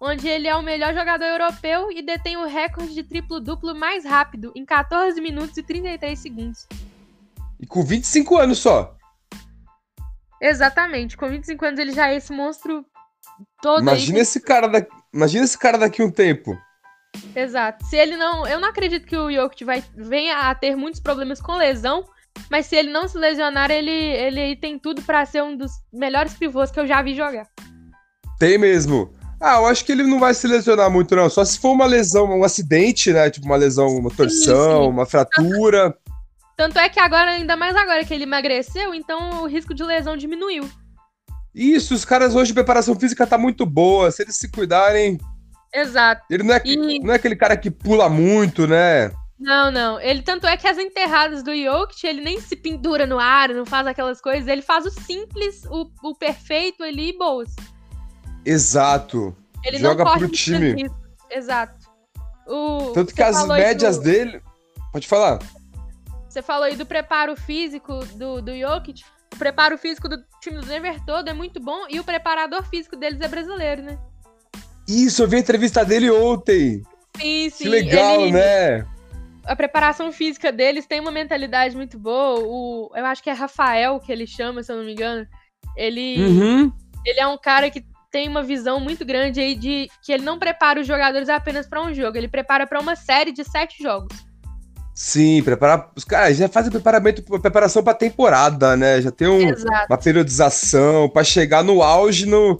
Onde 0.00 0.26
ele 0.26 0.48
é 0.48 0.56
o 0.56 0.62
melhor 0.62 0.94
jogador 0.94 1.24
europeu 1.24 1.92
e 1.92 2.00
detém 2.00 2.36
o 2.36 2.46
recorde 2.46 2.94
de 2.94 3.02
triplo-duplo 3.02 3.74
mais 3.74 4.04
rápido, 4.04 4.50
em 4.56 4.64
14 4.64 5.20
minutos 5.20 5.56
e 5.58 5.62
33 5.62 6.18
segundos. 6.18 6.66
E 7.60 7.66
com 7.66 7.82
25 7.82 8.38
anos 8.38 8.58
só. 8.58 8.96
Exatamente. 10.40 11.16
Com 11.16 11.28
25 11.28 11.64
anos 11.66 11.78
ele 11.78 11.92
já 11.92 12.08
é 12.08 12.16
esse 12.16 12.32
monstro 12.32 12.84
todo 13.60 13.82
Imagina 13.82 14.18
aí. 14.18 14.22
esse 14.22 14.40
cara 14.40 14.66
daqui. 14.66 14.90
Imagina 15.12 15.44
esse 15.44 15.58
cara 15.58 15.76
daqui 15.76 16.00
a 16.00 16.04
um 16.06 16.10
tempo. 16.10 16.58
Exato. 17.36 17.84
Se 17.84 17.96
ele 17.96 18.16
não. 18.16 18.46
Eu 18.46 18.58
não 18.58 18.68
acredito 18.68 19.06
que 19.06 19.16
o 19.16 19.30
Jokic 19.30 19.64
vai, 19.64 19.84
venha 19.94 20.48
a 20.48 20.54
ter 20.54 20.74
muitos 20.76 21.00
problemas 21.00 21.40
com 21.40 21.56
lesão. 21.56 22.04
Mas 22.48 22.66
se 22.66 22.76
ele 22.76 22.90
não 22.90 23.06
se 23.06 23.18
lesionar, 23.18 23.70
ele, 23.70 23.90
ele 23.90 24.56
tem 24.56 24.78
tudo 24.78 25.02
pra 25.02 25.26
ser 25.26 25.42
um 25.42 25.56
dos 25.56 25.72
melhores 25.92 26.32
pivôs 26.34 26.70
que 26.70 26.78
eu 26.78 26.86
já 26.86 27.02
vi 27.02 27.14
jogar. 27.14 27.46
Tem 28.38 28.56
mesmo. 28.56 29.12
Ah, 29.40 29.56
eu 29.56 29.66
acho 29.66 29.84
que 29.84 29.92
ele 29.92 30.02
não 30.02 30.20
vai 30.20 30.34
se 30.34 30.46
lesionar 30.46 30.90
muito, 30.90 31.16
não. 31.16 31.30
Só 31.30 31.42
se 31.44 31.58
for 31.58 31.72
uma 31.72 31.86
lesão, 31.86 32.26
um 32.26 32.44
acidente, 32.44 33.10
né? 33.10 33.30
Tipo 33.30 33.46
uma 33.46 33.56
lesão, 33.56 33.88
uma 33.96 34.10
torção, 34.10 34.82
sim. 34.82 34.88
uma 34.88 35.06
fratura. 35.06 35.96
Tanto 36.56 36.78
é 36.78 36.90
que 36.90 37.00
agora, 37.00 37.30
ainda 37.30 37.56
mais 37.56 37.74
agora 37.74 38.04
que 38.04 38.12
ele 38.12 38.24
emagreceu, 38.24 38.94
então 38.94 39.42
o 39.42 39.46
risco 39.46 39.72
de 39.72 39.82
lesão 39.82 40.14
diminuiu. 40.14 40.68
Isso, 41.54 41.94
os 41.94 42.04
caras 42.04 42.36
hoje, 42.36 42.50
a 42.52 42.54
preparação 42.54 42.94
física 42.94 43.26
tá 43.26 43.38
muito 43.38 43.64
boa. 43.64 44.10
Se 44.10 44.22
eles 44.22 44.36
se 44.36 44.50
cuidarem. 44.50 45.18
Exato. 45.72 46.22
Ele 46.30 46.42
não 46.42 46.54
é, 46.54 46.62
E- 46.64 47.00
não 47.00 47.12
é 47.14 47.16
aquele 47.16 47.36
cara 47.36 47.56
que 47.56 47.70
pula 47.70 48.10
muito, 48.10 48.66
né? 48.66 49.10
Não, 49.38 49.70
não. 49.70 49.98
Ele 49.98 50.20
tanto 50.20 50.46
é 50.46 50.54
que 50.54 50.68
as 50.68 50.76
enterradas 50.76 51.42
do 51.42 51.56
Jokic, 51.56 52.06
ele 52.06 52.20
nem 52.20 52.38
se 52.38 52.54
pendura 52.54 53.06
no 53.06 53.18
ar, 53.18 53.48
não 53.48 53.64
faz 53.64 53.86
aquelas 53.86 54.20
coisas. 54.20 54.46
Ele 54.46 54.60
faz 54.60 54.84
o 54.84 54.90
simples, 54.90 55.64
o, 55.64 55.90
o 56.02 56.14
perfeito 56.14 56.82
ali 56.82 57.08
e 57.08 57.16
boas. 57.18 57.48
Exato. 58.44 59.36
Ele 59.64 59.78
Joga 59.78 60.04
pro 60.18 60.28
time. 60.28 60.72
riscos. 60.72 60.98
Exato. 61.30 61.74
O, 62.46 62.92
Tanto 62.92 63.14
que 63.14 63.22
as 63.22 63.46
médias 63.46 63.98
do- 63.98 64.04
dele. 64.04 64.42
Pode 64.92 65.06
falar. 65.06 65.38
Você 66.28 66.42
falou 66.42 66.64
aí 66.64 66.76
do 66.76 66.86
preparo 66.86 67.36
físico 67.36 68.04
do, 68.16 68.40
do 68.40 68.56
Jokic. 68.58 69.02
O 69.32 69.36
preparo 69.36 69.78
físico 69.78 70.08
do 70.08 70.16
time 70.40 70.58
do 70.58 70.66
Denver 70.66 70.98
todo 71.04 71.28
é 71.28 71.32
muito 71.32 71.60
bom 71.60 71.86
e 71.88 72.00
o 72.00 72.04
preparador 72.04 72.64
físico 72.64 72.96
deles 72.96 73.20
é 73.20 73.28
brasileiro, 73.28 73.82
né? 73.82 73.98
Isso, 74.88 75.22
eu 75.22 75.28
vi 75.28 75.36
a 75.36 75.40
entrevista 75.40 75.84
dele 75.84 76.10
ontem. 76.10 76.82
Sim, 77.20 77.50
sim. 77.50 77.64
que 77.64 77.68
legal, 77.68 78.20
ele- 78.22 78.32
né? 78.32 78.86
A 79.44 79.54
preparação 79.54 80.10
física 80.12 80.50
deles 80.50 80.86
tem 80.86 81.00
uma 81.00 81.10
mentalidade 81.12 81.76
muito 81.76 81.98
boa. 81.98 82.40
O, 82.40 82.90
eu 82.94 83.06
acho 83.06 83.22
que 83.22 83.30
é 83.30 83.32
Rafael 83.32 83.98
que 84.00 84.10
ele 84.10 84.26
chama, 84.26 84.62
se 84.62 84.72
eu 84.72 84.76
não 84.76 84.84
me 84.84 84.92
engano. 84.92 85.26
Ele, 85.76 86.20
Uhum. 86.22 86.72
ele 87.06 87.20
é 87.20 87.26
um 87.26 87.38
cara 87.38 87.70
que 87.70 87.84
tem 88.10 88.28
uma 88.28 88.42
visão 88.42 88.80
muito 88.80 89.04
grande 89.04 89.40
aí 89.40 89.54
de 89.54 89.88
que 90.02 90.12
ele 90.12 90.24
não 90.24 90.38
prepara 90.38 90.80
os 90.80 90.86
jogadores 90.86 91.28
apenas 91.28 91.66
pra 91.66 91.82
um 91.82 91.94
jogo, 91.94 92.16
ele 92.16 92.28
prepara 92.28 92.66
pra 92.66 92.80
uma 92.80 92.96
série 92.96 93.32
de 93.32 93.44
sete 93.44 93.82
jogos. 93.82 94.14
Sim, 94.94 95.42
preparar. 95.42 95.90
Os 95.96 96.04
caras 96.04 96.36
já 96.36 96.48
fazem 96.48 96.70
preparamento, 96.70 97.22
preparação 97.40 97.82
pra 97.82 97.94
temporada, 97.94 98.76
né? 98.76 99.00
Já 99.00 99.10
tem 99.10 99.28
um, 99.28 99.54
uma 99.88 99.96
periodização 99.96 101.08
pra 101.08 101.24
chegar 101.24 101.64
no 101.64 101.82
auge 101.82 102.26
no, 102.26 102.58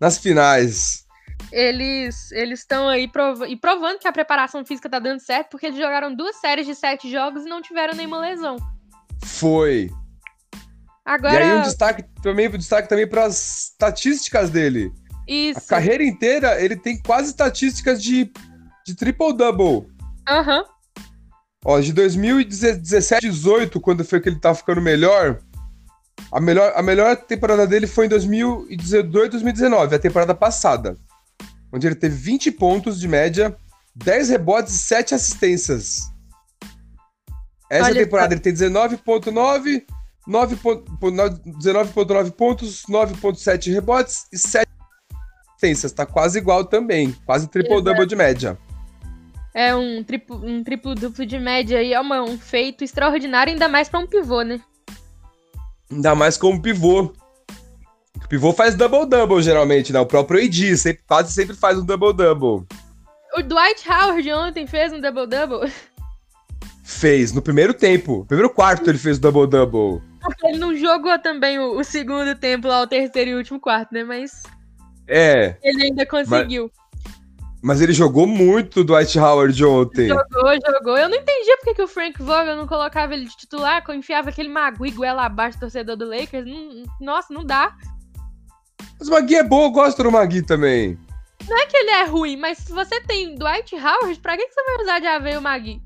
nas 0.00 0.18
finais. 0.18 1.04
Eles 1.52 2.32
eles 2.32 2.60
estão 2.60 2.88
aí 2.88 3.06
prova 3.06 3.46
e 3.46 3.56
provando 3.56 3.98
que 3.98 4.08
a 4.08 4.12
preparação 4.12 4.64
física 4.64 4.88
tá 4.88 4.98
dando 4.98 5.20
certo, 5.20 5.50
porque 5.50 5.66
eles 5.66 5.78
jogaram 5.78 6.14
duas 6.14 6.36
séries 6.40 6.66
de 6.66 6.74
sete 6.74 7.10
jogos 7.10 7.44
e 7.44 7.48
não 7.48 7.62
tiveram 7.62 7.94
nenhuma 7.94 8.18
lesão. 8.18 8.56
Foi. 9.22 9.90
Agora, 11.06 11.34
E 11.34 11.38
aí 11.52 11.58
um 11.58 11.62
destaque 11.62 12.04
também, 12.20 12.48
um 12.48 12.58
destaque 12.58 12.88
também 12.88 13.06
para 13.06 13.24
as 13.26 13.68
estatísticas 13.70 14.50
dele. 14.50 14.92
A 15.12 15.22
isso. 15.32 15.66
carreira 15.68 16.02
inteira 16.02 16.60
ele 16.60 16.74
tem 16.76 17.00
quase 17.00 17.28
estatísticas 17.30 18.02
de, 18.02 18.30
de 18.84 18.94
triple 18.94 19.32
double. 19.36 19.88
Aham. 20.28 20.64
Ó, 21.64 21.78
de 21.80 21.92
2017, 21.92 23.20
18, 23.28 23.80
quando 23.80 24.04
foi 24.04 24.20
que 24.20 24.28
ele 24.28 24.38
tá 24.40 24.54
ficando 24.54 24.80
melhor, 24.80 25.40
a 26.32 26.40
melhor, 26.40 26.72
a 26.76 26.82
melhor 26.82 27.16
temporada 27.16 27.66
dele 27.66 27.86
foi 27.86 28.06
em 28.06 28.08
2018, 28.08 29.30
2019, 29.30 29.94
a 29.94 29.98
temporada 29.98 30.34
passada. 30.34 30.96
Onde 31.72 31.86
ele 31.86 31.96
teve 31.96 32.14
20 32.16 32.50
pontos 32.52 32.98
de 33.00 33.08
média, 33.08 33.56
10 33.94 34.28
rebotes 34.28 34.74
e 34.74 34.78
7 34.78 35.14
assistências. 35.14 36.00
Essa 37.70 37.86
Olha 37.86 38.04
temporada 38.04 38.32
ele 38.34 38.40
tem 38.40 38.52
19.9, 38.52 39.32
9 39.32 39.80
pon- 39.80 39.80
pon- 39.80 39.95
19.9 40.28 42.30
pontos, 42.32 42.82
9.7 42.88 43.72
rebotes 43.72 44.26
e 44.32 44.38
7 44.38 44.66
assistências. 45.56 45.92
Tá 45.92 46.04
quase 46.04 46.38
igual 46.38 46.64
também, 46.64 47.14
quase 47.24 47.48
triple-double 47.48 48.06
de 48.06 48.16
média. 48.16 48.58
É 49.54 49.74
um 49.74 50.04
triplo, 50.04 50.36
um 50.44 50.62
triplo 50.62 50.94
duplo 50.94 51.24
de 51.24 51.38
média 51.38 51.78
aí, 51.78 51.94
é 51.94 52.00
uma, 52.00 52.22
um 52.22 52.38
feito 52.38 52.84
extraordinário, 52.84 53.52
ainda 53.52 53.68
mais 53.68 53.88
pra 53.88 54.00
um 54.00 54.06
pivô, 54.06 54.42
né? 54.42 54.60
Ainda 55.90 56.14
mais 56.14 56.36
como 56.36 56.60
pivô. 56.60 57.12
O 58.16 58.28
pivô 58.28 58.52
faz 58.52 58.74
double-double, 58.74 59.42
geralmente, 59.42 59.92
né? 59.92 60.00
O 60.00 60.06
próprio 60.06 60.44
AD 60.44 60.76
sempre, 60.76 61.02
quase 61.06 61.32
sempre 61.32 61.56
faz 61.56 61.78
um 61.78 61.86
double-double. 61.86 62.66
O 63.36 63.42
Dwight 63.42 63.88
Howard 63.88 64.32
ontem 64.32 64.66
fez 64.66 64.92
um 64.92 65.00
double-double. 65.00 65.72
Fez, 66.84 67.32
no 67.32 67.40
primeiro 67.40 67.72
tempo. 67.72 68.18
No 68.18 68.26
primeiro 68.26 68.50
quarto 68.50 68.90
ele 68.90 68.98
fez 68.98 69.16
o 69.16 69.20
double-double. 69.20 70.02
Ele 70.44 70.58
não 70.58 70.74
jogou 70.74 71.18
também 71.18 71.58
o, 71.58 71.78
o 71.78 71.84
segundo 71.84 72.34
tempo 72.38 72.68
lá, 72.68 72.82
o 72.82 72.86
terceiro 72.86 73.30
e 73.30 73.34
último 73.34 73.60
quarto, 73.60 73.92
né? 73.92 74.02
Mas 74.04 74.42
É, 75.06 75.56
ele 75.62 75.84
ainda 75.84 76.04
conseguiu. 76.06 76.70
mas 77.62 77.80
ele 77.80 77.92
jogou 77.92 78.26
muito 78.26 78.82
do 78.82 78.92
Dwight 78.94 79.18
Howard 79.18 79.64
ontem. 79.64 80.08
Jogou, 80.08 80.52
jogou. 80.66 80.98
Eu 80.98 81.08
não 81.08 81.16
entendia 81.16 81.56
porque 81.58 81.74
que 81.74 81.82
o 81.82 81.88
Frank 81.88 82.20
Vogel 82.22 82.56
não 82.56 82.66
colocava 82.66 83.14
ele 83.14 83.26
de 83.26 83.36
titular, 83.36 83.84
quando 83.84 83.98
enfiava 83.98 84.30
aquele 84.30 84.48
magui 84.48 84.90
goela 84.90 85.24
abaixo 85.26 85.58
do 85.58 85.60
torcedor 85.60 85.96
do 85.96 86.08
Lakers. 86.08 86.46
Não- 86.46 86.84
nossa, 87.00 87.32
não 87.32 87.44
dá. 87.44 87.74
Mas 88.98 89.08
o 89.08 89.10
Magui 89.12 89.34
é 89.36 89.42
bom, 89.42 89.64
eu 89.64 89.70
gosto 89.70 90.02
do 90.02 90.10
Magui 90.10 90.40
também. 90.42 90.98
Não 91.46 91.56
é 91.58 91.66
que 91.66 91.76
ele 91.76 91.90
é 91.90 92.04
ruim, 92.06 92.36
mas 92.36 92.58
se 92.58 92.72
você 92.72 92.98
tem 93.02 93.34
Dwight 93.36 93.74
Howard, 93.76 94.18
pra 94.20 94.36
que, 94.36 94.46
que 94.46 94.52
você 94.54 94.62
vai 94.64 94.82
usar 94.82 94.98
de 95.00 95.06
AV 95.06 95.36
o 95.36 95.42
Magui? 95.42 95.82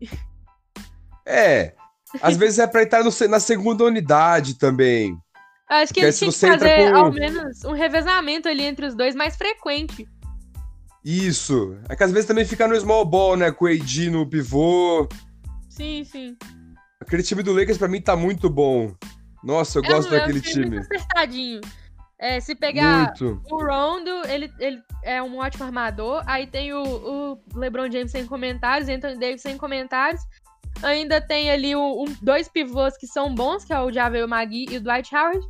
É, 1.26 1.74
às 2.22 2.36
vezes 2.36 2.58
é 2.58 2.66
pra 2.66 2.82
entrar 2.82 3.02
no 3.04 3.10
na 3.28 3.40
segunda 3.40 3.84
unidade 3.84 4.54
também. 4.58 5.16
Acho 5.68 5.94
que 5.94 6.00
Porque 6.00 6.06
ele 6.24 6.30
tinha 6.30 6.30
que 6.32 6.38
fazer 6.58 6.90
com- 6.90 6.96
ao 6.96 7.12
menos 7.12 7.64
um 7.64 7.72
revezamento 7.72 8.48
ali 8.48 8.64
entre 8.64 8.86
os 8.86 8.94
dois 8.96 9.14
mais 9.14 9.36
frequente. 9.36 10.08
Isso. 11.04 11.76
É 11.88 11.96
que 11.96 12.04
às 12.04 12.10
vezes 12.10 12.26
também 12.26 12.44
fica 12.44 12.66
no 12.68 12.78
small 12.78 13.04
ball, 13.04 13.36
né? 13.36 13.50
Com 13.50 13.64
o 13.64 13.68
AD 13.68 14.10
no 14.10 14.28
pivô. 14.28 15.08
Sim, 15.68 16.04
sim. 16.04 16.36
Aquele 17.00 17.22
time 17.22 17.42
do 17.42 17.52
Lakers 17.52 17.78
pra 17.78 17.88
mim 17.88 18.00
tá 18.02 18.14
muito 18.16 18.50
bom. 18.50 18.94
Nossa, 19.42 19.78
eu 19.78 19.84
É 19.84 19.88
gosto 19.88 20.10
um- 20.10 20.14
é 20.14 20.16
um 20.16 20.20
daquele 20.20 20.40
time 20.40 20.64
time. 20.64 20.76
Muito 20.76 20.94
acertadinho. 20.94 21.60
É, 22.18 22.38
se 22.38 22.54
pegar 22.54 23.14
Muito. 23.18 23.40
o 23.50 23.64
Rondo, 23.64 24.10
ele, 24.28 24.52
ele 24.58 24.78
é 25.02 25.22
um 25.22 25.38
ótimo 25.38 25.64
armador. 25.64 26.22
Aí 26.26 26.46
tem 26.46 26.74
o, 26.74 26.82
o 26.82 27.38
LeBron 27.58 27.90
James 27.90 28.10
sem 28.10 28.26
comentários, 28.26 28.90
Anthony 28.90 29.18
Davis 29.18 29.40
sem 29.40 29.56
comentários. 29.56 30.20
Ainda 30.82 31.20
tem 31.20 31.50
ali 31.50 31.74
o- 31.76 32.04
um- 32.04 32.16
dois 32.22 32.48
pivôs 32.48 32.96
que 32.96 33.06
são 33.06 33.34
bons, 33.34 33.64
que 33.64 33.72
é 33.72 33.80
o 33.80 33.92
Javel 33.92 34.26
Magui 34.26 34.66
e 34.70 34.76
o 34.76 34.80
Dwight 34.80 35.14
Howard. 35.14 35.40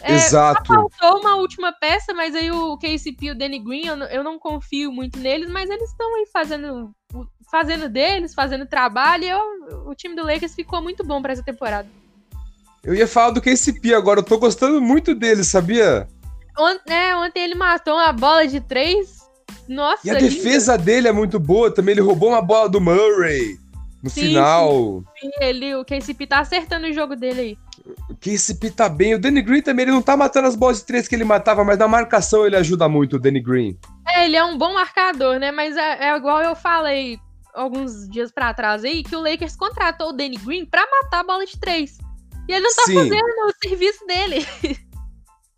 É, 0.00 0.14
Exato. 0.14 0.62
Faltou 0.66 1.20
uma 1.20 1.36
última 1.36 1.72
peça, 1.72 2.12
mas 2.12 2.34
aí 2.34 2.50
o 2.50 2.76
KCP 2.78 3.26
e 3.26 3.30
o 3.30 3.34
Danny 3.38 3.60
Green, 3.60 3.86
eu, 3.86 3.96
não- 3.96 4.06
eu 4.06 4.24
não 4.24 4.38
confio 4.38 4.90
muito 4.90 5.18
neles, 5.18 5.48
mas 5.48 5.70
eles 5.70 5.88
estão 5.88 6.14
aí 6.16 6.26
fazendo, 6.32 6.90
fazendo 7.50 7.88
deles, 7.88 8.34
fazendo 8.34 8.66
trabalho. 8.66 9.24
E 9.24 9.28
eu- 9.28 9.86
o 9.86 9.94
time 9.94 10.16
do 10.16 10.24
Lakers 10.24 10.54
ficou 10.54 10.82
muito 10.82 11.04
bom 11.04 11.22
pra 11.22 11.32
essa 11.32 11.42
temporada. 11.44 11.88
Eu 12.82 12.94
ia 12.94 13.06
falar 13.06 13.30
do 13.30 13.40
KCP 13.40 13.94
agora, 13.94 14.18
eu 14.20 14.24
tô 14.24 14.36
gostando 14.38 14.80
muito 14.80 15.14
dele, 15.14 15.44
sabia? 15.44 16.08
Ont- 16.58 16.90
é, 16.90 17.14
ontem 17.16 17.42
ele 17.44 17.54
matou 17.54 17.94
uma 17.94 18.12
bola 18.12 18.46
de 18.46 18.60
três 18.60 19.22
Nossa, 19.66 20.06
E 20.06 20.10
a 20.10 20.14
lindo. 20.18 20.28
defesa 20.28 20.76
dele 20.76 21.08
é 21.08 21.12
muito 21.12 21.38
boa 21.40 21.72
também. 21.72 21.92
Ele 21.92 22.02
roubou 22.02 22.28
uma 22.30 22.42
bola 22.42 22.68
do 22.68 22.80
Murray 22.82 23.56
no 24.04 24.10
Sim, 24.10 24.20
final. 24.20 25.02
Ele, 25.40 25.74
o 25.76 25.82
KCP 25.82 26.26
tá 26.26 26.40
acertando 26.40 26.86
o 26.86 26.92
jogo 26.92 27.16
dele 27.16 27.40
aí. 27.40 27.58
O 28.10 28.14
KCP 28.14 28.70
tá 28.70 28.86
bem. 28.86 29.14
O 29.14 29.18
Danny 29.18 29.40
Green 29.40 29.62
também, 29.62 29.84
ele 29.84 29.92
não 29.92 30.02
tá 30.02 30.14
matando 30.14 30.46
as 30.46 30.54
bolas 30.54 30.80
de 30.80 30.84
três 30.84 31.08
que 31.08 31.14
ele 31.14 31.24
matava, 31.24 31.64
mas 31.64 31.78
na 31.78 31.88
marcação 31.88 32.46
ele 32.46 32.54
ajuda 32.54 32.86
muito, 32.86 33.16
o 33.16 33.18
Danny 33.18 33.40
Green. 33.40 33.78
É, 34.06 34.26
ele 34.26 34.36
é 34.36 34.44
um 34.44 34.58
bom 34.58 34.74
marcador, 34.74 35.38
né? 35.38 35.50
Mas 35.50 35.74
é, 35.74 36.10
é 36.10 36.16
igual 36.16 36.42
eu 36.42 36.54
falei 36.54 37.18
alguns 37.54 38.06
dias 38.10 38.30
pra 38.30 38.52
trás 38.52 38.84
aí, 38.84 39.02
que 39.02 39.16
o 39.16 39.22
Lakers 39.22 39.56
contratou 39.56 40.10
o 40.10 40.12
Danny 40.12 40.36
Green 40.36 40.66
pra 40.66 40.86
matar 40.86 41.20
a 41.20 41.24
bola 41.24 41.46
de 41.46 41.58
três. 41.58 41.96
E 42.46 42.52
ele 42.52 42.60
não 42.60 42.74
tá 42.74 42.82
Sim. 42.84 42.94
fazendo 42.94 43.14
o 43.14 43.52
serviço 43.62 44.06
dele. 44.06 44.46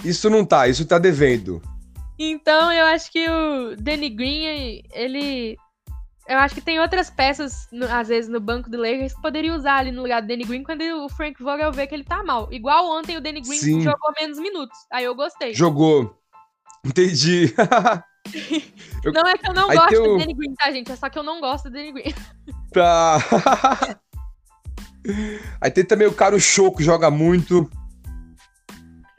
Isso 0.05 0.31
não 0.31 0.45
tá, 0.45 0.69
isso 0.69 0.85
tá 0.85 0.99
devendo. 0.99 1.61
Então 2.19 2.71
eu 2.71 2.85
acho 2.87 3.11
que 3.11 3.27
o 3.29 3.75
Danny 3.77 4.11
Green, 4.11 4.85
ele. 4.93 5.57
Eu 6.29 6.39
acho 6.39 6.55
que 6.57 6.61
tem 6.61 6.81
outras 6.81 7.09
peças, 7.09 7.68
às 7.91 8.09
vezes, 8.09 8.29
no 8.29 8.41
banco 8.41 8.68
do 8.68 8.77
Lakers 8.79 9.14
que 9.14 9.22
poderia 9.22 9.55
usar 9.55 9.77
ali 9.77 9.93
no 9.93 10.03
lugar 10.03 10.20
do 10.20 10.27
Danny 10.29 10.43
Green 10.45 10.64
quando 10.64 10.83
o 10.83 11.09
Frank 11.09 11.41
Vogel 11.41 11.70
vê 11.72 11.87
que 11.87 11.95
ele 11.95 12.03
tá 12.05 12.22
mal. 12.24 12.49
Igual 12.53 12.91
ontem 12.91 13.16
o 13.16 13.20
Danny 13.20 13.41
Green 13.41 13.59
Sim. 13.59 13.81
jogou 13.81 14.12
menos 14.20 14.39
minutos. 14.39 14.77
Aí 14.93 15.05
eu 15.05 15.14
gostei. 15.14 15.55
Jogou. 15.55 16.16
Entendi. 16.85 17.55
Eu- 19.05 19.12
Não 19.12 19.24
é 19.29 19.39
que 19.39 19.49
eu 19.49 19.55
não 19.55 19.70
Aí 19.70 19.77
gosto 19.77 20.03
do 20.03 20.14
o- 20.14 20.18
Danny 20.18 20.35
Green, 20.35 20.53
tá, 20.57 20.68
gente? 20.72 20.91
É 20.91 20.97
só 20.97 21.09
que 21.09 21.16
eu 21.16 21.22
não 21.22 21.41
gosto 21.41 21.70
do 21.70 21.74
Danny 21.74 21.93
Green. 21.93 22.12
tá. 22.74 23.18
Aí 25.61 25.70
tem 25.70 25.85
também 25.85 26.09
o 26.09 26.12
Caro 26.12 26.41
Show, 26.41 26.74
que 26.74 26.83
joga 26.83 27.09
muito. 27.09 27.70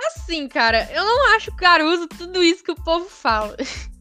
Assim, 0.08 0.46
cara, 0.50 0.90
eu 0.92 1.06
não 1.06 1.36
acho 1.38 1.56
Caruso 1.56 2.06
tudo 2.08 2.44
isso 2.44 2.62
que 2.66 2.72
o 2.72 2.76
povo 2.84 3.08
fala. 3.08 3.56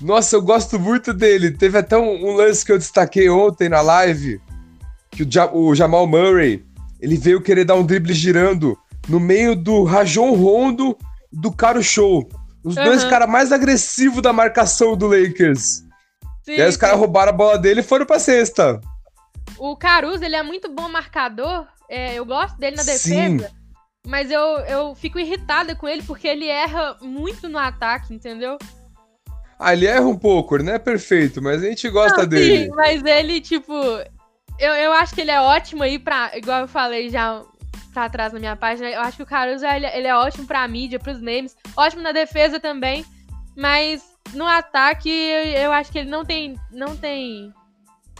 Nossa, 0.00 0.36
eu 0.36 0.42
gosto 0.42 0.78
muito 0.78 1.12
dele. 1.12 1.50
Teve 1.50 1.78
até 1.78 1.96
um, 1.96 2.26
um 2.30 2.32
lance 2.34 2.64
que 2.64 2.72
eu 2.72 2.78
destaquei 2.78 3.28
ontem 3.28 3.68
na 3.68 3.80
live, 3.80 4.40
que 5.10 5.22
o, 5.22 5.26
Ja- 5.30 5.50
o 5.52 5.74
Jamal 5.74 6.06
Murray, 6.06 6.64
ele 7.00 7.16
veio 7.16 7.42
querer 7.42 7.64
dar 7.64 7.74
um 7.74 7.84
drible 7.84 8.12
girando 8.14 8.76
no 9.08 9.20
meio 9.20 9.54
do 9.54 9.84
Rajon 9.84 10.32
Rondo 10.34 10.96
do 11.32 11.52
Caro 11.52 11.82
Show. 11.82 12.28
Os 12.64 12.74
dois 12.74 13.02
Aham. 13.02 13.10
caras 13.10 13.28
mais 13.28 13.52
agressivos 13.52 14.22
da 14.22 14.32
marcação 14.32 14.96
do 14.96 15.06
Lakers. 15.06 15.84
Sim, 16.42 16.52
E 16.56 16.62
aí 16.62 16.68
os 16.68 16.76
caras 16.76 16.98
roubaram 16.98 17.30
a 17.30 17.36
bola 17.36 17.58
dele 17.58 17.80
e 17.80 17.84
foram 17.84 18.06
pra 18.06 18.18
cesta. 18.18 18.80
O 19.58 19.76
Caruso, 19.76 20.24
ele 20.24 20.36
é 20.36 20.42
muito 20.42 20.68
bom 20.72 20.88
marcador. 20.88 21.66
é, 21.88 22.14
eu 22.14 22.24
gosto 22.24 22.56
dele 22.58 22.76
na 22.76 22.82
Sim. 22.82 23.36
defesa. 23.36 23.52
Mas 24.06 24.30
eu, 24.30 24.40
eu 24.40 24.94
fico 24.94 25.18
irritada 25.18 25.74
com 25.74 25.86
ele 25.88 26.02
porque 26.02 26.26
ele 26.28 26.46
erra 26.46 26.96
muito 27.00 27.48
no 27.48 27.58
ataque, 27.58 28.14
entendeu? 28.14 28.56
Ah, 29.58 29.72
ele 29.72 29.86
erra 29.86 30.06
um 30.06 30.18
pouco, 30.18 30.58
não 30.58 30.74
é 30.74 30.78
perfeito, 30.78 31.40
mas 31.42 31.62
a 31.62 31.66
gente 31.66 31.88
gosta 31.88 32.22
Não, 32.22 32.28
dele. 32.28 32.64
Sim, 32.64 32.70
mas 32.74 33.02
ele, 33.04 33.40
tipo. 33.40 33.72
Eu, 34.58 34.72
eu 34.74 34.92
acho 34.92 35.14
que 35.14 35.20
ele 35.20 35.30
é 35.30 35.40
ótimo 35.40 35.82
aí 35.82 35.98
pra. 35.98 36.30
Igual 36.36 36.60
eu 36.62 36.68
falei 36.68 37.08
já 37.10 37.42
pra 37.92 38.08
trás 38.10 38.32
na 38.32 38.38
minha 38.38 38.56
página. 38.56 38.88
Eu 38.90 39.00
acho 39.00 39.16
que 39.16 39.22
o 39.22 39.26
Caruso 39.26 39.64
ele, 39.66 39.86
ele 39.86 40.06
é 40.06 40.14
ótimo 40.14 40.46
pra 40.46 40.66
mídia, 40.68 40.98
pros 40.98 41.20
memes. 41.20 41.56
Ótimo 41.76 42.02
na 42.02 42.12
defesa 42.12 42.60
também. 42.60 43.04
Mas 43.56 44.02
no 44.34 44.44
ataque, 44.46 45.08
eu, 45.08 45.44
eu 45.62 45.72
acho 45.72 45.90
que 45.90 45.98
ele 46.00 46.10
não 46.10 46.24
tem. 46.24 46.56
Não 46.70 46.94
tem. 46.96 47.50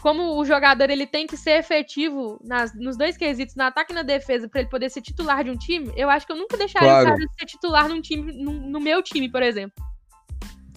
Como 0.01 0.37
o 0.39 0.45
jogador 0.45 0.89
ele 0.89 1.05
tem 1.07 1.25
que 1.27 1.35
ser 1.37 1.57
efetivo 1.59 2.39
nas, 2.43 2.73
nos 2.75 2.95
dois 2.97 3.17
quesitos, 3.17 3.55
no 3.55 3.63
ataque 3.63 3.91
e 3.91 3.95
na 3.95 4.03
defesa, 4.03 4.47
pra 4.47 4.61
ele 4.61 4.69
poder 4.69 4.89
ser 4.91 5.01
titular 5.01 5.43
de 5.43 5.49
um 5.49 5.57
time, 5.57 5.91
eu 5.97 6.07
acho 6.07 6.25
que 6.25 6.31
eu 6.31 6.35
nunca 6.37 6.55
deixaria 6.55 6.87
Claro. 6.87 7.05
o 7.07 7.11
Caruso 7.13 7.29
ser 7.37 7.45
titular 7.47 7.89
num 7.89 7.99
time, 7.99 8.31
num- 8.31 8.69
no 8.69 8.79
meu 8.79 9.01
time, 9.01 9.27
por 9.29 9.41
exemplo. 9.41 9.73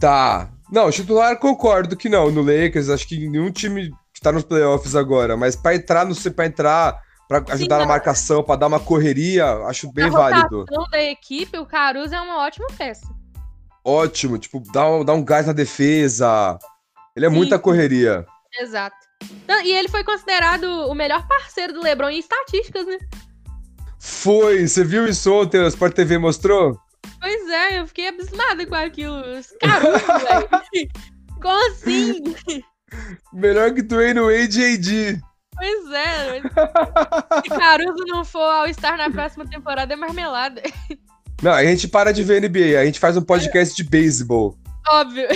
Tá. 0.00 0.48
Não, 0.72 0.90
titular 0.90 1.38
concordo 1.38 1.96
que 1.96 2.08
não. 2.08 2.30
No 2.30 2.40
Lakers, 2.42 2.88
acho 2.88 3.06
que 3.06 3.28
nenhum 3.28 3.50
time 3.52 3.90
que 4.14 4.20
tá 4.20 4.32
nos 4.32 4.42
playoffs 4.44 4.96
agora, 4.96 5.36
mas 5.36 5.54
pra 5.54 5.74
entrar 5.74 6.06
no 6.06 6.14
para 6.32 6.46
entrar, 6.46 7.02
pra 7.28 7.44
ajudar 7.50 7.76
na 7.76 7.82
não. 7.84 7.88
marcação, 7.88 8.42
pra 8.42 8.56
dar 8.56 8.66
uma 8.68 8.80
correria, 8.80 9.46
acho 9.66 9.92
bem 9.92 10.10
Na 10.10 10.18
válido. 10.18 10.64
da 10.90 11.02
equipe, 11.02 11.58
o 11.58 11.66
Caruso 11.66 12.14
é 12.14 12.20
uma 12.20 12.38
ótima 12.38 12.66
peça. 12.76 13.06
Ótimo, 13.84 14.38
tipo, 14.38 14.62
dá 14.72 14.88
um, 14.88 15.04
dá 15.04 15.12
um 15.12 15.24
gás 15.24 15.46
na 15.46 15.52
defesa. 15.52 16.58
Ele 17.16 17.26
é 17.26 17.30
Sim. 17.30 17.34
muita 17.36 17.58
correria. 17.58 18.24
Exato. 18.60 18.96
E 19.64 19.72
ele 19.72 19.88
foi 19.88 20.02
considerado 20.04 20.64
o 20.64 20.94
melhor 20.94 21.26
parceiro 21.26 21.72
do 21.72 21.82
LeBron 21.82 22.10
em 22.10 22.18
estatísticas, 22.18 22.86
né? 22.86 22.98
Foi, 23.98 24.66
você 24.66 24.82
viu 24.82 25.06
isso 25.06 25.32
ontem? 25.32 25.60
O 25.60 25.66
Sport 25.66 25.94
TV 25.94 26.16
mostrou? 26.18 26.78
Pois 27.20 27.48
é, 27.48 27.78
eu 27.78 27.86
fiquei 27.86 28.08
abismada 28.08 28.66
com 28.66 28.74
aquilo. 28.74 29.22
Caruso, 29.60 30.06
velho. 30.06 30.90
Como 31.40 31.66
assim? 31.68 32.22
Melhor 33.32 33.72
que 33.72 33.82
Dwayne 33.82 34.20
Wade 34.20 34.60
e 34.60 34.74
AD. 34.74 35.20
Pois 35.54 35.92
é. 35.92 36.40
Se 37.42 37.48
Caruso 37.50 38.04
não 38.06 38.24
for 38.24 38.40
ao 38.40 38.66
estar 38.66 38.96
na 38.96 39.10
próxima 39.10 39.46
temporada, 39.46 39.92
é 39.92 39.96
marmelada. 39.96 40.62
Não, 41.42 41.52
a 41.52 41.64
gente 41.64 41.88
para 41.88 42.12
de 42.12 42.22
ver 42.22 42.42
NBA, 42.42 42.78
a 42.80 42.84
gente 42.84 43.00
faz 43.00 43.16
um 43.16 43.22
podcast 43.22 43.74
de 43.74 43.88
beisebol. 43.88 44.58
Óbvio. 44.88 45.28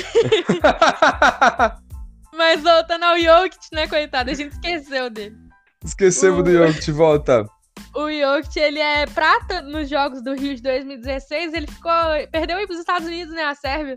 Mas 2.34 2.62
voltando 2.62 3.04
ao 3.04 3.18
Jokic, 3.18 3.68
né, 3.72 3.86
coitado? 3.86 4.30
A 4.30 4.34
gente 4.34 4.52
esqueceu 4.52 5.08
dele. 5.08 5.36
Esquecemos 5.84 6.42
do 6.42 6.50
Uh. 6.50 6.66
Jokic, 6.66 6.90
volta. 6.90 7.46
O 7.94 8.10
Jokic, 8.10 8.58
ele 8.58 8.80
é 8.80 9.06
prata 9.06 9.62
nos 9.62 9.88
Jogos 9.88 10.22
do 10.22 10.34
Rio 10.34 10.54
de 10.54 10.62
2016. 10.62 11.54
Ele 11.54 11.66
ficou... 11.66 11.92
Perdeu 12.30 12.56
aí 12.56 12.66
pros 12.66 12.78
Estados 12.78 13.06
Unidos, 13.06 13.34
né, 13.34 13.44
a 13.44 13.54
Sérvia. 13.54 13.96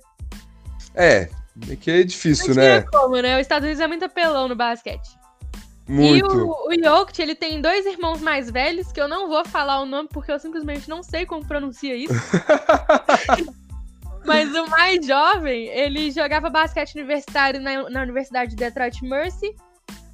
É, 0.94 1.30
é 1.70 1.76
que 1.76 1.92
é 1.92 2.04
difícil, 2.04 2.50
Não 2.50 2.62
né? 2.62 2.82
como, 2.82 3.16
né? 3.20 3.36
Os 3.36 3.42
Estados 3.42 3.66
Unidos 3.66 3.82
é 3.82 3.88
muito 3.88 4.06
apelão 4.06 4.48
no 4.48 4.56
basquete. 4.56 5.18
Muito. 5.88 6.36
E 6.36 6.42
o, 6.42 6.68
o 6.68 6.84
Jokic, 6.84 7.22
ele 7.22 7.36
tem 7.36 7.62
dois 7.62 7.86
irmãos 7.86 8.22
mais 8.22 8.52
velhos, 8.52 8.92
que 8.92 9.00
eu 9.00 9.08
não 9.08 9.30
vou 9.30 9.46
falar 9.46 9.80
o 9.80 9.86
nome 9.86 10.10
porque 10.12 10.32
eu 10.32 10.40
simplesmente 10.40 10.90
não 10.90 11.02
sei 11.02 11.26
como 11.26 11.46
pronuncia 11.46 11.96
isso. 11.96 12.14
Mas 14.26 14.54
o 14.54 14.68
mais 14.68 15.06
jovem, 15.06 15.68
ele 15.68 16.12
jogava 16.12 16.50
basquete 16.50 16.96
universitário 16.96 17.62
na, 17.62 17.90
na 17.90 18.02
Universidade 18.02 18.50
de 18.52 18.58
Detroit 18.58 19.02
Mercy. 19.02 19.56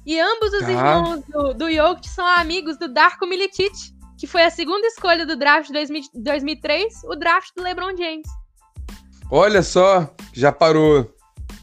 E 0.06 0.20
ambos 0.20 0.52
os 0.52 0.60
Tá. 0.60 0.70
irmãos 0.70 1.22
do, 1.24 1.54
do 1.54 1.72
Jokic 1.72 2.08
são 2.08 2.26
amigos 2.26 2.76
do 2.78 2.88
Darko 2.88 3.26
Milicic, 3.26 3.72
que 4.18 4.26
foi 4.26 4.42
a 4.44 4.50
segunda 4.50 4.86
escolha 4.86 5.24
do 5.26 5.36
draft 5.36 5.68
de 5.68 5.72
2000 5.72 6.02
2003, 6.14 7.02
o 7.04 7.16
draft 7.16 7.50
do 7.56 7.62
LeBron 7.62 7.96
James. 7.96 8.26
Olha 9.30 9.62
só, 9.62 10.14
já 10.32 10.52
parou. 10.52 11.10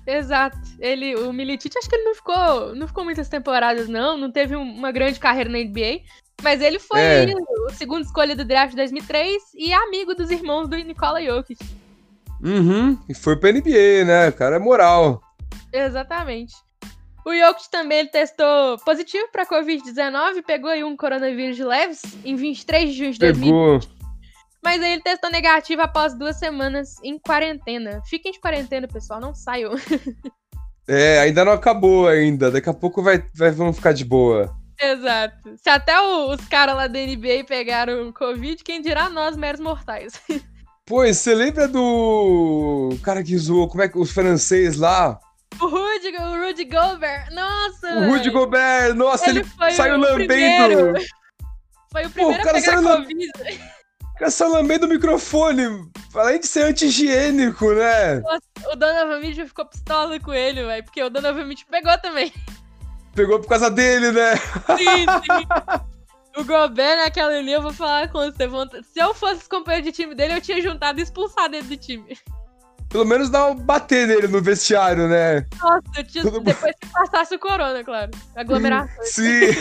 Exato. 0.05 0.57
Ele, 0.79 1.15
o 1.15 1.31
Milicic, 1.31 1.77
acho 1.77 1.87
que 1.87 1.95
ele 1.95 2.05
não 2.05 2.15
ficou, 2.15 2.75
não 2.75 2.87
ficou 2.87 3.03
muitas 3.03 3.29
temporadas, 3.29 3.87
não. 3.87 4.17
Não 4.17 4.31
teve 4.31 4.55
um- 4.55 4.61
uma 4.73 4.91
grande 4.91 5.19
carreira 5.19 5.49
na 5.49 5.59
NBA. 5.59 6.01
Mas 6.41 6.59
ele 6.59 6.79
foi 6.79 6.99
É. 6.99 7.25
o 7.67 7.69
segundo 7.69 8.03
escolha 8.03 8.35
do 8.35 8.43
draft 8.43 8.71
de 8.71 8.77
2003 8.77 9.43
e 9.53 9.71
amigo 9.71 10.15
dos 10.15 10.31
irmãos 10.31 10.67
do 10.67 10.75
Nikola 10.75 11.21
Jokic. 11.23 11.63
Uhum, 12.43 12.97
e 13.07 13.13
foi 13.13 13.35
pra 13.37 13.51
NBA, 13.51 14.03
né? 14.03 14.29
O 14.29 14.33
cara 14.33 14.55
é 14.55 14.59
moral. 14.59 15.21
Exatamente. 15.71 16.55
O 17.25 17.35
Jokic 17.35 17.69
também 17.69 17.99
ele 17.99 18.09
testou 18.09 18.77
positivo 18.79 19.27
para 19.31 19.45
Covid-19, 19.45 20.43
pegou 20.45 20.69
aí 20.71 20.83
um 20.83 20.95
coronavírus 20.97 21.55
de 21.55 21.63
leves 21.63 22.01
em 22.25 22.35
23 22.35 22.89
de 22.89 22.97
junho 22.97 23.11
de 23.13 23.19
2000. 23.19 23.45
Pegou. 23.45 23.79
Mas 24.63 24.81
aí 24.81 24.93
ele 24.93 25.01
testou 25.01 25.29
negativo 25.31 25.81
após 25.81 26.13
duas 26.13 26.37
semanas 26.37 26.95
em 27.03 27.17
quarentena. 27.19 28.01
Fiquem 28.07 28.31
de 28.31 28.39
quarentena, 28.39 28.87
pessoal, 28.87 29.19
não 29.19 29.33
saiam. 29.35 29.71
É, 30.87 31.19
ainda 31.19 31.45
não 31.45 31.53
acabou 31.53 32.07
ainda. 32.07 32.49
Daqui 32.51 32.67
a 32.67 32.73
pouco 32.73 33.01
vai, 33.03 33.23
vai, 33.35 33.51
vamos 33.51 33.77
ficar 33.77 33.93
de 33.93 34.03
boa. 34.03 34.53
Exato. 34.81 35.55
Se 35.55 35.69
até 35.69 35.97
o- 36.01 36.31
os 36.33 36.41
caras 36.47 36.75
lá 36.75 36.87
da 36.87 36.99
NBA 36.99 37.45
pegaram 37.47 38.11
Covid, 38.11 38.61
quem 38.63 38.81
dirá 38.81 39.07
nós, 39.09 39.37
meros 39.37 39.61
mortais. 39.61 40.13
Pô, 40.85 41.05
e 41.05 41.13
você 41.13 41.33
lembra 41.35 41.67
do 41.67 42.89
cara 43.03 43.23
que 43.23 43.37
zoou, 43.37 43.69
como 43.69 43.83
é 43.83 43.87
que 43.87 43.97
os 43.97 44.11
francês 44.11 44.75
lá? 44.75 45.17
O 45.59 45.67
Rudy, 45.67 46.17
o 46.17 46.45
Rudy 46.45 46.65
Gobert, 46.65 47.31
nossa! 47.31 47.87
O 47.93 48.09
Rudy. 48.09 48.29
Gobert, 48.29 48.95
nossa, 48.95 49.29
ele, 49.29 49.39
Ele 49.39 49.71
saiu 49.73 49.97
lambendo. 49.97 50.27
primeiro. 50.27 50.93
Foi 51.91 52.05
o 52.05 52.09
primeiro 52.09 52.41
o 52.41 52.43
cara 52.43 52.57
a 52.57 52.61
pegar 52.61 52.81
Covid. 52.81 53.31
O 54.01 54.17
cara 54.17 54.31
saiu 54.31 54.51
lambendo 54.51 54.85
o 54.85 54.89
microfone. 54.89 55.63
Além 56.15 56.39
de 56.39 56.47
ser 56.47 56.63
anti-higiênico, 56.63 57.73
né? 57.73 58.21
O 58.71 58.75
Donovan 58.75 59.19
Mitchell 59.19 59.47
ficou 59.47 59.65
pistola 59.65 60.19
com 60.19 60.33
ele, 60.33 60.63
velho, 60.63 60.83
porque 60.83 61.03
o 61.03 61.09
Donovan 61.09 61.45
Mitchell 61.45 61.67
pegou 61.69 61.97
também. 61.99 62.33
Pegou 63.15 63.39
por 63.39 63.47
causa 63.47 63.69
dele, 63.69 64.11
né? 64.11 64.35
Sim, 64.77 65.05
sim. 65.05 65.87
O 66.37 66.45
Gobert, 66.45 66.97
naquela 66.97 67.33
ali, 67.37 67.51
eu 67.51 67.61
vou 67.61 67.73
falar 67.73 68.09
com 68.09 68.19
você. 68.19 68.83
Se 68.83 68.99
eu 68.99 69.13
fosse 69.13 69.49
companheiro 69.49 69.85
de 69.85 69.91
time 69.91 70.15
dele, 70.15 70.35
eu 70.35 70.41
tinha 70.41 70.61
juntado 70.61 70.99
e 70.99 71.03
expulsado 71.03 71.55
ele 71.55 71.67
do 71.67 71.77
time. 71.77 72.17
Pelo 72.91 73.05
menos 73.05 73.29
dá 73.29 73.47
um 73.47 73.55
bater 73.55 74.05
nele 74.05 74.27
no 74.27 74.41
vestiário, 74.41 75.07
né? 75.07 75.45
Nossa, 75.61 76.03
depois 76.43 76.75
que 76.79 76.87
passasse 76.91 77.35
o 77.35 77.39
corona, 77.39 77.83
claro. 77.83 78.11
Aglomerações. 78.35 79.07
Sim. 79.07 79.51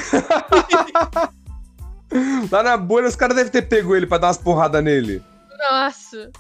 Lá 2.51 2.65
na 2.65 2.77
bolha, 2.77 3.07
os 3.07 3.15
caras 3.15 3.37
devem 3.37 3.53
ter 3.53 3.63
pego 3.63 3.95
ele 3.95 4.07
pra 4.07 4.19
dar 4.19 4.27
umas 4.27 4.39
porradas 4.39 4.83
nele. 4.83 5.23
Nossa. 5.59 6.31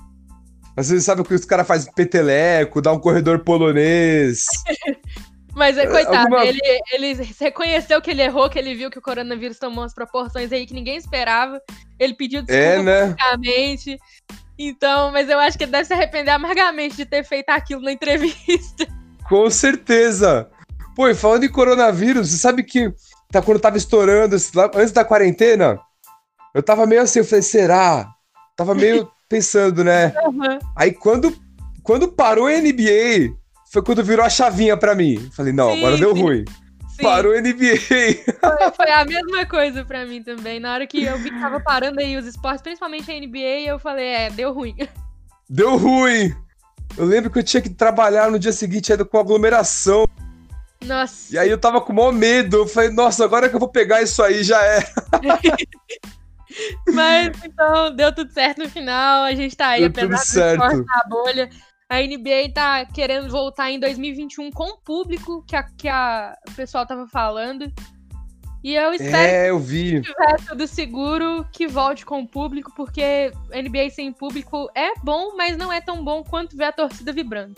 Às 0.76 0.90
vezes 0.90 1.04
sabe 1.04 1.20
o 1.20 1.24
que 1.24 1.34
os 1.34 1.44
caras 1.44 1.66
fazem 1.66 1.92
peteleco, 1.92 2.82
dá 2.82 2.92
um 2.92 2.98
corredor 2.98 3.40
polonês. 3.40 4.46
Mas, 5.54 5.76
é, 5.76 5.86
coitado, 5.86 6.34
Alguma... 6.34 6.44
ele, 6.44 6.60
ele 6.92 7.12
reconheceu 7.38 8.00
que 8.00 8.10
ele 8.10 8.22
errou, 8.22 8.48
que 8.48 8.58
ele 8.58 8.74
viu 8.74 8.90
que 8.90 8.98
o 8.98 9.02
coronavírus 9.02 9.58
tomou 9.58 9.82
umas 9.82 9.92
proporções 9.92 10.52
aí 10.52 10.64
que 10.64 10.72
ninguém 10.72 10.96
esperava. 10.96 11.60
Ele 11.98 12.14
pediu 12.14 12.40
é, 12.48 12.76
desculpa 12.76 12.90
é, 12.90 13.02
publicamente. 13.02 13.98
Então, 14.62 15.10
mas 15.10 15.30
eu 15.30 15.38
acho 15.38 15.56
que 15.56 15.64
ele 15.64 15.72
deve 15.72 15.86
se 15.86 15.94
arrepender 15.94 16.32
amargamente 16.32 16.94
de 16.94 17.06
ter 17.06 17.24
feito 17.24 17.48
aquilo 17.48 17.80
na 17.80 17.92
entrevista. 17.92 18.86
Com 19.26 19.48
certeza. 19.48 20.50
Pô, 20.94 21.08
e 21.08 21.14
falando 21.14 21.44
em 21.44 21.48
coronavírus, 21.48 22.28
você 22.28 22.36
sabe 22.36 22.62
que 22.62 22.92
tá, 23.32 23.40
quando 23.40 23.58
tava 23.58 23.78
estourando, 23.78 24.36
antes 24.74 24.92
da 24.92 25.02
quarentena, 25.02 25.80
eu 26.54 26.62
tava 26.62 26.86
meio 26.86 27.00
assim, 27.00 27.20
eu 27.20 27.24
falei, 27.24 27.42
será? 27.42 28.06
Tava 28.54 28.74
meio 28.74 29.10
pensando, 29.30 29.82
né? 29.82 30.12
Uhum. 30.26 30.58
Aí 30.76 30.92
quando, 30.92 31.34
quando 31.82 32.12
parou 32.12 32.46
a 32.46 32.50
NBA, 32.50 33.34
foi 33.72 33.82
quando 33.82 34.04
virou 34.04 34.26
a 34.26 34.28
chavinha 34.28 34.76
pra 34.76 34.94
mim. 34.94 35.30
Falei, 35.34 35.54
não, 35.54 35.72
sim, 35.72 35.78
agora 35.78 35.96
deu 35.96 36.14
sim. 36.14 36.20
ruim. 36.20 36.44
Parou 37.02 37.32
a 37.32 37.40
NBA. 37.40 37.76
Foi, 38.40 38.70
foi, 38.76 38.90
a 38.90 39.04
mesma 39.04 39.46
coisa 39.46 39.84
pra 39.84 40.04
mim 40.04 40.22
também. 40.22 40.60
Na 40.60 40.72
hora 40.74 40.86
que 40.86 41.04
eu 41.04 41.18
vi 41.18 41.30
que 41.30 41.40
tava 41.40 41.60
parando 41.60 42.00
aí 42.00 42.16
os 42.16 42.26
esportes, 42.26 42.62
principalmente 42.62 43.10
a 43.10 43.14
NBA, 43.14 43.66
eu 43.66 43.78
falei, 43.78 44.06
é, 44.06 44.30
deu 44.30 44.52
ruim. 44.52 44.76
Deu 45.48 45.76
ruim! 45.76 46.34
Eu 46.96 47.04
lembro 47.04 47.30
que 47.30 47.38
eu 47.38 47.42
tinha 47.42 47.60
que 47.60 47.70
trabalhar 47.70 48.30
no 48.30 48.38
dia 48.38 48.52
seguinte 48.52 48.92
ainda 48.92 49.04
com 49.04 49.18
aglomeração. 49.18 50.06
Nossa. 50.84 51.34
E 51.34 51.38
aí 51.38 51.50
eu 51.50 51.58
tava 51.58 51.80
com 51.80 51.92
o 51.92 51.96
maior 51.96 52.12
medo. 52.12 52.58
Eu 52.58 52.66
falei, 52.66 52.90
nossa, 52.90 53.24
agora 53.24 53.48
que 53.48 53.54
eu 53.54 53.60
vou 53.60 53.68
pegar 53.68 54.02
isso 54.02 54.22
aí, 54.22 54.42
já 54.42 54.62
é. 54.64 54.80
Mas 56.92 57.30
então, 57.44 57.94
deu 57.94 58.12
tudo 58.14 58.32
certo 58.32 58.58
no 58.58 58.68
final. 58.68 59.24
A 59.24 59.34
gente 59.34 59.56
tá 59.56 59.68
aí, 59.68 59.88
deu 59.88 60.06
apesar 60.06 60.56
do 60.56 60.64
esporte 60.64 60.86
na 60.86 61.04
bolha. 61.08 61.50
A 61.90 61.96
NBA 61.96 62.52
tá 62.54 62.84
querendo 62.84 63.28
voltar 63.28 63.68
em 63.68 63.80
2021 63.80 64.52
com 64.52 64.74
o 64.74 64.78
público 64.78 65.44
que 65.44 65.56
a, 65.56 65.64
que 65.64 65.88
a 65.88 66.36
o 66.48 66.52
pessoal 66.52 66.86
tava 66.86 67.08
falando. 67.08 67.70
E 68.62 68.76
eu 68.76 68.92
espero 68.92 69.16
é, 69.16 69.50
eu 69.50 69.58
vi. 69.58 70.00
que 70.00 70.12
tiver 70.12 70.36
tudo 70.46 70.68
seguro, 70.68 71.44
que 71.50 71.66
volte 71.66 72.06
com 72.06 72.20
o 72.20 72.28
público, 72.28 72.72
porque 72.76 73.32
NBA 73.52 73.90
sem 73.90 74.12
público 74.12 74.70
é 74.72 74.94
bom, 75.02 75.34
mas 75.36 75.56
não 75.56 75.72
é 75.72 75.80
tão 75.80 76.04
bom 76.04 76.22
quanto 76.22 76.56
ver 76.56 76.66
a 76.66 76.72
torcida 76.72 77.12
vibrando. 77.12 77.54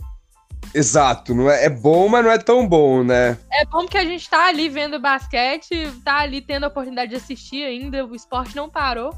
Exato, 0.74 1.34
não 1.34 1.50
é, 1.50 1.66
é 1.66 1.68
bom, 1.68 2.08
mas 2.08 2.24
não 2.24 2.30
é 2.30 2.38
tão 2.38 2.66
bom, 2.66 3.04
né? 3.04 3.36
É 3.52 3.66
bom 3.66 3.80
porque 3.80 3.98
a 3.98 4.04
gente 4.04 4.30
tá 4.30 4.46
ali 4.46 4.68
vendo 4.70 4.98
basquete, 4.98 5.92
tá 6.02 6.20
ali 6.20 6.40
tendo 6.40 6.64
a 6.64 6.68
oportunidade 6.68 7.10
de 7.10 7.16
assistir 7.16 7.64
ainda, 7.64 8.06
o 8.06 8.14
esporte 8.14 8.56
não 8.56 8.70
parou. 8.70 9.14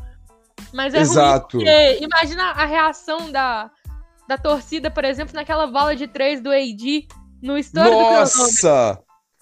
Mas 0.73 0.93
é 0.95 1.01
Exato. 1.01 1.59
ruim 1.59 1.67
porque 1.67 1.99
imagina 2.03 2.51
a 2.51 2.65
reação 2.65 3.31
da, 3.31 3.71
da 4.29 4.39
torcida, 4.39 4.91
por 4.91 5.05
exemplo, 5.05 5.35
naquela 5.35 5.67
bola 5.67 5.95
de 5.95 6.07
três 6.07 6.41
do 6.41 6.51
AD 6.51 7.07
no 7.43 7.59
estouro 7.59 7.91
Nossa! 7.91 8.99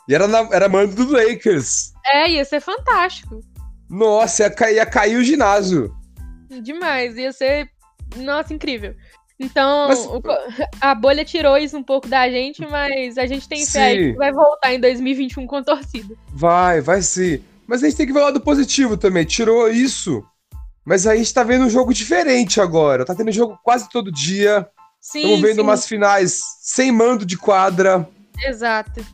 E 0.08 0.14
era, 0.14 0.26
na, 0.26 0.40
era 0.52 0.68
mando 0.68 0.94
do 0.94 1.12
Lakers. 1.12 1.92
É, 2.12 2.30
ia 2.30 2.44
ser 2.44 2.60
fantástico. 2.60 3.40
Nossa, 3.88 4.42
ia, 4.42 4.50
cair, 4.50 4.74
ia 4.76 4.86
cair 4.86 5.16
o 5.16 5.22
ginásio. 5.22 5.94
Demais, 6.62 7.16
ia 7.16 7.32
ser. 7.32 7.68
Nossa, 8.16 8.52
incrível. 8.52 8.94
Então, 9.38 9.88
mas... 9.88 10.06
o, 10.06 10.22
a 10.80 10.94
bolha 10.94 11.24
tirou 11.24 11.56
isso 11.56 11.76
um 11.76 11.82
pouco 11.82 12.08
da 12.08 12.28
gente, 12.28 12.66
mas 12.66 13.18
a 13.18 13.26
gente 13.26 13.48
tem 13.48 13.64
fé 13.66 13.96
que 13.96 14.12
vai 14.14 14.32
voltar 14.32 14.72
em 14.74 14.80
2021 14.80 15.46
com 15.46 15.56
a 15.56 15.64
torcida. 15.64 16.14
Vai, 16.28 16.80
vai 16.80 17.02
sim. 17.02 17.42
Mas 17.66 17.82
a 17.82 17.86
gente 17.86 17.96
tem 17.96 18.06
que 18.06 18.12
ver 18.12 18.20
o 18.20 18.24
lado 18.24 18.40
positivo 18.40 18.96
também. 18.96 19.24
Tirou 19.24 19.68
isso, 19.68 20.22
mas 20.84 21.06
a 21.06 21.16
gente 21.16 21.32
tá 21.32 21.42
vendo 21.42 21.64
um 21.64 21.70
jogo 21.70 21.94
diferente 21.94 22.60
agora. 22.60 23.04
Tá 23.04 23.14
tendo 23.14 23.32
jogo 23.32 23.58
quase 23.62 23.88
todo 23.88 24.12
dia. 24.12 24.68
Estamos 25.02 25.40
vendo 25.40 25.56
sim. 25.56 25.60
umas 25.62 25.86
finais 25.86 26.40
sem 26.60 26.92
mando 26.92 27.26
de 27.26 27.36
quadra. 27.36 28.08
Exato. 28.46 29.04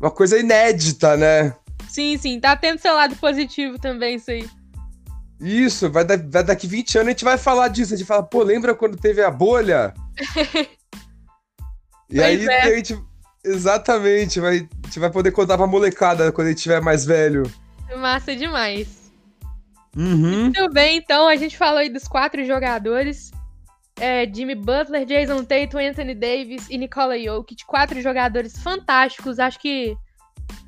Uma 0.00 0.10
coisa 0.10 0.36
inédita, 0.36 1.16
né? 1.16 1.54
Sim, 1.88 2.18
sim. 2.18 2.40
Tá 2.40 2.56
tendo 2.56 2.80
seu 2.80 2.92
lado 2.92 3.14
positivo 3.14 3.78
também, 3.78 4.16
isso 4.16 4.32
aí. 4.32 4.50
Isso, 5.40 5.90
vai, 5.90 6.04
da, 6.04 6.16
vai 6.16 6.42
daqui 6.42 6.66
20 6.66 6.98
anos 6.98 7.08
a 7.08 7.10
gente 7.10 7.24
vai 7.24 7.38
falar 7.38 7.68
disso. 7.68 7.94
A 7.94 7.96
gente 7.96 8.06
fala, 8.06 8.22
pô, 8.22 8.42
lembra 8.42 8.74
quando 8.74 8.96
teve 8.96 9.22
a 9.22 9.30
bolha? 9.30 9.94
e 12.10 12.16
pois 12.16 12.20
aí 12.20 12.46
é. 12.46 12.62
a 12.62 12.74
gente. 12.76 12.98
Exatamente, 13.44 14.38
vai, 14.38 14.68
a 14.84 14.86
gente 14.86 15.00
vai 15.00 15.10
poder 15.10 15.32
contar 15.32 15.56
pra 15.56 15.66
molecada 15.66 16.30
quando 16.30 16.46
a 16.46 16.50
gente 16.50 16.62
tiver 16.62 16.80
mais 16.80 17.04
velho. 17.04 17.42
Massa 17.96 18.36
demais. 18.36 18.86
Uhum. 19.96 20.42
Muito 20.44 20.70
bem, 20.70 20.96
então 20.98 21.26
a 21.26 21.34
gente 21.34 21.56
falou 21.56 21.78
aí 21.78 21.88
dos 21.88 22.06
quatro 22.06 22.44
jogadores. 22.44 23.32
É, 24.00 24.26
Jimmy 24.32 24.54
Butler, 24.54 25.04
Jason 25.04 25.44
Tatum, 25.44 25.78
Anthony 25.78 26.14
Davis 26.14 26.68
e 26.70 26.78
Nikola 26.78 27.18
Jokic. 27.18 27.64
Quatro 27.66 28.00
jogadores 28.00 28.60
fantásticos. 28.62 29.38
Acho 29.38 29.58
que, 29.58 29.96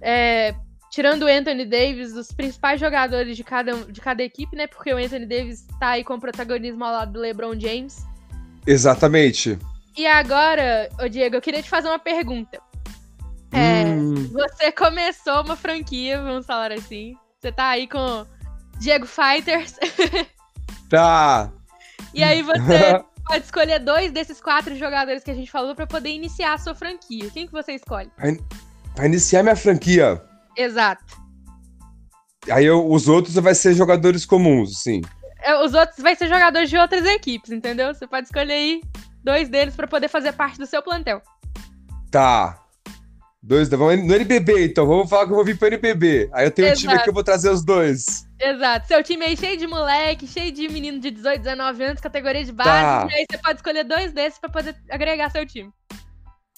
é, 0.00 0.54
tirando 0.90 1.22
o 1.22 1.28
Anthony 1.28 1.64
Davis, 1.64 2.12
os 2.12 2.30
principais 2.32 2.78
jogadores 2.78 3.36
de 3.36 3.42
cada, 3.42 3.72
de 3.84 4.00
cada 4.00 4.22
equipe, 4.22 4.54
né? 4.54 4.66
Porque 4.66 4.92
o 4.92 4.98
Anthony 4.98 5.26
Davis 5.26 5.66
tá 5.80 5.90
aí 5.90 6.04
com 6.04 6.20
protagonismo 6.20 6.84
ao 6.84 6.92
lado 6.92 7.12
do 7.12 7.20
LeBron 7.20 7.58
James. 7.58 8.04
Exatamente. 8.66 9.58
E 9.96 10.06
agora, 10.06 10.88
ô 11.00 11.08
Diego, 11.08 11.36
eu 11.36 11.40
queria 11.40 11.62
te 11.62 11.70
fazer 11.70 11.88
uma 11.88 11.98
pergunta. 11.98 12.60
É, 13.52 13.84
hum. 13.84 14.28
Você 14.32 14.72
começou 14.72 15.42
uma 15.42 15.54
franquia, 15.54 16.20
vamos 16.20 16.44
falar 16.44 16.72
assim. 16.72 17.16
Você 17.40 17.52
tá 17.52 17.68
aí 17.68 17.86
com 17.86 18.26
Diego 18.78 19.06
Fighters. 19.06 19.76
Tá. 20.90 21.50
e 22.12 22.22
aí 22.22 22.42
você 22.42 23.02
pode 23.24 23.44
escolher 23.44 23.78
dois 23.78 24.12
desses 24.12 24.40
quatro 24.40 24.76
jogadores 24.76 25.22
que 25.22 25.30
a 25.30 25.34
gente 25.34 25.50
falou 25.50 25.74
para 25.74 25.86
poder 25.86 26.10
iniciar 26.10 26.54
a 26.54 26.58
sua 26.58 26.74
franquia. 26.74 27.30
Quem 27.30 27.46
que 27.46 27.52
você 27.52 27.72
escolhe? 27.72 28.10
Pra, 28.94 29.06
iniciar 29.06 29.42
minha 29.42 29.56
franquia. 29.56 30.22
Exato. 30.56 31.04
Aí 32.50 32.66
eu, 32.66 32.86
os 32.88 33.08
outros 33.08 33.34
vai 33.34 33.54
ser 33.54 33.74
jogadores 33.74 34.26
comuns, 34.26 34.82
sim. 34.82 35.00
É, 35.42 35.62
os 35.62 35.74
outros 35.74 35.98
vai 35.98 36.14
ser 36.14 36.28
jogadores 36.28 36.70
de 36.70 36.76
outras 36.76 37.04
equipes, 37.04 37.50
entendeu? 37.50 37.94
Você 37.94 38.06
pode 38.06 38.26
escolher 38.26 38.52
aí 38.52 38.82
dois 39.22 39.48
deles 39.48 39.74
para 39.74 39.86
poder 39.86 40.08
fazer 40.08 40.32
parte 40.32 40.58
do 40.58 40.66
seu 40.66 40.82
plantel. 40.82 41.22
Tá. 42.10 42.63
Dois, 43.46 43.68
vamos 43.68 44.02
no 44.06 44.14
NBB, 44.14 44.64
então. 44.64 44.86
Vamos 44.86 45.10
falar 45.10 45.26
que 45.26 45.32
eu 45.32 45.36
vou 45.36 45.44
vir 45.44 45.58
pro 45.58 45.68
NBB. 45.68 46.30
Aí 46.32 46.46
eu 46.46 46.50
tenho 46.50 46.68
Exato. 46.68 46.78
um 46.78 46.80
time 46.80 46.94
aqui, 46.94 47.10
eu 47.10 47.12
vou 47.12 47.22
trazer 47.22 47.50
os 47.50 47.62
dois. 47.62 48.26
Exato. 48.40 48.88
Seu 48.88 49.02
time 49.02 49.22
aí 49.22 49.36
cheio 49.36 49.58
de 49.58 49.66
moleque, 49.66 50.26
cheio 50.26 50.50
de 50.50 50.66
menino 50.66 50.98
de 50.98 51.10
18, 51.10 51.42
19 51.42 51.84
anos, 51.84 52.00
categoria 52.00 52.42
de 52.42 52.52
base. 52.52 52.70
Tá. 52.70 53.06
E 53.10 53.14
aí 53.16 53.26
você 53.30 53.36
pode 53.36 53.56
escolher 53.56 53.84
dois 53.84 54.14
desses 54.14 54.38
pra 54.38 54.48
poder 54.48 54.74
agregar 54.90 55.28
seu 55.28 55.44
time. 55.44 55.70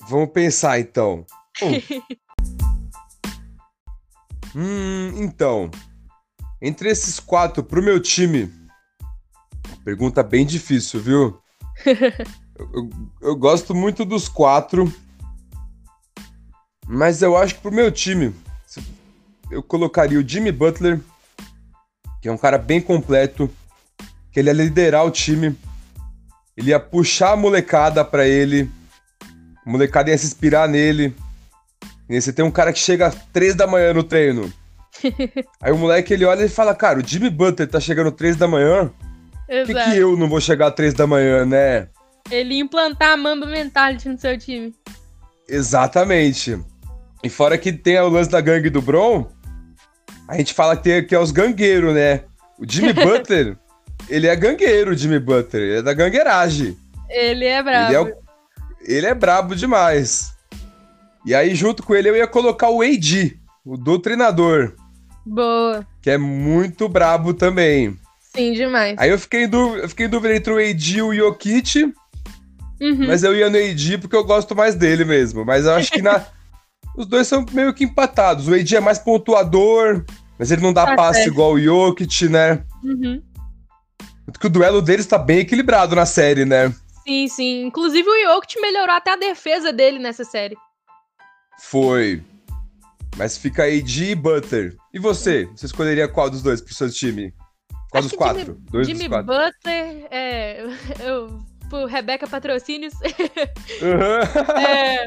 Vamos 0.08 0.30
pensar, 0.30 0.78
então. 0.78 1.26
hum, 4.54 5.12
então. 5.16 5.68
Entre 6.62 6.88
esses 6.88 7.18
quatro, 7.18 7.64
pro 7.64 7.82
meu 7.82 7.98
time. 7.98 8.48
Pergunta 9.84 10.22
bem 10.22 10.46
difícil, 10.46 11.00
viu? 11.00 11.40
eu, 11.84 12.66
eu, 12.72 12.90
eu 13.22 13.34
gosto 13.34 13.74
muito 13.74 14.04
dos 14.04 14.28
quatro. 14.28 14.88
Mas 16.86 17.20
eu 17.20 17.36
acho 17.36 17.56
que 17.56 17.60
pro 17.60 17.72
meu 17.72 17.90
time, 17.90 18.34
eu 19.50 19.62
colocaria 19.62 20.18
o 20.18 20.26
Jimmy 20.26 20.52
Butler, 20.52 21.00
que 22.22 22.28
é 22.28 22.32
um 22.32 22.38
cara 22.38 22.58
bem 22.58 22.80
completo, 22.80 23.50
que 24.30 24.40
ele 24.40 24.48
ia 24.48 24.54
liderar 24.54 25.04
o 25.04 25.10
time, 25.10 25.56
ele 26.56 26.70
ia 26.70 26.80
puxar 26.80 27.32
a 27.32 27.36
molecada 27.36 28.04
para 28.04 28.26
ele, 28.26 28.70
a 29.64 29.70
molecada 29.70 30.10
ia 30.10 30.18
se 30.18 30.26
inspirar 30.26 30.68
nele. 30.68 31.14
E 32.08 32.20
você 32.20 32.32
tem 32.32 32.44
um 32.44 32.50
cara 32.50 32.72
que 32.72 32.78
chega 32.78 33.08
às 33.08 33.16
três 33.32 33.54
da 33.54 33.66
manhã 33.66 33.92
no 33.92 34.04
treino. 34.04 34.52
Aí 35.60 35.72
o 35.72 35.76
moleque 35.76 36.14
ele 36.14 36.24
olha 36.24 36.44
e 36.44 36.48
fala: 36.48 36.74
Cara, 36.74 37.00
o 37.00 37.06
Jimmy 37.06 37.28
Butler 37.28 37.68
tá 37.68 37.80
chegando 37.80 38.12
três 38.12 38.36
da 38.36 38.46
manhã. 38.46 38.90
Por 39.46 39.66
que, 39.66 39.74
que 39.74 39.96
eu 39.96 40.16
não 40.16 40.28
vou 40.28 40.40
chegar 40.40 40.68
às 40.68 40.74
três 40.74 40.94
da 40.94 41.06
manhã, 41.06 41.44
né? 41.44 41.88
Ele 42.30 42.58
implantar 42.58 43.12
a 43.12 43.16
Mamba 43.16 43.46
Mentality 43.46 44.08
no 44.08 44.18
seu 44.18 44.36
time. 44.38 44.74
Exatamente. 45.48 46.58
E 47.22 47.28
fora 47.28 47.58
que 47.58 47.72
tem 47.72 47.98
o 47.98 48.08
lance 48.08 48.30
da 48.30 48.40
gangue 48.40 48.70
do 48.70 48.82
Bron, 48.82 49.26
a 50.28 50.36
gente 50.36 50.54
fala 50.54 50.76
que, 50.76 50.82
tem, 50.82 51.06
que 51.06 51.14
é 51.14 51.18
os 51.18 51.30
gangueiros, 51.30 51.94
né? 51.94 52.22
O 52.58 52.64
Jimmy 52.68 52.92
Butler, 52.94 53.56
ele 54.08 54.26
é 54.26 54.36
gangueiro, 54.36 54.92
o 54.92 54.96
Jimmy 54.96 55.18
Butler. 55.18 55.62
Ele 55.62 55.78
é 55.78 55.82
da 55.82 55.94
gangueiragem. 55.94 56.76
Ele 57.08 57.44
é 57.44 57.62
brabo. 57.62 57.88
Ele 57.88 57.96
é, 57.96 58.00
o, 58.00 58.16
ele 58.82 59.06
é 59.06 59.14
brabo 59.14 59.54
demais. 59.54 60.34
E 61.24 61.34
aí, 61.34 61.54
junto 61.54 61.82
com 61.82 61.94
ele, 61.94 62.08
eu 62.08 62.16
ia 62.16 62.26
colocar 62.26 62.70
o 62.70 62.82
AD, 62.82 63.36
o 63.64 63.76
doutrinador. 63.76 64.74
Boa. 65.24 65.84
Que 66.00 66.10
é 66.10 66.18
muito 66.18 66.88
brabo 66.88 67.34
também. 67.34 67.98
Sim, 68.20 68.52
demais. 68.52 68.96
Aí 68.98 69.10
eu 69.10 69.18
fiquei 69.18 69.44
em 69.44 69.48
dúvida, 69.48 69.82
eu 69.82 69.88
fiquei 69.88 70.06
em 70.06 70.08
dúvida 70.08 70.36
entre 70.36 70.52
o 70.52 70.58
AD 70.58 70.98
e 70.98 71.02
o 71.02 71.14
Jokic. 71.14 71.92
Uhum. 72.80 73.06
Mas 73.06 73.24
eu 73.24 73.34
ia 73.34 73.50
no 73.50 73.56
AD 73.56 73.98
porque 73.98 74.14
eu 74.14 74.24
gosto 74.24 74.54
mais 74.54 74.74
dele 74.74 75.04
mesmo. 75.04 75.44
Mas 75.44 75.64
eu 75.64 75.72
acho 75.72 75.90
que 75.90 76.02
na, 76.02 76.24
os 76.96 77.06
dois 77.06 77.26
são 77.26 77.44
meio 77.52 77.74
que 77.74 77.84
empatados. 77.84 78.48
O 78.48 78.54
AD 78.54 78.76
é 78.76 78.80
mais 78.80 78.98
pontuador, 78.98 80.04
mas 80.38 80.50
ele 80.50 80.62
não 80.62 80.72
dá 80.72 80.86
tá 80.86 80.96
passe 80.96 81.28
igual 81.28 81.52
o 81.52 81.60
Jokic, 81.60 82.28
né? 82.28 82.64
Uhum. 82.82 83.22
que 84.40 84.46
o 84.46 84.50
duelo 84.50 84.80
deles 84.80 85.06
tá 85.06 85.18
bem 85.18 85.40
equilibrado 85.40 85.94
na 85.94 86.06
série, 86.06 86.44
né? 86.44 86.72
Sim, 87.06 87.28
sim. 87.28 87.66
Inclusive 87.66 88.08
o 88.08 88.34
Jokic 88.34 88.60
melhorou 88.60 88.94
até 88.94 89.12
a 89.12 89.16
defesa 89.16 89.72
dele 89.72 89.98
nessa 89.98 90.24
série. 90.24 90.56
Foi. 91.58 92.22
Mas 93.16 93.38
fica 93.38 93.62
aí 93.62 93.80
de 93.80 94.14
Butler. 94.14 94.76
E 94.92 94.98
você? 94.98 95.48
Você 95.54 95.66
escolheria 95.66 96.08
qual 96.08 96.28
dos 96.28 96.42
dois 96.42 96.60
pro 96.60 96.74
seu 96.74 96.90
time? 96.90 97.32
Qual 97.90 98.00
Acho 98.00 98.08
dos 98.08 98.18
quatro? 98.18 98.54
Jimmy, 98.54 98.70
dois 98.70 98.86
Jimmy 98.86 98.98
dos 99.00 99.08
quatro. 99.08 99.26
Butler, 99.26 100.06
é, 100.10 100.66
eu, 101.00 101.38
por 101.70 101.86
Rebeca 101.86 102.26
Patrocínios. 102.26 102.94
Uhum. 103.82 104.60
É, 104.60 105.06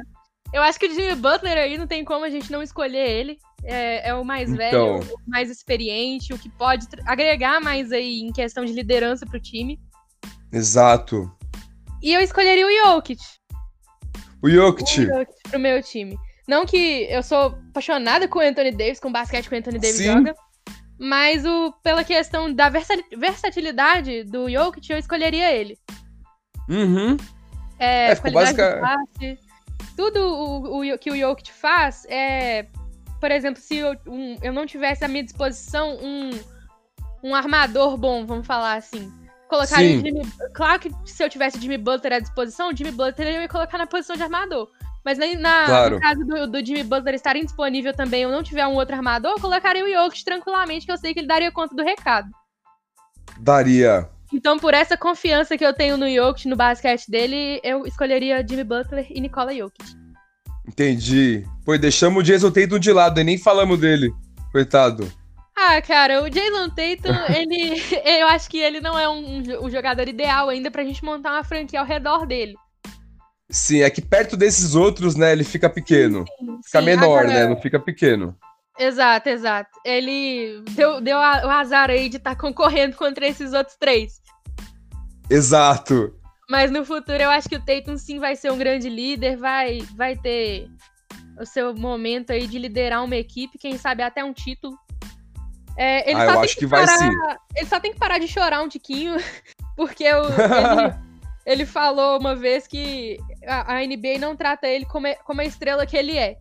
eu 0.53 0.61
acho 0.61 0.79
que 0.79 0.87
o 0.87 0.93
Jimmy 0.93 1.15
Butler 1.15 1.57
aí 1.57 1.77
não 1.77 1.87
tem 1.87 2.03
como 2.03 2.25
a 2.25 2.29
gente 2.29 2.51
não 2.51 2.61
escolher 2.61 3.07
ele. 3.09 3.37
É, 3.63 4.09
é 4.09 4.13
o 4.15 4.23
mais 4.23 4.49
Então. 4.49 4.99
velho, 4.99 5.13
o 5.15 5.29
mais 5.29 5.49
experiente, 5.49 6.33
o 6.33 6.39
que 6.39 6.49
pode 6.49 6.87
agregar 7.05 7.59
mais 7.59 7.91
aí 7.91 8.21
em 8.21 8.31
questão 8.31 8.63
de 8.63 8.71
liderança 8.71 9.25
pro 9.25 9.39
time. 9.39 9.77
Exato. 10.51 11.29
E 12.01 12.13
eu 12.13 12.21
escolheria 12.21 12.65
o 12.65 12.71
Jokic. 12.93 13.21
O 14.41 14.49
Jokic. 14.49 15.01
O 15.01 15.05
Jokic 15.05 15.33
pro 15.49 15.59
meu 15.59 15.83
time. 15.83 16.17
Não 16.47 16.65
que 16.65 17.05
eu 17.09 17.21
sou 17.21 17.57
apaixonada 17.69 18.27
com 18.27 18.39
o 18.39 18.41
Anthony 18.41 18.71
Davis, 18.71 18.99
com 18.99 19.09
o 19.09 19.11
basquete 19.11 19.49
que 19.49 19.55
o 19.55 19.57
Anthony 19.57 19.77
Davis 19.77 19.97
Sim. 19.97 20.05
joga. 20.05 20.33
Mas 20.97 21.45
o, 21.45 21.71
pela 21.83 22.03
questão 22.03 22.51
da 22.53 22.69
versa- 22.69 22.95
versatilidade 23.17 24.23
do 24.23 24.49
Jokic, 24.49 24.89
eu 24.91 24.97
escolheria 24.97 25.51
ele. 25.51 25.77
Uhum. 26.69 27.17
É, 27.77 28.11
É, 28.11 28.15
ficou 28.15 28.31
qualidade 28.31 28.57
basica- 28.57 28.75
de 28.75 28.81
passe. 28.81 29.48
Tudo 29.99 30.19
o, 30.21 30.79
o 30.93 30.97
que 30.97 31.11
o 31.11 31.15
Jokic 31.17 31.51
faz 31.51 32.05
é. 32.07 32.67
Por 33.19 33.29
exemplo, 33.31 33.61
se 33.61 33.75
eu, 33.75 33.97
um- 34.07 34.37
eu 34.41 34.53
não 34.53 34.65
tivesse 34.65 35.03
à 35.03 35.09
minha 35.09 35.21
disposição 35.25 35.97
um, 36.01 36.29
um 37.21 37.35
armador 37.35 37.97
bom, 37.97 38.25
vamos 38.25 38.47
falar 38.47 38.75
assim. 38.75 39.11
Colocaria 39.49 39.89
Sim. 39.89 39.97
o 39.99 40.05
Jimmy. 40.05 40.21
Claro 40.53 40.79
que 40.79 40.89
se 41.03 41.21
eu 41.21 41.29
tivesse 41.29 41.59
Jimmy 41.59 41.77
Butler 41.77 42.13
à 42.13 42.19
disposição, 42.19 42.69
o 42.69 42.73
Jimmy 42.75 42.91
Butler 42.91 43.27
eu 43.35 43.41
ia 43.41 43.49
colocar 43.49 43.77
na 43.77 43.85
posição 43.87 44.15
de 44.15 44.23
armador. 44.23 44.69
Mas 45.03 45.17
nem 45.17 45.35
na, 45.37 45.65
Claro. 45.65 45.95
no 45.95 46.01
caso 46.01 46.23
do, 46.25 46.47
do 46.47 46.65
Jimmy 46.65 46.83
Butler 46.83 47.15
estar 47.15 47.35
indisponível 47.35 47.93
também, 47.93 48.23
eu 48.23 48.31
não 48.31 48.41
tiver 48.41 48.65
um 48.67 48.75
outro 48.75 48.95
armador, 48.95 49.31
eu 49.31 49.41
colocaria 49.41 49.83
o 49.83 49.91
Jokic 50.05 50.23
tranquilamente, 50.23 50.85
que 50.85 50.91
eu 50.93 50.97
sei 50.97 51.13
que 51.13 51.19
ele 51.19 51.27
daria 51.27 51.51
conta 51.51 51.75
do 51.75 51.83
recado. 51.83 52.29
Daria. 53.37 54.09
Então, 54.33 54.59
por 54.59 54.73
essa 54.73 54.95
confiança 54.95 55.57
que 55.57 55.65
eu 55.65 55.73
tenho 55.73 55.97
no 55.97 56.07
Jokic, 56.07 56.47
no 56.47 56.55
basquete 56.55 57.09
dele, 57.09 57.59
eu 57.63 57.85
escolheria 57.85 58.45
Jimmy 58.47 58.63
Butler 58.63 59.07
e 59.09 59.19
Nikola 59.19 59.53
Jokic. 59.55 59.83
Entendi. 60.67 61.43
Pô, 61.65 61.75
deixamos 61.77 62.19
o 62.21 62.23
Jason 62.23 62.51
Tatum 62.51 62.77
de 62.77 62.91
lado 62.91 63.19
e 63.19 63.23
nem 63.23 63.37
falamos 63.37 63.79
dele. 63.79 64.13
Coitado. 64.51 65.11
Ah, 65.57 65.81
cara, 65.81 66.21
o 66.23 66.31
Jalen 66.31 66.69
Tatum, 66.69 67.13
ele, 67.35 67.81
eu 68.21 68.27
acho 68.27 68.49
que 68.49 68.59
ele 68.59 68.79
não 68.79 68.97
é 68.97 69.09
um, 69.09 69.65
um 69.65 69.69
jogador 69.69 70.07
ideal 70.07 70.47
ainda 70.47 70.71
pra 70.71 70.83
gente 70.85 71.03
montar 71.03 71.31
uma 71.33 71.43
franquia 71.43 71.79
ao 71.79 71.85
redor 71.85 72.25
dele. 72.25 72.55
Sim, 73.49 73.81
é 73.81 73.89
que 73.89 74.01
perto 74.01 74.37
desses 74.37 74.75
outros, 74.75 75.15
né, 75.15 75.31
ele 75.31 75.43
fica 75.43 75.67
pequeno. 75.69 76.23
Fica 76.63 76.79
Sim, 76.79 76.85
menor, 76.85 77.25
agora- 77.25 77.27
né? 77.27 77.47
Não 77.47 77.59
fica 77.59 77.79
pequeno. 77.79 78.37
Exato, 78.79 79.27
exato. 79.29 79.69
Ele 79.83 80.63
deu, 80.71 81.01
deu 81.01 81.17
a- 81.17 81.41
o 81.45 81.49
azar 81.49 81.89
aí 81.89 82.07
de 82.09 82.17
estar 82.17 82.35
concorrendo 82.35 82.95
contra 82.95 83.27
esses 83.27 83.53
outros 83.53 83.75
três. 83.77 84.21
Exato. 85.29 86.15
Mas 86.49 86.71
no 86.71 86.83
futuro 86.85 87.21
eu 87.21 87.29
acho 87.29 87.47
que 87.47 87.55
o 87.57 87.63
Tatum 87.63 87.97
sim 87.97 88.17
vai 88.19 88.35
ser 88.35 88.51
um 88.51 88.57
grande 88.57 88.89
líder, 88.89 89.37
vai, 89.37 89.79
vai 89.95 90.15
ter 90.15 90.67
o 91.39 91.45
seu 91.45 91.75
momento 91.75 92.31
aí 92.31 92.47
de 92.47 92.57
liderar 92.57 93.03
uma 93.03 93.15
equipe, 93.15 93.57
quem 93.59 93.77
sabe 93.77 94.01
até 94.01 94.23
um 94.23 94.33
título. 94.33 94.75
É, 95.77 96.09
ele 96.09 96.19
Ah, 96.19 96.25
só 96.25 96.31
eu 96.31 96.33
tem 96.35 96.43
acho 96.45 96.55
que 96.57 96.65
vai 96.65 96.85
parar- 96.85 96.97
sim. 96.97 97.11
Ele 97.55 97.65
só 97.67 97.79
tem 97.79 97.93
que 97.93 97.99
parar 97.99 98.17
de 98.17 98.27
chorar 98.27 98.61
um 98.63 98.67
tiquinho, 98.67 99.15
porque 99.77 100.03
ele, 100.05 100.15
ele 101.45 101.65
falou 101.65 102.19
uma 102.19 102.35
vez 102.35 102.65
que 102.65 103.17
a, 103.45 103.75
a 103.75 103.85
NBA 103.85 104.17
não 104.19 104.35
trata 104.35 104.67
ele 104.67 104.85
como, 104.85 105.05
a- 105.07 105.15
como 105.23 105.41
a 105.41 105.45
estrela 105.45 105.85
que 105.85 105.95
ele 105.95 106.17
é. 106.17 106.37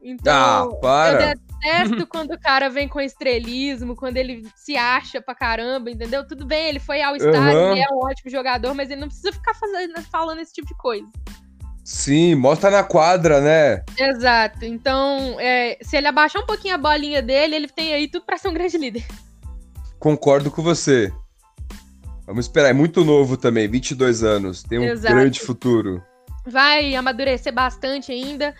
Então, 0.00 0.32
Ah, 0.32 0.62
eu 0.64 0.76
para. 0.76 1.34
Detesto 1.60 2.06
quando 2.08 2.32
o 2.32 2.40
cara 2.40 2.68
vem 2.68 2.88
com 2.88 3.00
estrelismo, 3.00 3.96
quando 3.96 4.16
ele 4.16 4.46
se 4.54 4.76
acha 4.76 5.20
pra 5.20 5.34
caramba, 5.34 5.90
entendeu? 5.90 6.26
Tudo 6.26 6.44
bem, 6.46 6.68
ele 6.68 6.78
foi 6.80 7.02
ao 7.02 7.16
estádio, 7.16 7.38
Aham. 7.38 7.72
ele 7.72 7.80
é 7.80 7.92
um 7.92 8.04
ótimo 8.04 8.30
jogador, 8.30 8.74
mas 8.74 8.90
ele 8.90 9.00
não 9.00 9.08
precisa 9.08 9.32
ficar 9.32 9.54
fazendo, 9.54 10.00
falando 10.10 10.40
esse 10.40 10.52
tipo 10.52 10.68
de 10.68 10.76
coisa. 10.76 11.06
Sim, 11.84 12.34
mostra 12.34 12.68
na 12.68 12.82
quadra, 12.82 13.40
né? 13.40 13.84
Exato. 13.96 14.64
Então, 14.64 15.38
é, 15.38 15.78
se 15.80 15.96
ele 15.96 16.08
abaixar 16.08 16.42
um 16.42 16.46
pouquinho 16.46 16.74
a 16.74 16.78
bolinha 16.78 17.22
dele, 17.22 17.54
ele 17.54 17.68
tem 17.68 17.94
aí 17.94 18.08
tudo 18.08 18.26
pra 18.26 18.36
ser 18.36 18.48
um 18.48 18.54
grande 18.54 18.76
líder. 18.76 19.06
Concordo 19.98 20.50
com 20.50 20.62
você. 20.62 21.12
Vamos 22.26 22.46
esperar, 22.46 22.70
é 22.70 22.72
muito 22.72 23.04
novo 23.04 23.36
também, 23.36 23.68
22 23.68 24.24
anos. 24.24 24.64
Tem 24.64 24.80
um 24.80 24.84
Exato. 24.84 25.14
grande 25.14 25.38
futuro. 25.38 26.02
Vai 26.44 26.92
amadurecer 26.96 27.52
bastante 27.52 28.10
ainda 28.10 28.52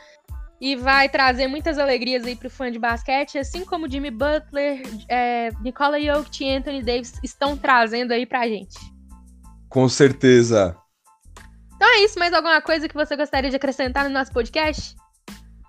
e 0.60 0.74
vai 0.76 1.08
trazer 1.08 1.46
muitas 1.46 1.78
alegrias 1.78 2.24
aí 2.24 2.34
pro 2.34 2.48
fã 2.50 2.70
de 2.70 2.78
basquete, 2.78 3.38
assim 3.38 3.64
como 3.64 3.90
Jimmy 3.90 4.10
Butler, 4.10 4.82
é, 5.08 5.50
Nikola 5.60 6.00
Jokic 6.00 6.44
e 6.44 6.56
Anthony 6.56 6.82
Davis 6.82 7.12
estão 7.22 7.56
trazendo 7.56 8.12
aí 8.12 8.24
pra 8.24 8.48
gente. 8.48 8.78
Com 9.68 9.88
certeza. 9.88 10.76
Então 11.74 11.86
é 11.94 12.04
isso, 12.04 12.18
mais 12.18 12.32
alguma 12.32 12.60
coisa 12.62 12.88
que 12.88 12.94
você 12.94 13.16
gostaria 13.16 13.50
de 13.50 13.56
acrescentar 13.56 14.04
no 14.04 14.10
nosso 14.10 14.32
podcast? 14.32 14.96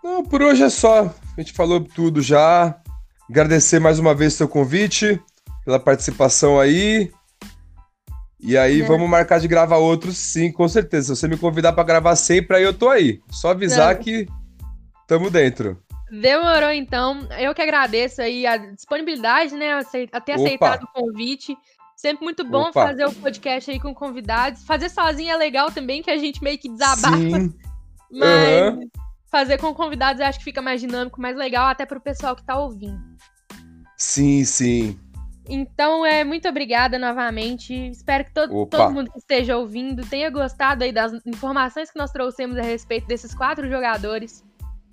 Não, 0.03 0.23
por 0.23 0.41
hoje 0.41 0.63
é 0.63 0.69
só. 0.69 1.13
A 1.38 1.41
gente 1.41 1.51
falou 1.51 1.81
tudo 1.83 2.21
já. 2.21 2.79
Agradecer 3.29 3.79
mais 3.79 3.99
uma 3.99 4.15
vez 4.15 4.35
seu 4.35 4.47
convite, 4.47 5.21
pela 5.65 5.77
participação 5.79 6.57
aí. 6.57 7.11
E 8.39 8.57
aí, 8.57 8.81
É. 8.81 8.85
vamos 8.85 9.09
marcar 9.09 9.39
de 9.39 9.47
gravar 9.49 9.77
outros, 9.77 10.15
sim, 10.17 10.49
com 10.49 10.65
certeza. 10.69 11.13
Se 11.13 11.19
você 11.21 11.27
me 11.27 11.35
convidar 11.35 11.73
pra 11.73 11.83
gravar 11.83 12.15
sempre, 12.15 12.55
aí 12.55 12.63
eu 12.63 12.73
tô 12.73 12.88
aí. 12.89 13.19
Só 13.29 13.49
avisar 13.49 13.95
Não. 13.95 14.01
que 14.01 14.27
tamo 15.08 15.30
dentro. 15.30 15.82
Demorou 16.12 16.72
então. 16.72 17.28
Eu 17.38 17.53
que 17.55 17.62
agradeço 17.62 18.22
aí 18.22 18.45
a 18.45 18.58
disponibilidade, 18.58 19.55
né? 19.55 19.74
acei- 19.74 20.08
a 20.12 20.22
ter 20.22 20.34
Opa. 20.34 20.43
aceitado 20.43 20.84
o 20.84 20.88
convite. 20.93 21.58
Sempre 21.95 22.24
muito 22.24 22.43
bom 22.45 22.70
Opa. 22.70 22.88
fazer 22.88 23.05
o 23.05 23.14
podcast 23.14 23.72
aí 23.72 23.80
com 23.80 23.93
convidados. 23.93 24.64
Fazer 24.64 24.89
sozinho 24.89 25.32
é 25.32 25.36
legal 25.38 25.72
também, 25.72 26.01
que 26.03 26.12
a 26.12 26.18
gente 26.18 26.43
meio 26.43 26.58
que 26.60 26.70
desabafa. 26.70 27.18
Sim, 27.18 27.53
Mas 28.12 28.30
Aham. 28.30 28.80
fazer 29.30 29.58
com 29.58 29.74
convidados 29.74 30.22
eu 30.22 30.28
acho 30.28 30.38
que 30.39 30.45
fica 30.45 30.62
mais 30.62 30.80
dinâmico, 30.80 31.20
mais 31.20 31.36
legal, 31.36 31.68
até 31.68 31.86
pro 31.86 31.99
pessoal 31.99 32.36
que 32.36 32.43
tá 32.45 32.58
ouvindo. 32.58 33.01
sim, 33.97 34.43
sim. 34.45 34.97
Então, 35.49 36.05
é 36.05 36.24
muito 36.26 36.47
obrigada 36.47 36.99
novamente. 36.99 37.74
Espero 37.89 38.26
que 38.26 38.34
todo, 38.34 38.53
Opa. 38.55 38.78
todo 38.78 38.93
mundo 38.93 39.10
que 39.12 39.18
esteja 39.18 39.55
ouvindo 39.58 40.05
tenha 40.05 40.30
gostado 40.30 40.84
aí 40.84 40.91
das 40.91 41.14
informações 41.26 41.89
que 41.89 41.97
nós 41.97 42.12
trouxemos 42.12 42.58
a 42.58 42.62
respeito 42.62 43.08
desses 43.08 43.34
quatro 43.34 43.70
jogadores. 43.70 44.43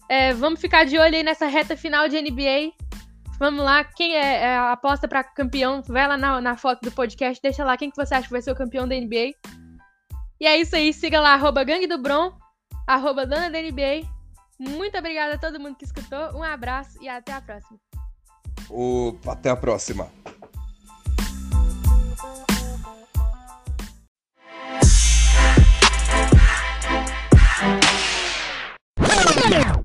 É, 0.09 0.35
vamos 0.35 0.61
ficar 0.61 0.85
de 0.85 0.99
olho 0.99 1.15
aí 1.15 1.23
nessa 1.23 1.47
reta 1.47 1.77
final 1.77 2.09
de 2.09 2.21
NBA. 2.21 2.73
Vamos 3.39 3.65
lá, 3.65 3.83
quem 3.83 4.17
é, 4.17 4.43
é 4.43 4.57
aposta 4.57 5.09
para 5.09 5.25
campeão? 5.25 5.83
Vai 5.87 6.07
lá 6.07 6.17
na, 6.17 6.41
na, 6.41 6.57
foto 6.57 6.83
do 6.83 6.93
podcast, 6.93 7.43
deixa 7.43 7.65
lá 7.65 7.77
quem 7.77 7.91
que 7.91 7.97
você 7.97 8.15
acha 8.15 8.27
que 8.27 8.33
vai 8.33 8.43
ser 8.43 8.53
o 8.53 8.57
campeão 8.57 8.87
da 8.87 8.95
NBA. 8.95 9.33
E 10.41 10.47
é 10.47 10.57
isso 10.57 10.77
aí, 10.77 10.93
siga 10.93 11.21
lá, 11.21 11.35
arroba 11.35 11.65
Gangue 11.65 11.87
do 11.87 11.99
Bron, 11.99 12.33
arroba 12.87 13.27
Dona 13.27 13.51
da 13.51 13.61
NBA. 13.61 14.09
Muito 14.59 14.97
obrigada 14.97 15.35
a 15.35 15.39
todo 15.39 15.59
mundo 15.59 15.77
que 15.77 15.85
escutou, 15.85 16.37
um 16.37 16.43
abraço 16.43 16.97
e 17.03 17.09
até 17.09 17.33
a 17.33 17.41
próxima. 17.41 17.79
O... 18.71 19.17
Até 19.27 19.51
a 19.51 19.57
próxima. 19.57 20.09
Yeah. 29.51 29.84